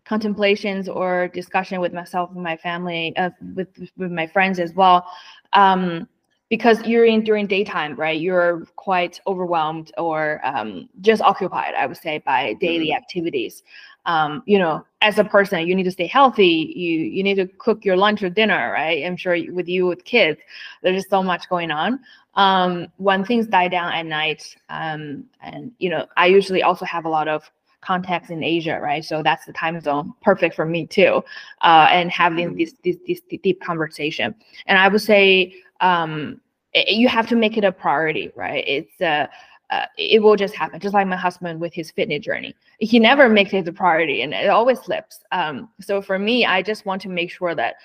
contemplations 0.08 0.88
or 0.88 1.28
discussion 1.30 1.82
with 1.82 1.94
myself 1.94 2.32
and 2.34 2.44
my 2.44 2.58
family, 2.58 3.16
uh, 3.18 3.30
with 3.56 3.68
with 3.98 4.12
my 4.12 4.28
friends 4.28 4.60
as 4.60 4.74
well. 4.74 5.06
Um, 5.54 6.08
because 6.50 6.82
you're 6.86 7.06
in 7.06 7.24
during 7.24 7.46
daytime, 7.46 7.96
right? 7.96 8.20
You're 8.20 8.66
quite 8.78 9.20
overwhelmed 9.28 9.92
or 9.98 10.40
um, 10.46 10.88
just 11.02 11.22
occupied, 11.22 11.74
I 11.76 11.86
would 11.86 11.98
say, 11.98 12.20
by 12.20 12.54
daily 12.62 12.88
mm-hmm. 12.88 12.98
activities. 12.98 13.64
Um, 14.06 14.44
you 14.46 14.58
know, 14.58 14.86
as 15.02 15.20
a 15.20 15.26
person, 15.26 15.68
you 15.68 15.76
need 15.76 15.84
to 15.84 15.92
stay 15.92 16.08
healthy. 16.08 16.72
You 16.74 17.00
you 17.00 17.24
need 17.24 17.36
to 17.36 17.48
cook 17.48 17.84
your 17.84 17.98
lunch 17.98 18.24
or 18.24 18.30
dinner, 18.30 18.72
right? 18.72 19.06
I'm 19.06 19.18
sure 19.18 19.38
with 19.52 19.68
you 19.68 19.86
with 19.86 20.06
kids, 20.06 20.40
there's 20.82 20.96
just 20.96 21.10
so 21.10 21.22
much 21.22 21.50
going 21.50 21.72
on. 21.72 22.00
Um, 22.36 22.88
when 22.98 23.26
things 23.26 23.48
die 23.48 23.68
down 23.68 23.92
at 23.92 24.06
night, 24.06 24.56
um, 24.70 25.26
and 25.42 25.74
you 25.80 25.90
know, 25.90 26.06
I 26.16 26.28
usually 26.28 26.64
also 26.64 26.86
have 26.86 27.04
a 27.04 27.10
lot 27.10 27.28
of 27.28 27.52
context 27.82 28.32
in 28.32 28.44
Asia, 28.44 28.80
right? 28.82 29.04
So 29.04 29.24
that's 29.24 29.46
the 29.46 29.54
time 29.54 29.80
zone, 29.80 30.14
perfect 30.22 30.56
for 30.56 30.66
me 30.66 30.88
too, 30.88 31.24
uh, 31.62 31.88
and 31.90 32.12
having 32.12 32.56
this, 32.56 32.74
this 32.84 32.98
this 33.08 33.22
deep 33.44 33.62
conversation. 33.62 34.36
And 34.66 34.78
I 34.78 34.88
would 34.88 35.02
say 35.02 35.56
um, 35.82 36.42
it, 36.74 36.96
you 36.96 37.08
have 37.08 37.28
to 37.28 37.36
make 37.36 37.58
it 37.58 37.64
a 37.64 37.72
priority, 37.72 38.32
right? 38.36 38.64
It's 38.68 39.02
uh, 39.02 39.28
uh, 39.70 39.86
it 39.98 40.22
will 40.22 40.36
just 40.36 40.56
happen. 40.56 40.80
Just 40.80 40.94
like 40.94 41.08
my 41.08 41.18
husband 41.18 41.60
with 41.60 41.74
his 41.74 41.92
fitness 41.92 42.24
journey, 42.24 42.56
he 42.80 43.00
never 43.00 43.30
makes 43.30 43.54
it 43.54 43.68
a 43.68 43.74
priority, 43.74 44.22
and 44.22 44.34
it 44.34 44.50
always 44.50 44.80
slips. 44.80 45.20
Um, 45.32 45.70
so 45.82 46.02
for 46.02 46.18
me, 46.18 46.46
I 46.46 46.62
just 46.62 46.86
want 46.86 47.02
to 47.04 47.10
make 47.10 47.32
sure 47.32 47.54
that 47.56 47.76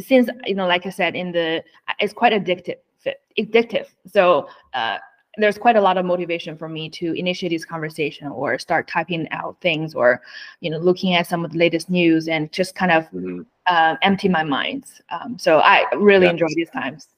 since 0.00 0.28
you 0.46 0.54
know, 0.54 0.66
like 0.66 0.86
I 0.86 0.90
said, 0.90 1.14
in 1.14 1.32
the 1.32 1.62
it's 1.98 2.12
quite 2.12 2.32
addictive 2.32 2.76
addictive. 3.38 3.86
So 4.06 4.48
uh, 4.72 4.98
there's 5.38 5.58
quite 5.58 5.76
a 5.76 5.80
lot 5.80 5.96
of 5.96 6.04
motivation 6.04 6.56
for 6.56 6.68
me 6.68 6.88
to 6.90 7.12
initiate 7.12 7.52
this 7.52 7.64
conversation 7.64 8.28
or 8.28 8.58
start 8.58 8.88
typing 8.88 9.28
out 9.30 9.56
things 9.60 9.94
or 9.94 10.22
you 10.60 10.70
know 10.70 10.78
looking 10.78 11.14
at 11.14 11.26
some 11.26 11.44
of 11.44 11.52
the 11.52 11.58
latest 11.58 11.90
news 11.90 12.28
and 12.28 12.52
just 12.52 12.74
kind 12.74 12.92
of 12.92 13.04
mm-hmm. 13.04 13.42
uh, 13.66 13.96
empty 14.02 14.28
my 14.28 14.44
mind. 14.44 14.84
Um, 15.10 15.38
so 15.38 15.58
i 15.58 15.84
really 15.96 16.26
yeah. 16.26 16.32
enjoy 16.32 16.48
these 16.54 16.70
times. 16.70 17.08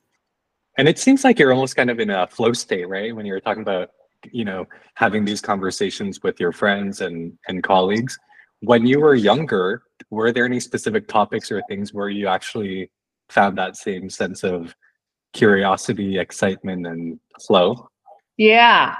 And 0.79 0.89
it 0.89 0.99
seems 0.99 1.25
like 1.25 1.39
you're 1.39 1.53
almost 1.53 1.75
kind 1.75 1.91
of 1.91 2.01
in 2.01 2.11
a 2.11 2.27
flow 2.27 2.53
state 2.53 2.89
right? 2.89 3.15
When 3.15 3.27
you're 3.27 3.41
talking 3.41 3.63
about 3.63 3.91
you 4.33 4.45
know 4.45 4.67
having 4.95 5.25
these 5.25 5.41
conversations 5.41 6.23
with 6.23 6.41
your 6.41 6.53
friends 6.53 7.01
and 7.01 7.37
and 7.49 7.63
colleagues. 7.63 8.19
When 8.61 8.87
you 8.87 9.01
were 9.01 9.15
younger 9.15 9.83
were 10.11 10.33
there 10.33 10.45
any 10.45 10.61
specific 10.61 11.09
topics 11.09 11.51
or 11.51 11.63
things 11.69 11.93
where 11.93 12.09
you 12.09 12.27
actually 12.27 12.91
found 13.29 13.59
that 13.59 13.77
same 13.77 14.09
sense 14.09 14.45
of 14.45 14.75
curiosity 15.33 16.19
excitement 16.19 16.87
and 16.87 17.19
flow 17.41 17.89
yeah. 18.37 18.97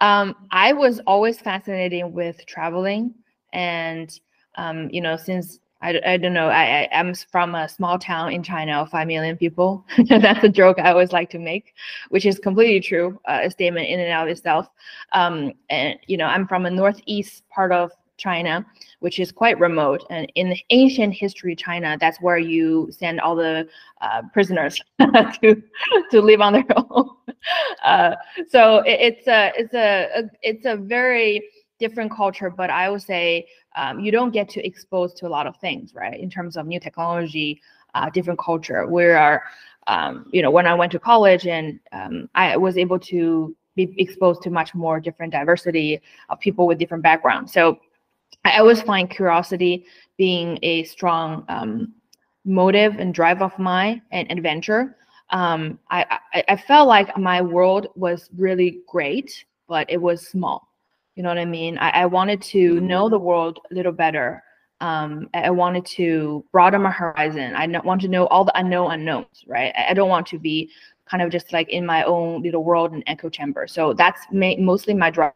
Um, 0.00 0.34
I 0.50 0.72
was 0.72 1.00
always 1.06 1.38
fascinated 1.38 2.12
with 2.12 2.44
traveling. 2.46 3.14
And, 3.52 4.18
um, 4.56 4.88
you 4.90 5.00
know, 5.00 5.16
since 5.16 5.58
I, 5.82 6.00
I 6.06 6.16
don't 6.16 6.32
know, 6.32 6.48
I, 6.48 6.82
I, 6.82 6.88
am 6.90 7.14
from 7.14 7.54
a 7.54 7.68
small 7.68 7.98
town 7.98 8.32
in 8.32 8.42
China 8.42 8.80
of 8.80 8.90
5 8.90 9.06
million 9.06 9.36
people. 9.36 9.84
That's 10.08 10.44
a 10.44 10.48
joke 10.48 10.78
I 10.78 10.90
always 10.90 11.12
like 11.12 11.30
to 11.30 11.38
make, 11.38 11.74
which 12.08 12.26
is 12.26 12.38
completely 12.38 12.80
true, 12.80 13.20
uh, 13.26 13.40
a 13.44 13.50
statement 13.50 13.88
in 13.88 14.00
and 14.00 14.12
of 14.12 14.28
itself. 14.28 14.68
Um, 15.12 15.52
and, 15.70 15.98
you 16.06 16.16
know, 16.16 16.26
I'm 16.26 16.46
from 16.46 16.66
a 16.66 16.70
northeast 16.70 17.48
part 17.50 17.72
of 17.72 17.92
China, 18.16 18.64
which 19.00 19.18
is 19.20 19.30
quite 19.30 19.58
remote. 19.60 20.02
And 20.10 20.30
in 20.34 20.56
ancient 20.70 21.14
history 21.14 21.54
China, 21.54 21.96
that's 22.00 22.20
where 22.20 22.38
you 22.38 22.88
send 22.90 23.20
all 23.20 23.36
the 23.36 23.68
uh, 24.00 24.22
prisoners 24.32 24.80
to 25.00 25.62
to 26.10 26.20
live 26.20 26.40
on 26.40 26.54
their 26.54 26.64
own. 26.76 27.15
Uh, 27.84 28.16
so 28.48 28.78
it, 28.78 29.00
it's 29.00 29.28
a 29.28 29.52
it's 29.56 29.74
a, 29.74 30.08
a, 30.16 30.22
it's 30.42 30.66
a 30.66 30.76
very 30.76 31.42
different 31.78 32.10
culture, 32.10 32.50
but 32.50 32.70
I 32.70 32.88
would 32.88 33.02
say 33.02 33.46
um, 33.76 34.00
you 34.00 34.10
don't 34.10 34.32
get 34.32 34.48
to 34.50 34.66
expose 34.66 35.12
to 35.14 35.26
a 35.26 35.28
lot 35.28 35.46
of 35.46 35.56
things, 35.58 35.94
right? 35.94 36.18
In 36.18 36.30
terms 36.30 36.56
of 36.56 36.66
new 36.66 36.80
technology, 36.80 37.60
uh, 37.94 38.08
different 38.10 38.38
culture. 38.38 38.86
We 38.86 39.04
are, 39.04 39.42
um, 39.86 40.26
you 40.32 40.42
know, 40.42 40.50
when 40.50 40.66
I 40.66 40.74
went 40.74 40.92
to 40.92 40.98
college 40.98 41.46
and 41.46 41.78
um, 41.92 42.28
I 42.34 42.56
was 42.56 42.76
able 42.78 42.98
to 43.00 43.54
be 43.74 43.94
exposed 43.98 44.42
to 44.42 44.50
much 44.50 44.74
more 44.74 44.98
different 45.00 45.32
diversity 45.32 46.00
of 46.30 46.40
people 46.40 46.66
with 46.66 46.78
different 46.78 47.02
backgrounds. 47.02 47.52
So 47.52 47.78
I 48.44 48.58
always 48.58 48.80
find 48.80 49.10
curiosity 49.10 49.84
being 50.16 50.58
a 50.62 50.84
strong 50.84 51.44
um, 51.48 51.92
motive 52.44 52.96
and 52.98 53.12
drive 53.12 53.42
of 53.42 53.58
mine 53.58 54.02
and 54.12 54.30
adventure. 54.30 54.96
Um, 55.30 55.78
I, 55.90 56.18
I, 56.32 56.44
I 56.50 56.56
felt 56.56 56.88
like 56.88 57.16
my 57.18 57.40
world 57.40 57.88
was 57.94 58.28
really 58.36 58.80
great, 58.86 59.44
but 59.68 59.90
it 59.90 60.00
was 60.00 60.26
small. 60.26 60.68
You 61.14 61.22
know 61.22 61.30
what 61.30 61.38
I 61.38 61.44
mean? 61.44 61.78
I, 61.78 61.90
I 61.90 62.06
wanted 62.06 62.42
to 62.42 62.80
know 62.80 63.08
the 63.08 63.18
world 63.18 63.58
a 63.70 63.74
little 63.74 63.92
better. 63.92 64.42
Um, 64.80 65.30
I 65.32 65.50
wanted 65.50 65.86
to 65.86 66.44
broaden 66.52 66.82
my 66.82 66.90
horizon. 66.90 67.54
I 67.56 67.66
want 67.80 68.02
to 68.02 68.08
know 68.08 68.26
all 68.26 68.44
the 68.44 68.56
unknown 68.58 68.92
unknowns, 68.92 69.44
right? 69.46 69.72
I, 69.76 69.90
I 69.90 69.94
don't 69.94 70.10
want 70.10 70.26
to 70.28 70.38
be 70.38 70.70
kind 71.06 71.22
of 71.22 71.30
just 71.30 71.52
like 71.52 71.68
in 71.70 71.86
my 71.86 72.02
own 72.04 72.42
little 72.42 72.62
world 72.62 72.92
and 72.92 73.02
echo 73.06 73.30
chamber. 73.30 73.66
So 73.66 73.94
that's 73.94 74.20
ma- 74.30 74.56
mostly 74.58 74.92
my 74.92 75.10
drive. 75.10 75.32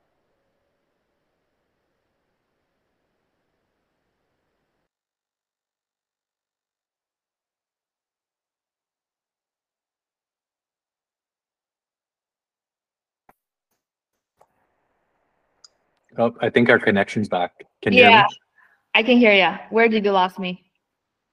Oh, 16.21 16.35
I 16.43 16.51
think 16.51 16.69
our 16.69 16.79
connection's 16.79 17.31
back. 17.31 17.53
Can 17.81 17.95
you 17.95 18.01
hear 18.01 18.11
Yeah, 18.11 18.23
me? 18.29 18.37
I 18.95 19.03
can 19.03 19.17
hear 19.17 19.33
you. 19.33 19.57
Where 19.71 19.89
did 19.89 20.05
you 20.05 20.13
lost 20.13 20.39
me? 20.39 20.63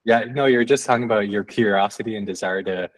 Yeah, 0.05 0.23
no, 0.23 0.45
you're 0.45 0.63
just 0.63 0.85
talking 0.85 1.03
about 1.03 1.27
your 1.27 1.43
curiosity 1.43 2.15
and 2.15 2.25
desire 2.25 2.63
to 2.63 2.89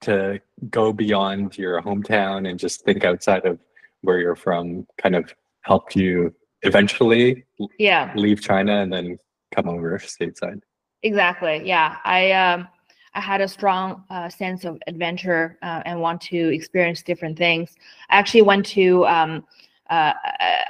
to 0.00 0.40
go 0.68 0.92
beyond 0.92 1.56
your 1.56 1.80
hometown 1.80 2.50
and 2.50 2.58
just 2.58 2.84
think 2.84 3.04
outside 3.04 3.46
of 3.46 3.60
where 4.00 4.18
you're 4.18 4.34
from 4.34 4.84
kind 5.00 5.14
of 5.14 5.32
helped 5.60 5.94
you 5.94 6.34
eventually 6.62 7.44
Yeah. 7.78 8.12
leave 8.16 8.42
China 8.42 8.82
and 8.82 8.92
then 8.92 9.16
come 9.54 9.68
over 9.68 9.96
stateside. 9.98 10.60
Exactly. 11.04 11.62
Yeah. 11.64 11.98
I 12.04 12.32
um 12.32 12.66
I 13.14 13.20
had 13.20 13.40
a 13.40 13.46
strong 13.46 14.02
uh, 14.10 14.28
sense 14.28 14.64
of 14.64 14.82
adventure 14.88 15.58
uh, 15.62 15.82
and 15.84 16.00
want 16.00 16.20
to 16.22 16.38
experience 16.52 17.02
different 17.02 17.38
things. 17.38 17.76
I 18.10 18.18
actually 18.18 18.42
went 18.42 18.66
to 18.78 19.06
um 19.06 19.44
uh, 19.92 20.14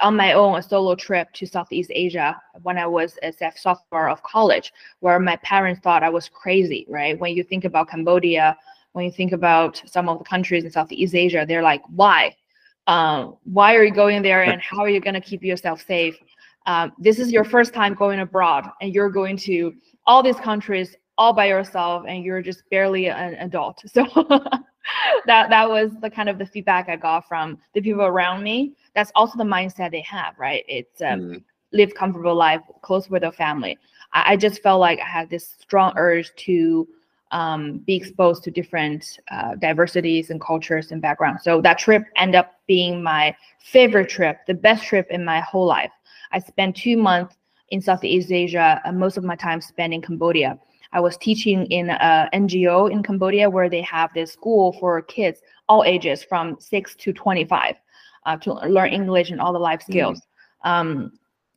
on 0.01 0.15
my 0.15 0.33
own 0.33 0.57
a 0.57 0.61
solo 0.61 0.95
trip 0.95 1.31
to 1.33 1.45
Southeast 1.45 1.91
Asia 1.93 2.39
when 2.61 2.77
I 2.77 2.85
was 2.85 3.17
a 3.23 3.31
soph- 3.31 3.57
sophomore 3.57 4.09
of 4.09 4.21
college, 4.23 4.73
where 4.99 5.17
my 5.19 5.37
parents 5.37 5.79
thought 5.81 6.03
I 6.03 6.09
was 6.09 6.27
crazy. 6.27 6.85
Right? 6.89 7.17
When 7.17 7.33
you 7.33 7.43
think 7.43 7.63
about 7.63 7.89
Cambodia, 7.89 8.57
when 8.91 9.05
you 9.05 9.11
think 9.11 9.31
about 9.31 9.81
some 9.85 10.09
of 10.09 10.17
the 10.19 10.25
countries 10.25 10.65
in 10.65 10.71
Southeast 10.71 11.15
Asia, 11.15 11.45
they're 11.47 11.63
like, 11.63 11.83
why? 11.87 12.35
Um, 12.87 13.37
why 13.45 13.75
are 13.75 13.83
you 13.83 13.93
going 13.93 14.21
there, 14.21 14.43
and 14.43 14.61
how 14.61 14.79
are 14.79 14.89
you 14.89 14.99
going 14.99 15.13
to 15.13 15.21
keep 15.21 15.41
yourself 15.41 15.85
safe? 15.85 16.17
Um, 16.65 16.91
this 16.97 17.17
is 17.17 17.31
your 17.31 17.45
first 17.45 17.73
time 17.73 17.93
going 17.93 18.19
abroad, 18.19 18.69
and 18.81 18.93
you're 18.93 19.09
going 19.09 19.37
to 19.37 19.73
all 20.05 20.21
these 20.21 20.35
countries 20.35 20.97
all 21.17 21.33
by 21.33 21.45
yourself 21.45 22.05
and 22.07 22.23
you're 22.23 22.41
just 22.41 22.63
barely 22.69 23.07
an 23.07 23.35
adult 23.35 23.83
so 23.85 24.05
that 25.25 25.49
that 25.49 25.69
was 25.69 25.91
the 26.01 26.09
kind 26.09 26.29
of 26.29 26.37
the 26.37 26.45
feedback 26.45 26.89
i 26.89 26.95
got 26.95 27.27
from 27.27 27.57
the 27.73 27.81
people 27.81 28.03
around 28.03 28.43
me. 28.43 28.73
That's 28.95 29.11
also 29.15 29.37
the 29.37 29.43
mindset 29.43 29.91
they 29.91 30.01
have 30.01 30.37
right? 30.37 30.63
It's 30.67 31.01
um, 31.01 31.19
Mm, 31.19 31.43
live 31.71 31.93
comfortable 31.95 32.35
life 32.35 32.61
close 32.81 33.09
with 33.09 33.21
their 33.23 33.31
family. 33.31 33.77
I, 34.13 34.33
I 34.33 34.37
just 34.37 34.61
felt 34.61 34.79
like 34.79 34.99
i 34.99 35.05
had 35.05 35.29
this 35.29 35.55
strong 35.59 35.93
urge 35.97 36.31
to 36.45 36.87
um, 37.31 37.79
be 37.79 37.95
exposed 37.95 38.43
to 38.43 38.51
different 38.51 39.19
uh, 39.31 39.55
diversities 39.55 40.29
and 40.29 40.39
cultures 40.39 40.91
and 40.91 41.01
backgrounds. 41.01 41.43
So 41.43 41.61
that 41.61 41.79
trip 41.79 42.03
ended 42.15 42.35
up 42.35 42.53
being 42.67 43.01
my 43.01 43.35
favorite 43.59 44.09
trip 44.09 44.37
the 44.45 44.53
best 44.53 44.83
trip 44.85 45.07
in 45.09 45.25
my 45.25 45.39
whole 45.39 45.65
life. 45.65 45.91
I 46.31 46.39
spent 46.39 46.75
two 46.75 46.95
months 46.95 47.35
in 47.69 47.81
Southeast 47.81 48.31
Asia, 48.31 48.79
uh, 48.85 48.91
most 48.91 49.17
of 49.17 49.23
my 49.23 49.35
time 49.35 49.61
spent 49.61 49.93
in 49.93 50.01
Cambodia. 50.01 50.59
I 50.93 50.99
was 51.01 51.17
teaching 51.17 51.65
in 51.67 51.89
a 51.89 52.29
NGO 52.33 52.91
in 52.91 53.03
Cambodia 53.03 53.49
where 53.49 53.69
they 53.69 53.81
have 53.81 54.13
this 54.13 54.31
school 54.31 54.73
for 54.79 55.01
kids 55.01 55.41
all 55.67 55.83
ages 55.83 56.23
from 56.23 56.57
six 56.59 56.95
to 56.97 57.13
25 57.13 57.75
uh, 58.25 58.37
to 58.37 58.53
learn 58.53 58.89
English 58.89 59.31
and 59.31 59.41
all 59.41 59.53
the 59.53 59.59
life 59.59 59.81
skills. 59.81 60.21
Um, 60.63 61.11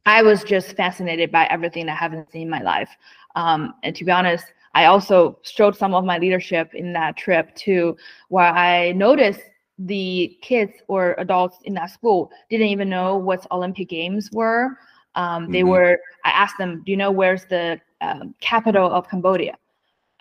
I 0.06 0.22
was 0.22 0.44
just 0.44 0.74
fascinated 0.76 1.30
by 1.30 1.46
everything 1.46 1.88
I 1.88 1.94
haven't 1.94 2.30
seen 2.30 2.42
in 2.42 2.50
my 2.50 2.62
life. 2.62 2.90
Um, 3.34 3.74
and 3.82 3.94
to 3.96 4.04
be 4.04 4.10
honest, 4.10 4.46
I 4.74 4.86
also 4.86 5.38
showed 5.42 5.76
some 5.76 5.94
of 5.94 6.04
my 6.04 6.18
leadership 6.18 6.74
in 6.74 6.92
that 6.94 7.16
trip 7.16 7.54
too, 7.54 7.96
where 8.28 8.46
I 8.46 8.92
noticed 8.92 9.40
the 9.78 10.38
kids 10.42 10.72
or 10.88 11.14
adults 11.18 11.58
in 11.64 11.74
that 11.74 11.90
school 11.90 12.30
didn't 12.48 12.68
even 12.68 12.88
know 12.88 13.16
what 13.16 13.46
Olympic 13.50 13.88
Games 13.88 14.30
were. 14.32 14.78
Um, 15.14 15.50
they 15.50 15.62
Mhm. 15.62 15.68
were, 15.68 16.00
I 16.24 16.30
asked 16.30 16.58
them, 16.58 16.82
do 16.84 16.90
you 16.92 16.96
know 16.96 17.10
where's 17.10 17.44
the 17.46 17.80
um, 18.00 18.34
capital 18.40 18.90
of 18.90 19.08
Cambodia? 19.08 19.56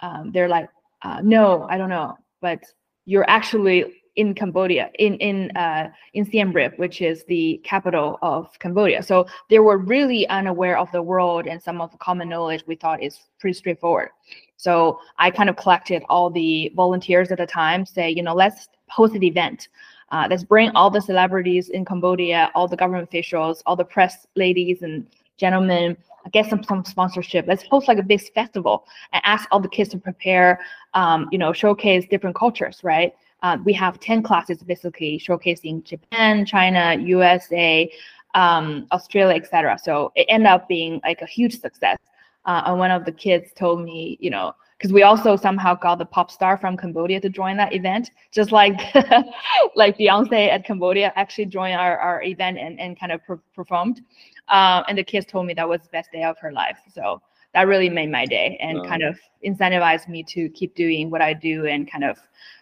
Um, 0.01 0.31
they're 0.31 0.49
like, 0.49 0.69
uh, 1.01 1.21
no, 1.23 1.67
I 1.69 1.77
don't 1.77 1.89
know. 1.89 2.17
But 2.41 2.63
you're 3.05 3.29
actually 3.29 4.01
in 4.15 4.33
Cambodia, 4.33 4.89
in 4.97 5.15
in 5.15 5.51
uh, 5.57 5.89
in 6.13 6.25
Siem 6.25 6.51
Reap, 6.53 6.77
which 6.79 7.01
is 7.01 7.23
the 7.25 7.59
capital 7.63 8.17
of 8.21 8.57
Cambodia. 8.59 9.03
So 9.03 9.27
they 9.49 9.59
were 9.59 9.77
really 9.77 10.27
unaware 10.29 10.77
of 10.77 10.91
the 10.91 11.01
world 11.01 11.47
and 11.47 11.61
some 11.61 11.81
of 11.81 11.91
the 11.91 11.97
common 11.97 12.29
knowledge 12.29 12.63
we 12.65 12.75
thought 12.75 13.03
is 13.03 13.19
pretty 13.39 13.57
straightforward. 13.57 14.09
So 14.57 14.99
I 15.17 15.31
kind 15.31 15.49
of 15.49 15.57
collected 15.57 16.03
all 16.09 16.29
the 16.29 16.71
volunteers 16.75 17.31
at 17.31 17.39
the 17.39 17.45
time, 17.45 17.85
say, 17.85 18.09
you 18.09 18.23
know, 18.23 18.33
let's 18.33 18.69
host 18.87 19.15
an 19.15 19.23
event. 19.23 19.67
Uh, 20.11 20.27
let's 20.29 20.43
bring 20.43 20.69
all 20.75 20.89
the 20.89 21.01
celebrities 21.01 21.69
in 21.69 21.83
Cambodia, 21.83 22.51
all 22.55 22.67
the 22.67 22.77
government 22.77 23.03
officials, 23.03 23.61
all 23.65 23.75
the 23.75 23.83
press 23.83 24.27
ladies 24.35 24.81
and 24.81 25.07
gentlemen, 25.37 25.97
get 26.31 26.49
some 26.49 26.63
some 26.63 26.83
sponsorship. 26.85 27.45
Let's 27.47 27.63
host 27.63 27.87
like 27.87 27.97
a 27.97 28.03
big 28.03 28.21
festival 28.33 28.85
and 29.13 29.21
ask 29.25 29.47
all 29.51 29.59
the 29.59 29.69
kids 29.69 29.89
to 29.91 29.97
prepare, 29.97 30.59
um, 30.93 31.27
you 31.31 31.37
know, 31.37 31.53
showcase 31.53 32.05
different 32.09 32.35
cultures, 32.35 32.79
right? 32.83 33.13
Uh, 33.43 33.57
we 33.63 33.73
have 33.73 33.99
10 33.99 34.23
classes 34.23 34.63
basically 34.63 35.19
showcasing 35.19 35.83
Japan, 35.83 36.45
China, 36.45 36.95
USA, 36.99 37.91
um, 38.33 38.87
Australia, 38.91 39.35
etc. 39.35 39.77
So 39.81 40.11
it 40.15 40.25
ended 40.29 40.47
up 40.47 40.67
being 40.67 40.99
like 41.03 41.21
a 41.21 41.27
huge 41.27 41.59
success. 41.59 41.97
Uh, 42.45 42.63
and 42.65 42.79
one 42.79 42.91
of 42.91 43.05
the 43.05 43.11
kids 43.11 43.51
told 43.55 43.83
me, 43.83 44.17
you 44.19 44.29
know, 44.29 44.53
because 44.77 44.91
we 44.91 45.03
also 45.03 45.35
somehow 45.35 45.73
got 45.73 45.99
the 45.99 46.05
pop 46.05 46.29
star 46.29 46.57
from 46.57 46.75
Cambodia 46.75 47.19
to 47.21 47.29
join 47.29 47.55
that 47.57 47.73
event, 47.73 48.11
just 48.31 48.51
like 48.51 48.73
like 49.75 49.97
Beyonce 49.97 50.49
at 50.49 50.65
Cambodia 50.65 51.13
actually 51.15 51.45
joined 51.45 51.75
our, 51.75 51.97
our 51.97 52.23
event 52.23 52.57
and, 52.57 52.79
and 52.79 52.99
kind 52.99 53.11
of 53.11 53.23
per- 53.23 53.39
performed. 53.55 54.01
Uh, 54.47 54.83
and 54.87 54.97
the 54.97 55.03
kids 55.03 55.25
told 55.25 55.45
me 55.45 55.53
that 55.53 55.67
was 55.67 55.81
the 55.81 55.89
best 55.89 56.11
day 56.11 56.23
of 56.23 56.37
her 56.39 56.51
life. 56.51 56.77
So 56.93 57.21
that 57.53 57.67
really 57.67 57.89
made 57.89 58.11
my 58.11 58.25
day 58.25 58.57
and 58.61 58.79
Wow. 58.79 58.85
kind 58.85 59.03
of 59.03 59.17
incentivized 59.43 60.07
me 60.07 60.23
to 60.23 60.49
keep 60.49 60.75
doing 60.75 61.09
what 61.09 61.21
I 61.21 61.33
do 61.33 61.65
and 61.65 61.89
kind 61.89 62.03
of 62.03 62.19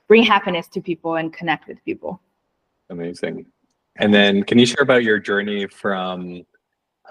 bring 0.08 0.24
happiness 0.24 0.68
to 0.70 0.82
people 0.82 1.16
and 1.16 1.34
connect 1.34 1.68
with 1.68 1.84
people. 1.84 2.22
Amazing. 2.90 3.46
And 3.98 4.14
then 4.14 4.44
can 4.44 4.60
you 4.60 4.66
share 4.66 4.84
about 4.84 5.04
your 5.04 5.20
journey 5.20 5.68
from 5.68 6.46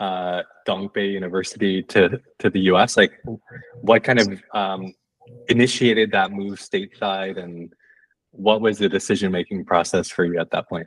uh, 0.01 0.43
Dongbei 0.67 1.13
University 1.13 1.83
to, 1.85 2.21
to 2.39 2.51
the 2.51 2.61
US? 2.73 2.97
Like 2.97 3.13
what 3.81 4.05
kind 4.05 4.21
of 4.21 4.43
um, 4.55 4.95
initiated 5.49 6.13
that 6.13 6.33
move 6.33 6.59
stateside 6.59 7.37
and 7.37 7.73
what 8.31 8.61
was 8.61 8.79
the 8.79 8.89
decision-making 8.89 9.65
process 9.65 10.09
for 10.09 10.25
you 10.25 10.39
at 10.39 10.51
that 10.51 10.69
point? 10.69 10.87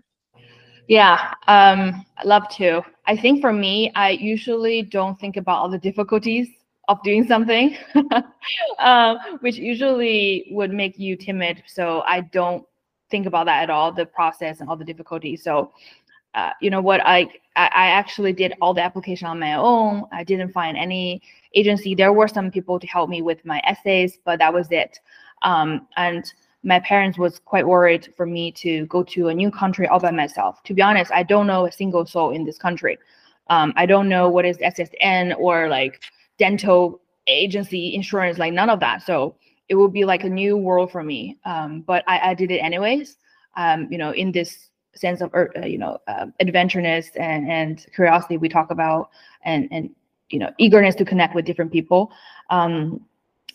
Yeah, 0.88 1.34
um, 1.48 2.06
I 2.18 2.24
love 2.26 2.48
to. 2.58 2.82
I 3.08 3.16
think 3.18 3.42
for 3.42 3.52
me, 3.52 3.92
I 3.96 4.12
usually 4.12 4.84
don't 4.84 5.20
think 5.20 5.38
about 5.38 5.58
all 5.60 5.70
the 5.70 5.80
difficulties 5.80 6.48
of 6.88 7.02
doing 7.04 7.26
something, 7.26 7.76
um, 8.80 9.18
which 9.40 9.58
usually 9.58 10.48
would 10.52 10.72
make 10.72 11.00
you 11.00 11.16
timid. 11.16 11.64
So 11.68 12.02
I 12.02 12.22
don't 12.22 12.66
think 13.10 13.26
about 13.26 13.46
that 13.48 13.64
at 13.64 13.70
all, 13.70 13.92
the 13.92 14.06
process 14.06 14.60
and 14.60 14.70
all 14.70 14.76
the 14.78 14.86
difficulties. 14.86 15.44
So, 15.44 15.72
uh, 16.36 16.52
you 16.62 16.70
know 16.70 16.82
what, 16.82 17.02
I 17.06 17.22
I 17.56 17.88
actually 17.88 18.34
did 18.34 18.54
all 18.62 18.74
the 18.74 18.82
application 18.84 19.28
on 19.28 19.40
my 19.40 19.54
own. 19.54 20.04
I 20.12 20.24
didn't 20.24 20.52
find 20.52 20.78
any 20.78 21.22
agency. 21.56 21.96
There 21.96 22.12
were 22.14 22.28
some 22.28 22.52
people 22.52 22.80
to 22.80 22.88
help 22.88 23.10
me 23.10 23.22
with 23.22 23.44
my 23.46 23.62
essays, 23.66 24.20
but 24.26 24.40
that 24.40 24.54
was 24.54 24.68
it. 24.72 25.00
Um, 25.42 25.88
and 25.96 26.32
my 26.66 26.80
parents 26.80 27.18
was 27.18 27.40
quite 27.40 27.68
worried 27.68 28.12
for 28.18 28.26
me 28.26 28.52
to 28.52 28.88
go 28.88 29.04
to 29.04 29.28
a 29.28 29.34
new 29.34 29.52
country 29.52 29.88
all 29.88 30.00
by 30.00 30.10
myself. 30.10 30.62
To 30.64 30.74
be 30.74 30.82
honest, 30.82 31.12
I 31.12 31.22
don't 31.22 31.46
know 31.46 31.68
a 31.68 31.72
single 31.72 32.06
soul 32.08 32.32
in 32.32 32.44
this 32.44 32.58
country. 32.58 32.98
Um, 33.50 33.72
I 33.76 33.86
don't 33.86 34.10
know 34.10 34.28
what 34.30 34.46
is 34.46 34.58
SSN 34.58 35.38
or 35.38 35.70
like 35.70 36.02
dental 36.40 37.02
agency 37.28 37.94
insurance, 37.94 38.40
like 38.40 38.52
none 38.52 38.72
of 38.72 38.80
that. 38.80 39.04
So 39.04 39.36
it 39.70 39.76
will 39.76 39.88
be 39.90 40.06
like 40.06 40.24
a 40.24 40.30
new 40.30 40.58
world 40.58 40.92
for 40.92 41.04
me. 41.04 41.38
Um, 41.46 41.82
but 41.82 42.04
I, 42.08 42.32
I 42.32 42.34
did 42.34 42.50
it 42.50 42.58
anyways. 42.58 43.18
Um, 43.56 43.88
you 43.92 44.00
know, 44.00 44.12
in 44.12 44.32
this 44.32 44.70
sense 44.96 45.22
of 45.22 45.32
uh, 45.36 45.66
you 45.66 45.78
know 45.78 46.00
uh, 46.08 46.26
adventureness 46.42 47.10
and, 47.16 47.50
and 47.50 47.86
curiosity 47.94 48.38
we 48.38 48.50
talk 48.50 48.72
about, 48.72 49.10
and 49.44 49.68
and 49.72 49.92
you 50.30 50.40
know 50.40 50.52
eagerness 50.58 50.96
to 50.96 51.06
connect 51.06 51.36
with 51.36 51.46
different 51.46 51.72
people. 51.72 52.12
Um, 52.50 53.06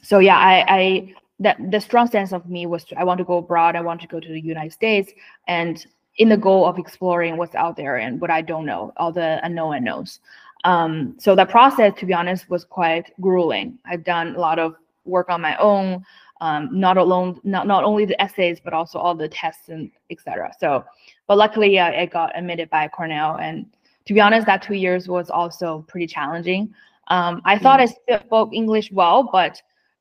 so 0.02 0.20
yeah, 0.20 0.38
I, 0.38 0.64
I 0.68 1.14
that 1.40 1.58
the 1.70 1.80
strong 1.80 2.06
sense 2.06 2.32
of 2.32 2.48
me 2.48 2.66
was 2.66 2.86
I 2.96 3.04
want 3.04 3.18
to 3.18 3.24
go 3.24 3.38
abroad. 3.38 3.74
I 3.74 3.80
want 3.80 4.00
to 4.02 4.06
go 4.06 4.20
to 4.20 4.28
the 4.28 4.40
United 4.40 4.72
States, 4.72 5.12
and 5.48 5.84
in 6.18 6.28
the 6.28 6.36
goal 6.36 6.66
of 6.66 6.78
exploring 6.78 7.36
what's 7.36 7.54
out 7.54 7.76
there 7.76 7.96
and 7.96 8.20
what 8.20 8.30
I 8.30 8.42
don't 8.42 8.66
know, 8.66 8.92
all 8.98 9.10
the 9.10 9.40
unknown 9.42 9.76
unknowns. 9.76 10.20
Um, 10.64 11.14
so 11.18 11.34
that 11.34 11.48
process, 11.48 11.94
to 11.98 12.06
be 12.06 12.12
honest, 12.12 12.50
was 12.50 12.64
quite 12.64 13.10
grueling. 13.20 13.78
I've 13.86 14.04
done 14.04 14.36
a 14.36 14.38
lot 14.38 14.58
of 14.58 14.74
work 15.06 15.30
on 15.30 15.40
my 15.40 15.56
own, 15.56 16.04
um, 16.42 16.68
not 16.72 16.98
alone, 16.98 17.40
not 17.44 17.66
not 17.66 17.84
only 17.84 18.04
the 18.04 18.20
essays, 18.20 18.60
but 18.62 18.74
also 18.74 18.98
all 18.98 19.14
the 19.14 19.28
tests 19.28 19.70
and 19.70 19.90
etc. 20.10 20.52
So, 20.60 20.84
but 21.26 21.38
luckily, 21.38 21.78
uh, 21.78 21.90
I 21.92 22.06
got 22.06 22.36
admitted 22.36 22.68
by 22.68 22.88
Cornell, 22.88 23.36
and 23.36 23.66
to 24.06 24.12
be 24.12 24.20
honest, 24.20 24.46
that 24.46 24.62
two 24.62 24.74
years 24.74 25.08
was 25.08 25.30
also 25.30 25.84
pretty 25.88 26.06
challenging. 26.06 26.74
Um, 27.08 27.40
I 27.44 27.58
thought 27.58 27.80
mm. 27.80 27.92
I 28.10 28.18
spoke 28.20 28.50
English 28.52 28.92
well, 28.92 29.28
but 29.32 29.60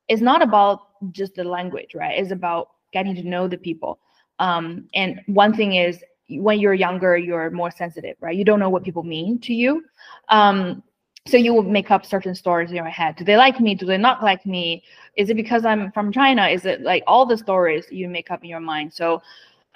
it's 0.09 0.21
not 0.21 0.41
about 0.41 0.87
just 1.11 1.35
the 1.35 1.43
language, 1.43 1.95
right? 1.95 2.19
It's 2.19 2.31
about 2.31 2.71
getting 2.91 3.15
to 3.15 3.23
know 3.23 3.47
the 3.47 3.57
people. 3.57 3.99
Um, 4.39 4.89
and 4.93 5.21
one 5.27 5.53
thing 5.53 5.75
is 5.75 6.03
when 6.29 6.59
you're 6.59 6.73
younger, 6.73 7.17
you're 7.17 7.49
more 7.51 7.71
sensitive, 7.71 8.17
right? 8.19 8.35
You 8.35 8.43
don't 8.43 8.59
know 8.59 8.69
what 8.69 8.83
people 8.83 9.03
mean 9.03 9.39
to 9.39 9.53
you. 9.53 9.83
Um, 10.29 10.83
so 11.27 11.37
you 11.37 11.53
will 11.53 11.63
make 11.63 11.91
up 11.91 12.05
certain 12.05 12.33
stories 12.33 12.69
in 12.71 12.75
your 12.75 12.85
head. 12.85 13.15
Do 13.15 13.23
they 13.23 13.37
like 13.37 13.59
me? 13.59 13.75
Do 13.75 13.85
they 13.85 13.97
not 13.97 14.23
like 14.23 14.45
me? 14.45 14.83
Is 15.15 15.29
it 15.29 15.35
because 15.35 15.63
I'm 15.63 15.91
from 15.91 16.11
China? 16.11 16.47
Is 16.47 16.65
it 16.65 16.81
like 16.81 17.03
all 17.05 17.25
the 17.25 17.37
stories 17.37 17.85
you 17.91 18.09
make 18.09 18.31
up 18.31 18.43
in 18.43 18.49
your 18.49 18.59
mind? 18.59 18.93
So 18.93 19.21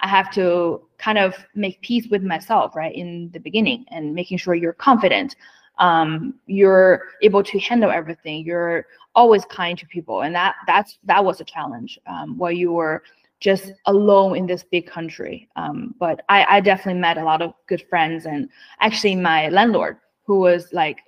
I 0.00 0.08
have 0.08 0.32
to 0.34 0.82
kind 0.98 1.18
of 1.18 1.34
make 1.54 1.80
peace 1.80 2.08
with 2.10 2.22
myself, 2.22 2.74
right, 2.74 2.94
in 2.94 3.30
the 3.32 3.38
beginning 3.38 3.84
and 3.90 4.14
making 4.14 4.38
sure 4.38 4.54
you're 4.54 4.72
confident. 4.72 5.36
Um, 5.78 6.34
you're 6.46 7.02
able 7.22 7.42
to 7.44 7.58
handle 7.58 7.90
everything. 7.90 8.44
You're 8.44 8.86
always 9.14 9.44
kind 9.46 9.78
to 9.78 9.86
people, 9.86 10.22
and 10.22 10.34
that 10.34 10.54
that's 10.66 10.98
that 11.04 11.24
was 11.24 11.40
a 11.40 11.44
challenge 11.44 11.98
um, 12.06 12.38
where 12.38 12.52
you 12.52 12.72
were 12.72 13.02
just 13.40 13.72
alone 13.86 14.36
in 14.36 14.46
this 14.46 14.64
big 14.64 14.86
country. 14.86 15.48
Um, 15.56 15.94
but 15.98 16.22
I, 16.28 16.44
I 16.56 16.60
definitely 16.60 17.00
met 17.00 17.18
a 17.18 17.24
lot 17.24 17.42
of 17.42 17.52
good 17.66 17.84
friends, 17.88 18.26
and 18.26 18.48
actually 18.80 19.16
my 19.16 19.48
landlord, 19.48 19.98
who 20.24 20.40
was 20.40 20.72
like 20.72 21.00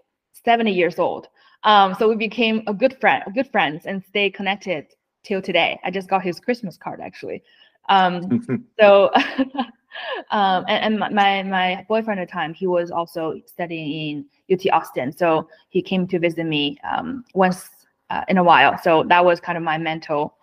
70 0.44 0.70
years 0.72 0.98
old. 0.98 1.28
Um, 1.64 1.94
so 1.98 2.08
we 2.08 2.16
became 2.16 2.62
a 2.66 2.74
good 2.74 2.98
friend, 3.00 3.24
good 3.34 3.50
friends, 3.50 3.86
and 3.86 4.04
stay 4.04 4.30
connected 4.30 4.86
till 5.24 5.42
today. 5.42 5.80
I 5.84 5.90
just 5.90 6.08
got 6.08 6.22
his 6.22 6.38
Christmas 6.38 6.76
card 6.76 7.00
actually. 7.00 7.42
Um, 7.88 8.66
so, 8.80 9.10
um, 10.30 10.64
and, 10.68 11.00
and, 11.00 11.14
my 11.14 11.42
my 11.42 11.84
boyfriend 11.88 12.20
at 12.20 12.28
the 12.28 12.32
time, 12.32 12.54
he 12.54 12.66
was 12.66 12.90
also 12.90 13.40
studying 13.46 14.26
in 14.48 14.54
UT 14.54 14.72
Austin, 14.72 15.10
so 15.12 15.48
he 15.70 15.82
came 15.82 16.06
to 16.08 16.18
visit 16.18 16.44
me 16.44 16.78
um, 16.84 17.24
once 17.34 17.70
uh, 18.10 18.24
in 18.28 18.38
a 18.38 18.44
while. 18.44 18.78
So 18.82 19.04
that 19.04 19.24
was 19.24 19.40
kind 19.40 19.58
of 19.58 19.64
my 19.64 19.78
mental 19.78 20.36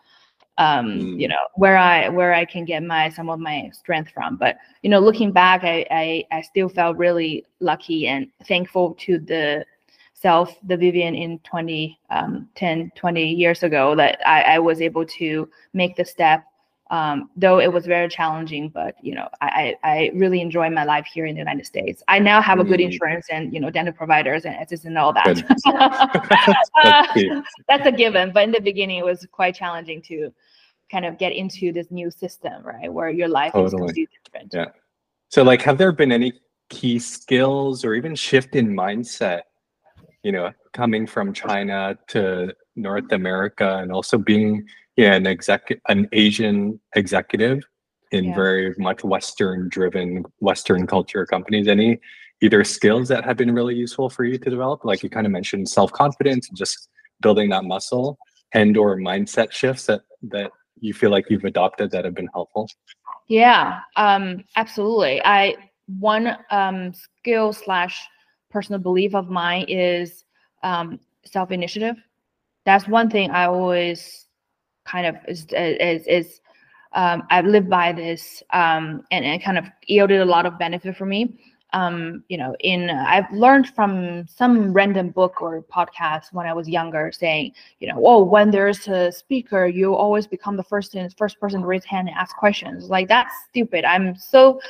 um 0.59 0.99
mm. 0.99 1.19
you 1.19 1.27
know 1.27 1.35
where 1.55 1.77
i 1.77 2.07
where 2.09 2.33
i 2.33 2.45
can 2.45 2.63
get 2.63 2.83
my 2.83 3.09
some 3.09 3.29
of 3.29 3.39
my 3.39 3.69
strength 3.73 4.11
from 4.11 4.37
but 4.37 4.57
you 4.83 4.89
know 4.89 4.99
looking 4.99 5.31
back 5.31 5.63
I, 5.63 5.85
I 5.89 6.25
i 6.31 6.41
still 6.41 6.69
felt 6.69 6.97
really 6.97 7.45
lucky 7.59 8.07
and 8.07 8.27
thankful 8.47 8.93
to 8.99 9.17
the 9.17 9.65
self 10.13 10.55
the 10.67 10.77
vivian 10.77 11.15
in 11.15 11.39
20 11.39 11.99
um 12.11 12.47
10 12.55 12.91
20 12.95 13.33
years 13.33 13.63
ago 13.63 13.95
that 13.95 14.19
i 14.27 14.41
i 14.43 14.59
was 14.59 14.79
able 14.79 15.05
to 15.05 15.49
make 15.73 15.95
the 15.95 16.05
step 16.05 16.45
um, 16.91 17.29
though 17.35 17.59
it 17.59 17.71
was 17.71 17.85
very 17.85 18.09
challenging, 18.09 18.69
but 18.69 18.95
you 19.01 19.15
know, 19.15 19.27
I, 19.41 19.75
I 19.83 20.11
really 20.13 20.41
enjoy 20.41 20.69
my 20.69 20.83
life 20.83 21.07
here 21.11 21.25
in 21.25 21.35
the 21.35 21.39
United 21.39 21.65
States. 21.65 22.03
I 22.07 22.19
now 22.19 22.41
have 22.41 22.59
a 22.59 22.63
good 22.63 22.79
mm. 22.79 22.85
insurance 22.85 23.27
and 23.31 23.53
you 23.53 23.59
know, 23.59 23.69
dental 23.69 23.93
providers 23.93 24.45
and 24.45 24.55
assistants 24.55 24.85
and 24.85 24.97
all 24.97 25.13
that. 25.13 25.25
that's, 27.15 27.49
that's 27.67 27.87
a 27.87 27.91
given. 27.91 28.31
But 28.33 28.43
in 28.43 28.51
the 28.51 28.61
beginning, 28.61 28.97
it 28.99 29.05
was 29.05 29.25
quite 29.31 29.55
challenging 29.55 30.01
to 30.03 30.33
kind 30.91 31.05
of 31.05 31.17
get 31.17 31.31
into 31.31 31.71
this 31.71 31.89
new 31.89 32.11
system, 32.11 32.61
right, 32.63 32.91
where 32.91 33.09
your 33.09 33.27
life 33.27 33.53
totally. 33.53 33.65
is 33.65 33.73
completely 33.73 34.07
different. 34.25 34.53
Yeah. 34.53 34.65
So, 35.29 35.41
like, 35.41 35.61
have 35.63 35.77
there 35.77 35.91
been 35.91 36.11
any 36.11 36.33
key 36.69 36.99
skills 36.99 37.83
or 37.83 37.95
even 37.95 38.13
shift 38.13 38.55
in 38.55 38.67
mindset? 38.67 39.41
You 40.21 40.31
know, 40.31 40.51
coming 40.73 41.07
from 41.07 41.33
China 41.33 41.97
to 42.09 42.53
North 42.75 43.11
America 43.11 43.77
and 43.77 43.91
also 43.91 44.17
being 44.17 44.65
yeah, 44.95 45.13
an 45.13 45.27
exec 45.27 45.79
an 45.87 46.07
Asian 46.11 46.79
executive 46.95 47.63
in 48.11 48.25
yeah. 48.25 48.35
very 48.35 48.75
much 48.77 49.03
Western 49.03 49.69
driven 49.69 50.23
Western 50.39 50.85
culture 50.87 51.25
companies. 51.25 51.67
Any 51.67 51.99
either 52.41 52.63
skills 52.63 53.07
that 53.07 53.23
have 53.23 53.37
been 53.37 53.53
really 53.53 53.75
useful 53.75 54.09
for 54.09 54.23
you 54.23 54.37
to 54.37 54.49
develop? 54.49 54.85
Like 54.85 55.01
you 55.01 55.09
kind 55.09 55.25
of 55.25 55.31
mentioned 55.31 55.69
self-confidence 55.69 56.49
and 56.49 56.57
just 56.57 56.89
building 57.21 57.49
that 57.49 57.63
muscle 57.63 58.17
and 58.53 58.77
or 58.77 58.97
mindset 58.97 59.51
shifts 59.51 59.85
that 59.87 60.01
that 60.23 60.51
you 60.79 60.93
feel 60.93 61.09
like 61.09 61.29
you've 61.29 61.45
adopted 61.45 61.91
that 61.91 62.05
have 62.05 62.13
been 62.13 62.29
helpful? 62.33 62.69
Yeah, 63.27 63.79
um, 63.95 64.43
absolutely. 64.55 65.21
I 65.23 65.55
one 65.87 66.37
um, 66.51 66.93
skill 66.93 67.53
slash 67.53 67.99
personal 68.51 68.79
belief 68.79 69.15
of 69.15 69.29
mine 69.29 69.65
is 69.67 70.23
um, 70.61 70.99
self 71.25 71.51
initiative. 71.51 71.95
That's 72.65 72.87
one 72.87 73.09
thing 73.09 73.31
I 73.31 73.45
always 73.45 74.27
kind 74.85 75.05
of 75.05 75.15
is 75.27 75.45
is, 75.51 76.07
is 76.07 76.41
um, 76.93 77.23
I've 77.29 77.45
lived 77.45 77.69
by 77.69 77.91
this 77.91 78.43
um, 78.51 79.03
and 79.11 79.25
it 79.25 79.43
kind 79.43 79.57
of 79.57 79.65
yielded 79.87 80.21
a 80.21 80.25
lot 80.25 80.45
of 80.45 80.59
benefit 80.59 80.95
for 80.95 81.05
me. 81.05 81.37
Um, 81.73 82.23
you 82.29 82.37
know, 82.37 82.55
in 82.59 82.91
I've 82.91 83.31
learned 83.31 83.69
from 83.69 84.27
some 84.27 84.73
random 84.73 85.09
book 85.09 85.41
or 85.41 85.63
podcast 85.63 86.25
when 86.31 86.45
I 86.45 86.53
was 86.53 86.69
younger, 86.69 87.11
saying, 87.11 87.53
you 87.79 87.87
know, 87.87 87.99
oh, 88.05 88.23
when 88.23 88.51
there's 88.51 88.87
a 88.87 89.11
speaker, 89.11 89.65
you 89.65 89.95
always 89.95 90.27
become 90.27 90.55
the 90.55 90.63
first 90.63 90.93
in, 90.93 91.09
first 91.17 91.39
person 91.39 91.61
to 91.61 91.67
raise 91.67 91.83
hand 91.83 92.09
and 92.09 92.17
ask 92.17 92.35
questions. 92.35 92.91
Like 92.91 93.07
that's 93.07 93.33
stupid. 93.49 93.85
I'm 93.85 94.15
so 94.15 94.61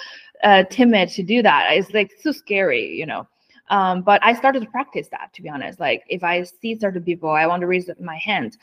uh, 0.45 0.63
timid 0.69 1.09
to 1.09 1.23
do 1.23 1.41
that. 1.41 1.73
It's 1.73 1.93
like 1.93 2.13
so 2.21 2.31
scary, 2.31 2.95
you 2.95 3.05
know. 3.05 3.27
Um, 3.69 4.01
but 4.01 4.23
I 4.23 4.33
started 4.33 4.61
to 4.61 4.69
practice 4.69 5.09
that, 5.09 5.33
to 5.33 5.41
be 5.41 5.49
honest. 5.49 5.81
Like 5.81 6.03
if 6.07 6.23
I 6.23 6.43
see 6.43 6.79
certain 6.79 7.03
people, 7.03 7.31
I 7.31 7.47
want 7.47 7.61
to 7.61 7.67
raise 7.67 7.89
my 7.99 8.17
hand 8.17 8.57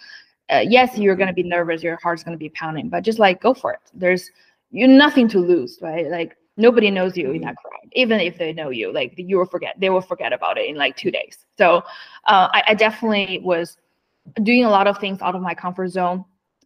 uh, 0.51 0.65
yes, 0.67 0.99
you're 0.99 1.17
going 1.17 1.29
to 1.29 1.35
be 1.35 1.43
nervous, 1.43 1.83
your 1.83 1.99
heart's 2.03 2.25
going 2.25 2.37
to 2.37 2.39
be 2.39 2.49
pounding, 2.51 2.89
but 2.89 3.03
just 3.03 3.19
like 3.19 3.41
go 3.41 3.55
for 3.55 3.73
it. 3.73 3.81
There's 3.95 4.31
you 4.71 4.87
nothing 4.87 5.29
to 5.29 5.39
lose, 5.39 5.79
right? 5.81 6.09
Like 6.09 6.37
nobody 6.57 6.91
knows 6.91 7.17
you 7.17 7.31
in 7.33 7.43
that 7.43 7.57
crowd, 7.57 7.91
even 7.93 8.21
if 8.21 8.39
they 8.39 8.53
know 8.53 8.71
you. 8.71 8.93
Like 8.93 9.15
you 9.17 9.39
will 9.39 9.47
forget, 9.47 9.75
they 9.79 9.91
will 9.91 10.01
forget 10.01 10.33
about 10.33 10.59
it 10.59 10.69
in 10.69 10.77
like 10.77 10.97
two 10.97 11.11
days. 11.11 11.39
So 11.59 11.79
uh, 12.27 12.49
I, 12.53 12.63
I 12.69 12.75
definitely 12.75 13.41
was 13.43 13.77
doing 14.43 14.65
a 14.65 14.71
lot 14.71 14.87
of 14.87 14.99
things 14.99 15.21
out 15.23 15.35
of 15.35 15.43
my 15.43 15.55
comfort 15.55 15.89
zone. 15.89 16.25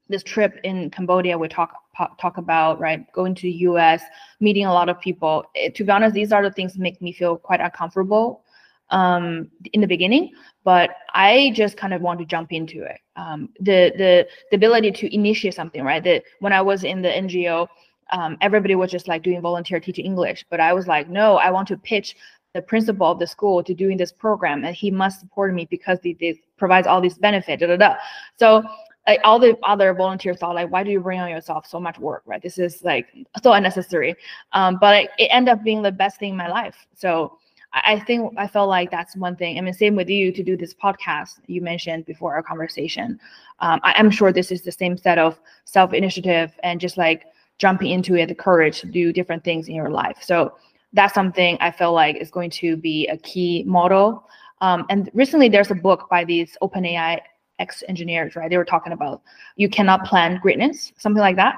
This 0.09 0.22
trip 0.22 0.61
in 0.64 0.91
Cambodia, 0.91 1.39
we 1.39 1.49
talk 1.49 1.74
talk 2.18 2.37
about 2.37 2.80
right, 2.80 3.11
going 3.12 3.35
to 3.37 3.43
the 3.43 3.53
U.S., 3.68 4.03
meeting 4.41 4.66
a 4.66 4.72
lot 4.72 4.89
of 4.89 5.01
people. 5.01 5.45
It, 5.55 5.59
eh, 5.59 5.70
to 5.76 5.85
be 5.85 5.91
honest, 5.91 6.14
these 6.14 6.32
are 6.32 6.43
the 6.43 6.51
things 6.51 6.76
make 6.76 7.01
me 7.01 7.12
feel 7.12 7.39
quite 7.39 7.61
uncomfortable 7.61 8.44
um, 8.91 9.51
in 9.72 9.80
the 9.80 9.87
beginning, 9.87 10.32
but 10.64 10.91
I 11.12 11.53
just 11.55 11.76
kind 11.76 11.93
of 11.95 12.03
want 12.03 12.18
to 12.20 12.24
jump 12.24 12.53
into 12.53 12.82
it. 12.82 13.01
Um, 13.16 13.49
the 13.61 13.93
the 13.97 14.26
the 14.51 14.57
ability 14.57 14.93
to 14.93 15.14
initiate 15.14 15.55
something, 15.55 15.82
right? 15.82 16.03
That 16.03 16.22
when 16.41 16.53
I 16.53 16.62
was 16.62 16.85
in 16.85 17.03
the 17.03 17.09
NGO, 17.09 17.66
um, 18.12 18.37
everybody 18.41 18.74
was 18.74 18.91
just 18.91 19.09
like 19.09 19.22
doing 19.22 19.41
volunteer 19.41 19.80
teaching 19.80 20.05
English, 20.05 20.45
but 20.51 20.61
I 20.61 20.72
was 20.72 20.87
like, 20.87 21.09
no, 21.09 21.37
I 21.37 21.51
want 21.51 21.68
to 21.68 21.76
pitch 21.76 22.16
the 22.55 22.62
principal 22.62 23.11
of 23.11 23.18
the 23.18 23.26
school 23.26 23.64
to 23.64 23.74
doing 23.74 23.97
this 23.97 24.12
program, 24.12 24.64
and 24.64 24.76
he 24.76 24.91
must 24.91 25.20
support 25.20 25.55
me 25.55 25.66
because 25.70 25.99
it 26.05 26.39
provides 26.57 26.87
all 26.87 27.01
these 27.01 27.18
benefits. 27.18 27.61
Da, 27.61 27.66
da, 27.66 27.76
da. 27.76 27.97
So 28.37 28.64
like 29.07 29.20
all 29.24 29.39
the 29.39 29.57
other 29.64 29.93
volunteers 29.93 30.39
thought 30.39 30.55
like 30.55 30.70
why 30.70 30.82
do 30.82 30.91
you 30.91 31.01
bring 31.01 31.20
on 31.20 31.28
yourself 31.28 31.66
so 31.66 31.78
much 31.78 31.99
work 31.99 32.22
right 32.26 32.43
this 32.43 32.59
is 32.59 32.82
like 32.85 33.07
so 33.43 33.53
unnecessary 33.53 34.14
um, 34.53 34.78
but 34.80 35.11
it 35.18 35.28
ended 35.30 35.53
up 35.53 35.62
being 35.62 35.82
the 35.82 35.93
best 35.93 36.18
thing 36.18 36.30
in 36.30 36.37
my 36.37 36.49
life 36.49 36.87
so 36.95 37.39
I 37.75 37.99
think 37.99 38.33
I 38.37 38.47
felt 38.47 38.68
like 38.68 38.91
that's 38.91 39.16
one 39.16 39.35
thing. 39.35 39.59
I 39.59 39.61
mean, 39.61 39.75
same 39.75 39.97
with 39.97 40.09
you 40.09 40.31
to 40.33 40.43
do 40.45 40.57
this 40.57 40.72
podcast 40.72 41.41
you 41.49 41.61
mentioned 41.61 42.07
before 42.07 42.35
our 42.35 42.43
conversation. 42.43 43.18
Um, 43.59 43.81
I, 43.83 43.99
am 43.99 44.11
sure 44.11 44.33
this 44.33 44.53
is 44.53 44.62
the 44.62 44.70
same 44.70 44.97
set 44.97 45.18
of 45.18 45.41
self 45.64 45.93
initiative 45.93 46.53
and 46.62 46.81
just 46.81 46.97
like 46.97 47.25
jumping 47.59 47.91
into 47.91 48.14
it, 48.14 48.29
the 48.29 48.35
courage 48.35 48.81
to 48.81 48.87
do 48.87 49.12
different 49.12 49.43
things 49.43 49.68
in 49.68 49.75
your 49.75 49.91
life. 49.91 50.18
So 50.22 50.55
that's 50.93 51.14
something 51.14 51.59
I 51.61 51.72
feel 51.72 51.93
like 51.93 52.16
is 52.16 52.31
going 52.31 52.51
to 52.51 52.77
be 52.77 53.09
a 53.09 53.16
key 53.16 53.64
model. 53.66 54.29
Um, 54.61 54.87
and 54.89 55.11
recently, 55.12 55.49
there's 55.49 55.72
a 55.72 55.75
book 55.75 56.07
by 56.09 56.25
these 56.25 56.57
OpenAI 56.62 57.20
ex 57.59 57.83
engineers, 57.89 58.37
right? 58.37 58.49
They 58.49 58.57
were 58.57 58.64
talking 58.64 58.93
about 58.93 59.22
you 59.57 59.68
cannot 59.68 60.05
plan 60.05 60.39
greatness, 60.41 60.93
something 60.97 61.20
like 61.20 61.37
that, 61.37 61.57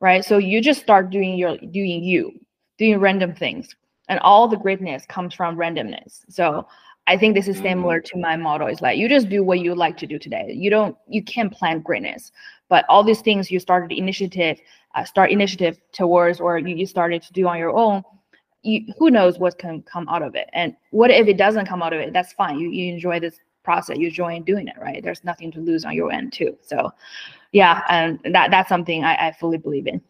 right? 0.00 0.24
So 0.24 0.38
you 0.38 0.62
just 0.62 0.80
start 0.80 1.10
doing 1.10 1.36
your 1.36 1.58
doing 1.58 2.02
you, 2.02 2.40
doing 2.78 2.98
random 3.00 3.34
things 3.34 3.76
and 4.08 4.18
all 4.20 4.48
the 4.48 4.56
greatness 4.56 5.04
comes 5.06 5.34
from 5.34 5.56
randomness. 5.56 6.20
So 6.28 6.66
I 7.06 7.16
think 7.16 7.34
this 7.34 7.48
is 7.48 7.58
Mm. 7.58 7.62
similar 7.62 8.00
to 8.00 8.18
my 8.18 8.36
model. 8.36 8.66
It's 8.68 8.82
like 8.82 8.98
you 8.98 9.08
just 9.08 9.28
do 9.28 9.42
what 9.42 9.60
you 9.60 9.74
like 9.74 9.96
to 9.98 10.06
do 10.06 10.18
today. 10.18 10.52
You 10.52 10.70
don't, 10.70 10.96
you 11.06 11.22
can't 11.22 11.52
plan 11.52 11.80
greatness, 11.80 12.32
but 12.68 12.84
all 12.88 13.02
these 13.02 13.22
things 13.22 13.50
you 13.50 13.58
started 13.58 13.96
initiative, 13.96 14.60
uh, 14.94 15.04
start 15.04 15.30
initiative 15.30 15.80
towards, 15.92 16.40
or 16.40 16.58
you, 16.58 16.76
you 16.76 16.86
started 16.86 17.22
to 17.22 17.32
do 17.32 17.46
on 17.46 17.58
your 17.58 17.74
own. 17.76 18.02
You, 18.62 18.92
who 18.98 19.10
knows 19.10 19.38
what 19.38 19.56
can 19.58 19.82
come 19.82 20.08
out 20.08 20.22
of 20.22 20.34
it? 20.34 20.50
And 20.52 20.76
what 20.90 21.10
if 21.10 21.28
it 21.28 21.38
doesn't 21.38 21.66
come 21.66 21.82
out 21.82 21.92
of 21.92 22.00
it? 22.00 22.12
That's 22.12 22.32
fine. 22.32 22.58
You, 22.58 22.68
you 22.70 22.92
enjoy 22.92 23.20
this 23.20 23.38
process. 23.62 23.96
You 23.96 24.08
enjoy 24.08 24.40
doing 24.40 24.68
it, 24.68 24.76
right? 24.80 25.02
There's 25.02 25.24
nothing 25.24 25.50
to 25.52 25.60
lose 25.60 25.84
on 25.84 25.94
your 25.94 26.10
end 26.12 26.32
too. 26.32 26.58
So, 26.62 26.92
yeah, 27.52 27.82
and 27.88 28.18
that 28.34 28.50
that's 28.50 28.68
something 28.68 29.04
I, 29.04 29.28
I 29.28 29.32
fully 29.32 29.58
believe 29.58 29.86
in. 29.86 30.00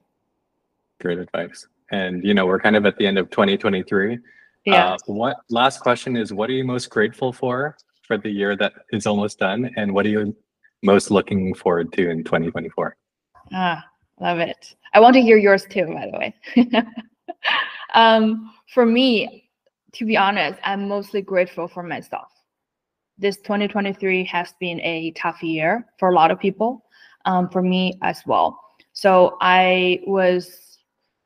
Great 1.00 1.18
advice. 1.18 1.66
And 1.90 2.22
you 2.24 2.34
know, 2.34 2.46
we're 2.46 2.60
kind 2.60 2.76
of 2.76 2.86
at 2.86 2.96
the 2.98 3.06
end 3.06 3.18
of 3.18 3.30
2023. 3.30 4.18
Yeah. 4.64 4.94
Uh, 4.94 4.98
what 5.06 5.36
last 5.48 5.80
question 5.80 6.16
is 6.16 6.32
what 6.32 6.50
are 6.50 6.52
you 6.52 6.64
most 6.64 6.90
grateful 6.90 7.32
for 7.32 7.76
for 8.02 8.18
the 8.18 8.30
year 8.30 8.56
that 8.56 8.72
is 8.90 9.06
almost 9.06 9.38
done 9.38 9.70
and 9.76 9.92
what 9.92 10.04
are 10.06 10.10
you 10.10 10.36
most 10.82 11.10
looking 11.10 11.54
forward 11.54 11.92
to 11.94 12.10
in 12.10 12.24
2024? 12.24 12.96
Ah, 13.52 13.84
love 14.20 14.38
it. 14.38 14.74
I 14.92 15.00
want 15.00 15.14
to 15.14 15.22
hear 15.22 15.36
yours 15.36 15.66
too, 15.68 15.86
by 15.86 16.10
the 16.10 16.18
way. 16.18 16.84
um, 17.94 18.52
for 18.74 18.84
me, 18.84 19.50
to 19.92 20.04
be 20.04 20.16
honest, 20.16 20.60
I'm 20.64 20.88
mostly 20.88 21.22
grateful 21.22 21.68
for 21.68 21.82
myself. 21.82 22.28
This 23.16 23.36
2023 23.38 24.24
has 24.24 24.54
been 24.60 24.80
a 24.80 25.12
tough 25.12 25.42
year 25.42 25.86
for 25.98 26.10
a 26.10 26.14
lot 26.14 26.30
of 26.30 26.38
people, 26.38 26.84
um, 27.24 27.48
for 27.48 27.62
me 27.62 27.98
as 28.02 28.22
well. 28.26 28.60
So 28.92 29.36
I 29.40 30.00
was 30.06 30.67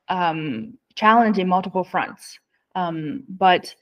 um, 0.09 0.77
challenged 0.95 1.39
in 1.39 1.47
multiple 1.47 1.83
fronts, 1.83 2.37
um, 2.75 3.23
but 3.29 3.73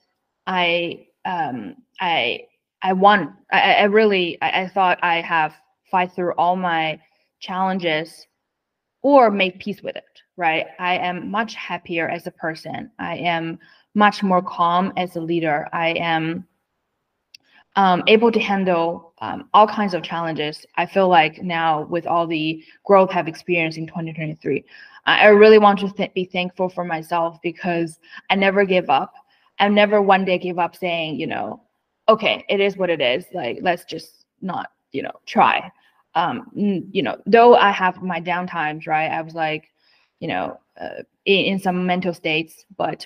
I 0.48 1.08
um, 1.26 1.76
I 2.00 2.48
I 2.82 2.94
won. 2.94 3.36
I, 3.52 3.74
I 3.74 3.84
really 3.84 4.42
I, 4.42 4.64
I 4.64 4.68
thought 4.68 5.00
I 5.04 5.22
have 5.22 5.54
fight 5.90 6.14
through 6.14 6.34
all 6.34 6.56
my 6.56 7.00
challenges 7.40 8.28
or 9.02 9.32
make 9.32 9.60
peace 9.60 9.82
with 9.82 9.96
it 9.96 10.22
right? 10.42 10.66
I 10.80 10.98
am 10.98 11.30
much 11.30 11.54
happier 11.54 12.10
as 12.10 12.26
a 12.26 12.32
person. 12.32 12.92
I 12.98 13.18
am 13.18 13.60
much 13.94 14.24
more 14.24 14.42
calm 14.42 14.92
as 14.98 15.16
a 15.16 15.22
leader. 15.22 15.68
I 15.72 15.90
am 15.90 16.48
um, 17.76 18.04
able 18.08 18.32
to 18.32 18.40
handle 18.40 19.11
um, 19.22 19.48
all 19.54 19.68
kinds 19.68 19.94
of 19.94 20.04
challenges. 20.04 20.66
I 20.76 20.86
feel 20.86 21.08
like 21.08 21.42
now 21.44 21.84
with 21.84 22.08
all 22.08 22.28
the 22.28 22.64
growth 22.84 23.12
i've 23.14 23.28
experienced 23.28 23.78
in 23.78 23.88
2023 23.88 24.66
i 25.06 25.28
really 25.28 25.60
want 25.60 25.80
to 25.80 25.90
th- 25.92 26.14
be 26.14 26.26
thankful 26.26 26.70
for 26.70 26.84
myself 26.84 27.38
because 27.42 28.00
i 28.30 28.36
never 28.36 28.66
give 28.66 28.90
up. 28.90 29.14
I 29.60 29.70
never 29.70 30.02
one 30.02 30.26
day 30.26 30.38
give 30.38 30.60
up 30.60 30.76
saying 30.76 31.20
you 31.20 31.28
know 31.28 31.62
okay 32.10 32.44
it 32.50 32.60
is 32.60 32.78
what 32.78 32.90
it 32.90 33.02
is. 33.02 33.26
Like 33.34 33.60
let's 33.62 33.86
just 33.86 34.26
not 34.42 34.72
you 34.92 35.04
know 35.04 35.14
try. 35.26 35.72
Um 36.16 36.48
you 36.56 37.04
know 37.04 37.18
though 37.26 37.56
i 37.56 37.72
have 37.72 38.02
my 38.02 38.20
downtimes 38.20 38.88
right? 38.88 39.10
I 39.12 39.22
was 39.22 39.36
like 39.36 39.70
you 40.20 40.28
know 40.28 40.60
uh, 40.80 41.04
in, 41.26 41.46
in 41.46 41.60
some 41.60 41.86
mental 41.86 42.14
states 42.14 42.66
but 42.78 43.06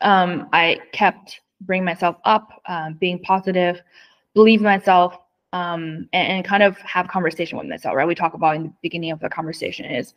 um 0.00 0.48
i 0.52 0.78
kept 0.92 1.40
bring 1.62 1.84
myself 1.84 2.16
up 2.24 2.62
um, 2.66 2.94
being 2.94 3.18
positive 3.20 3.82
believe 4.34 4.60
myself 4.60 5.16
um 5.52 6.08
and, 6.12 6.28
and 6.28 6.44
kind 6.44 6.62
of 6.62 6.78
have 6.78 7.08
conversation 7.08 7.56
with 7.58 7.66
myself 7.66 7.94
right? 7.96 8.06
We 8.06 8.14
talk 8.14 8.34
about 8.34 8.56
in 8.56 8.64
the 8.64 8.72
beginning 8.82 9.10
of 9.12 9.20
the 9.20 9.28
conversation 9.28 9.86
is 9.86 10.14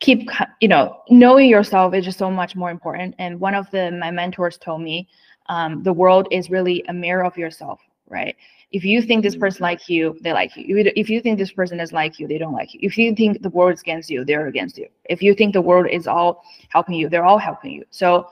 keep 0.00 0.28
you 0.60 0.68
know 0.68 1.02
knowing 1.10 1.48
yourself 1.48 1.94
is 1.94 2.04
just 2.04 2.18
so 2.18 2.30
much 2.30 2.54
more 2.56 2.70
important. 2.70 3.14
And 3.18 3.40
one 3.40 3.54
of 3.54 3.70
the 3.70 3.90
my 3.90 4.10
mentors 4.10 4.56
told 4.58 4.80
me 4.82 5.08
um, 5.48 5.82
the 5.82 5.92
world 5.92 6.28
is 6.30 6.50
really 6.50 6.84
a 6.88 6.92
mirror 6.92 7.24
of 7.24 7.36
yourself 7.36 7.80
right? 8.10 8.36
If 8.72 8.84
you 8.84 9.02
think 9.02 9.22
this 9.22 9.36
person 9.36 9.62
like 9.62 9.88
you 9.88 10.16
they 10.22 10.32
like 10.32 10.56
you. 10.56 10.64
If 10.96 11.10
you- 11.10 11.20
think 11.20 11.38
this 11.38 11.52
person 11.52 11.78
is 11.78 11.92
like 11.92 12.18
you 12.18 12.26
they 12.26 12.38
don't 12.38 12.54
like 12.54 12.72
you. 12.72 12.80
If 12.82 12.96
you 12.96 13.14
think 13.14 13.42
the 13.42 13.50
world 13.50 13.74
is 13.74 13.82
against 13.82 14.08
you 14.08 14.24
they're 14.24 14.46
against 14.46 14.78
you. 14.78 14.88
If 15.04 15.22
you 15.22 15.34
think 15.34 15.52
the 15.52 15.60
world 15.60 15.86
is 15.88 16.06
all 16.06 16.42
helping 16.70 16.94
you 16.94 17.08
they're 17.10 17.24
all 17.26 17.38
helping 17.38 17.72
you. 17.72 17.84
So 17.90 18.28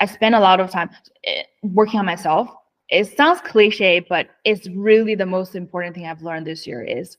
i 0.00 0.06
spend 0.06 0.34
a 0.34 0.40
lot 0.40 0.60
of 0.60 0.70
time 0.70 0.88
eh, 1.24 1.42
working 1.62 2.00
on 2.00 2.06
myself 2.06 2.48
it 2.88 3.16
sounds 3.16 3.40
cliche 3.40 4.00
but 4.00 4.28
it's 4.44 4.68
really 4.70 5.14
the 5.14 5.26
most 5.26 5.54
important 5.54 5.94
thing 5.94 6.06
i've 6.06 6.22
learned 6.22 6.46
this 6.46 6.66
year 6.66 6.82
is 6.82 7.16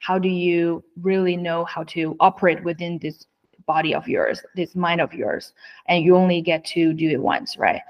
how 0.00 0.18
do 0.18 0.28
you 0.28 0.84
really 1.00 1.36
know 1.36 1.64
how 1.64 1.82
to 1.84 2.16
operate 2.20 2.62
within 2.64 2.98
this 2.98 3.26
body 3.66 3.94
of 3.94 4.06
yours 4.06 4.42
this 4.54 4.76
mind 4.76 5.00
of 5.00 5.12
yours 5.14 5.52
and 5.86 6.04
you 6.04 6.14
only 6.16 6.40
get 6.40 6.64
to 6.64 6.92
do 6.92 7.08
it 7.10 7.20
once 7.20 7.56
right 7.56 7.80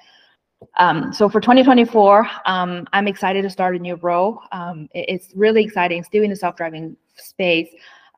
um, 0.79 1.13
so 1.13 1.29
for 1.29 1.41
2024, 1.41 2.29
um, 2.47 2.87
I'm 2.93 3.07
excited 3.09 3.43
to 3.43 3.51
start 3.51 3.77
a 3.77 3.79
new 3.79 3.97
role. 3.97 4.41
Um, 4.53 4.89
it- 4.95 5.07
it's 5.09 5.35
really 5.35 5.63
exciting, 5.63 6.03
still 6.03 6.23
in 6.23 6.31
the 6.31 6.37
self-driving 6.37 6.97
space, 7.15 7.69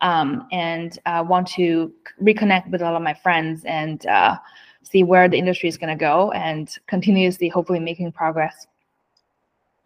um, 0.01 0.47
and 0.53 0.99
uh, 1.07 1.25
want 1.27 1.49
to 1.49 1.93
reconnect 2.23 2.71
with 2.71 2.81
a 2.81 2.85
lot 2.85 2.95
of 2.95 3.03
my 3.03 3.15
friends 3.15 3.65
and 3.65 4.07
uh, 4.07 4.37
see 4.83 5.03
where 5.03 5.29
the 5.29 5.37
industry 5.37 5.69
is 5.69 5.77
going 5.77 5.91
to 5.97 6.01
go, 6.01 6.31
and 6.33 6.77
continuously, 6.87 7.49
hopefully, 7.49 7.81
making 7.81 8.13
progress. 8.13 8.67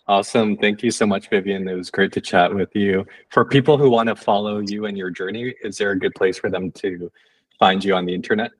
Awesome. 0.08 0.56
Thank 0.56 0.82
you 0.82 0.90
so 0.90 1.06
much, 1.06 1.30
Vivian. 1.30 1.68
It 1.68 1.74
was 1.74 1.90
great 1.90 2.12
to 2.12 2.20
chat 2.20 2.52
with 2.52 2.74
you. 2.74 3.06
For 3.30 3.44
people 3.44 3.78
who 3.78 3.88
want 3.88 4.08
to 4.08 4.16
follow 4.16 4.58
you 4.58 4.86
and 4.86 4.98
your 4.98 5.10
journey, 5.10 5.54
is 5.62 5.78
there 5.78 5.92
a 5.92 5.98
good 5.98 6.14
place 6.14 6.38
for 6.38 6.50
them 6.50 6.72
to 6.72 7.10
find 7.58 7.84
you 7.84 7.94
on 7.94 8.06
the 8.06 8.14
internet? 8.14 8.50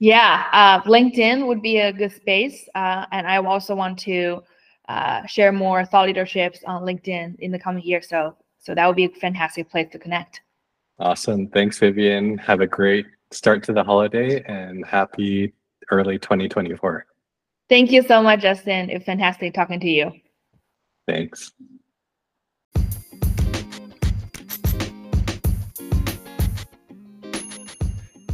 Yeah, 0.00 0.48
uh, 0.52 0.80
LinkedIn 0.82 1.46
would 1.46 1.62
be 1.62 1.78
a 1.78 1.92
good 1.92 2.10
space, 2.10 2.68
uh, 2.74 3.06
and 3.12 3.26
I 3.28 3.36
also 3.36 3.76
want 3.76 4.00
to 4.00 4.42
uh, 4.88 5.24
share 5.26 5.52
more 5.52 5.84
thought 5.84 6.06
leaderships 6.06 6.58
on 6.66 6.82
LinkedIn 6.82 7.38
in 7.38 7.52
the 7.52 7.58
coming 7.58 7.84
year. 7.84 8.02
So, 8.02 8.36
so 8.58 8.74
that 8.74 8.84
would 8.84 8.96
be 8.96 9.04
a 9.04 9.08
fantastic 9.08 9.70
place 9.70 9.88
to 9.92 10.00
connect. 10.00 10.40
Awesome. 10.98 11.46
Thanks, 11.48 11.78
Vivian. 11.78 12.36
Have 12.38 12.60
a 12.60 12.66
great 12.66 13.06
start 13.30 13.62
to 13.64 13.72
the 13.72 13.84
holiday 13.84 14.42
and 14.46 14.84
happy 14.84 15.52
early 15.90 16.18
2024. 16.18 17.06
Thank 17.68 17.92
you 17.92 18.02
so 18.02 18.22
much, 18.22 18.40
Justin. 18.40 18.90
It's 18.90 19.04
fantastic 19.04 19.54
talking 19.54 19.80
to 19.80 19.88
you. 19.88 20.12
Thanks. 21.06 21.52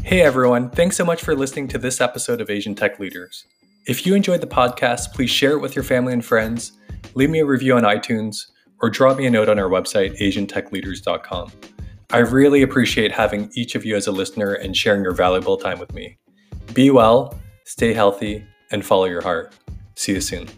Hey 0.02 0.22
everyone, 0.22 0.70
thanks 0.70 0.96
so 0.96 1.04
much 1.04 1.22
for 1.22 1.36
listening 1.36 1.68
to 1.68 1.78
this 1.78 2.00
episode 2.00 2.40
of 2.40 2.48
Asian 2.48 2.74
Tech 2.74 2.98
Leaders. 2.98 3.44
If 3.86 4.06
you 4.06 4.14
enjoyed 4.14 4.40
the 4.40 4.46
podcast, 4.46 5.12
please 5.12 5.30
share 5.30 5.52
it 5.52 5.60
with 5.60 5.76
your 5.76 5.82
family 5.82 6.14
and 6.14 6.24
friends, 6.24 6.72
leave 7.14 7.28
me 7.28 7.40
a 7.40 7.44
review 7.44 7.76
on 7.76 7.82
iTunes, 7.82 8.46
or 8.80 8.88
drop 8.88 9.18
me 9.18 9.26
a 9.26 9.30
note 9.30 9.50
on 9.50 9.58
our 9.58 9.68
website, 9.68 10.18
asiantechleaders.com. 10.18 11.52
I 12.10 12.18
really 12.18 12.62
appreciate 12.62 13.12
having 13.12 13.50
each 13.54 13.74
of 13.74 13.84
you 13.84 13.96
as 13.96 14.06
a 14.06 14.12
listener 14.12 14.54
and 14.54 14.74
sharing 14.74 15.02
your 15.02 15.12
valuable 15.12 15.58
time 15.58 15.78
with 15.78 15.92
me. 15.92 16.16
Be 16.72 16.90
well, 16.90 17.38
stay 17.66 17.92
healthy, 17.92 18.46
and 18.70 18.84
follow 18.84 19.04
your 19.04 19.20
heart. 19.22 19.54
See 19.94 20.12
you 20.12 20.22
soon. 20.22 20.48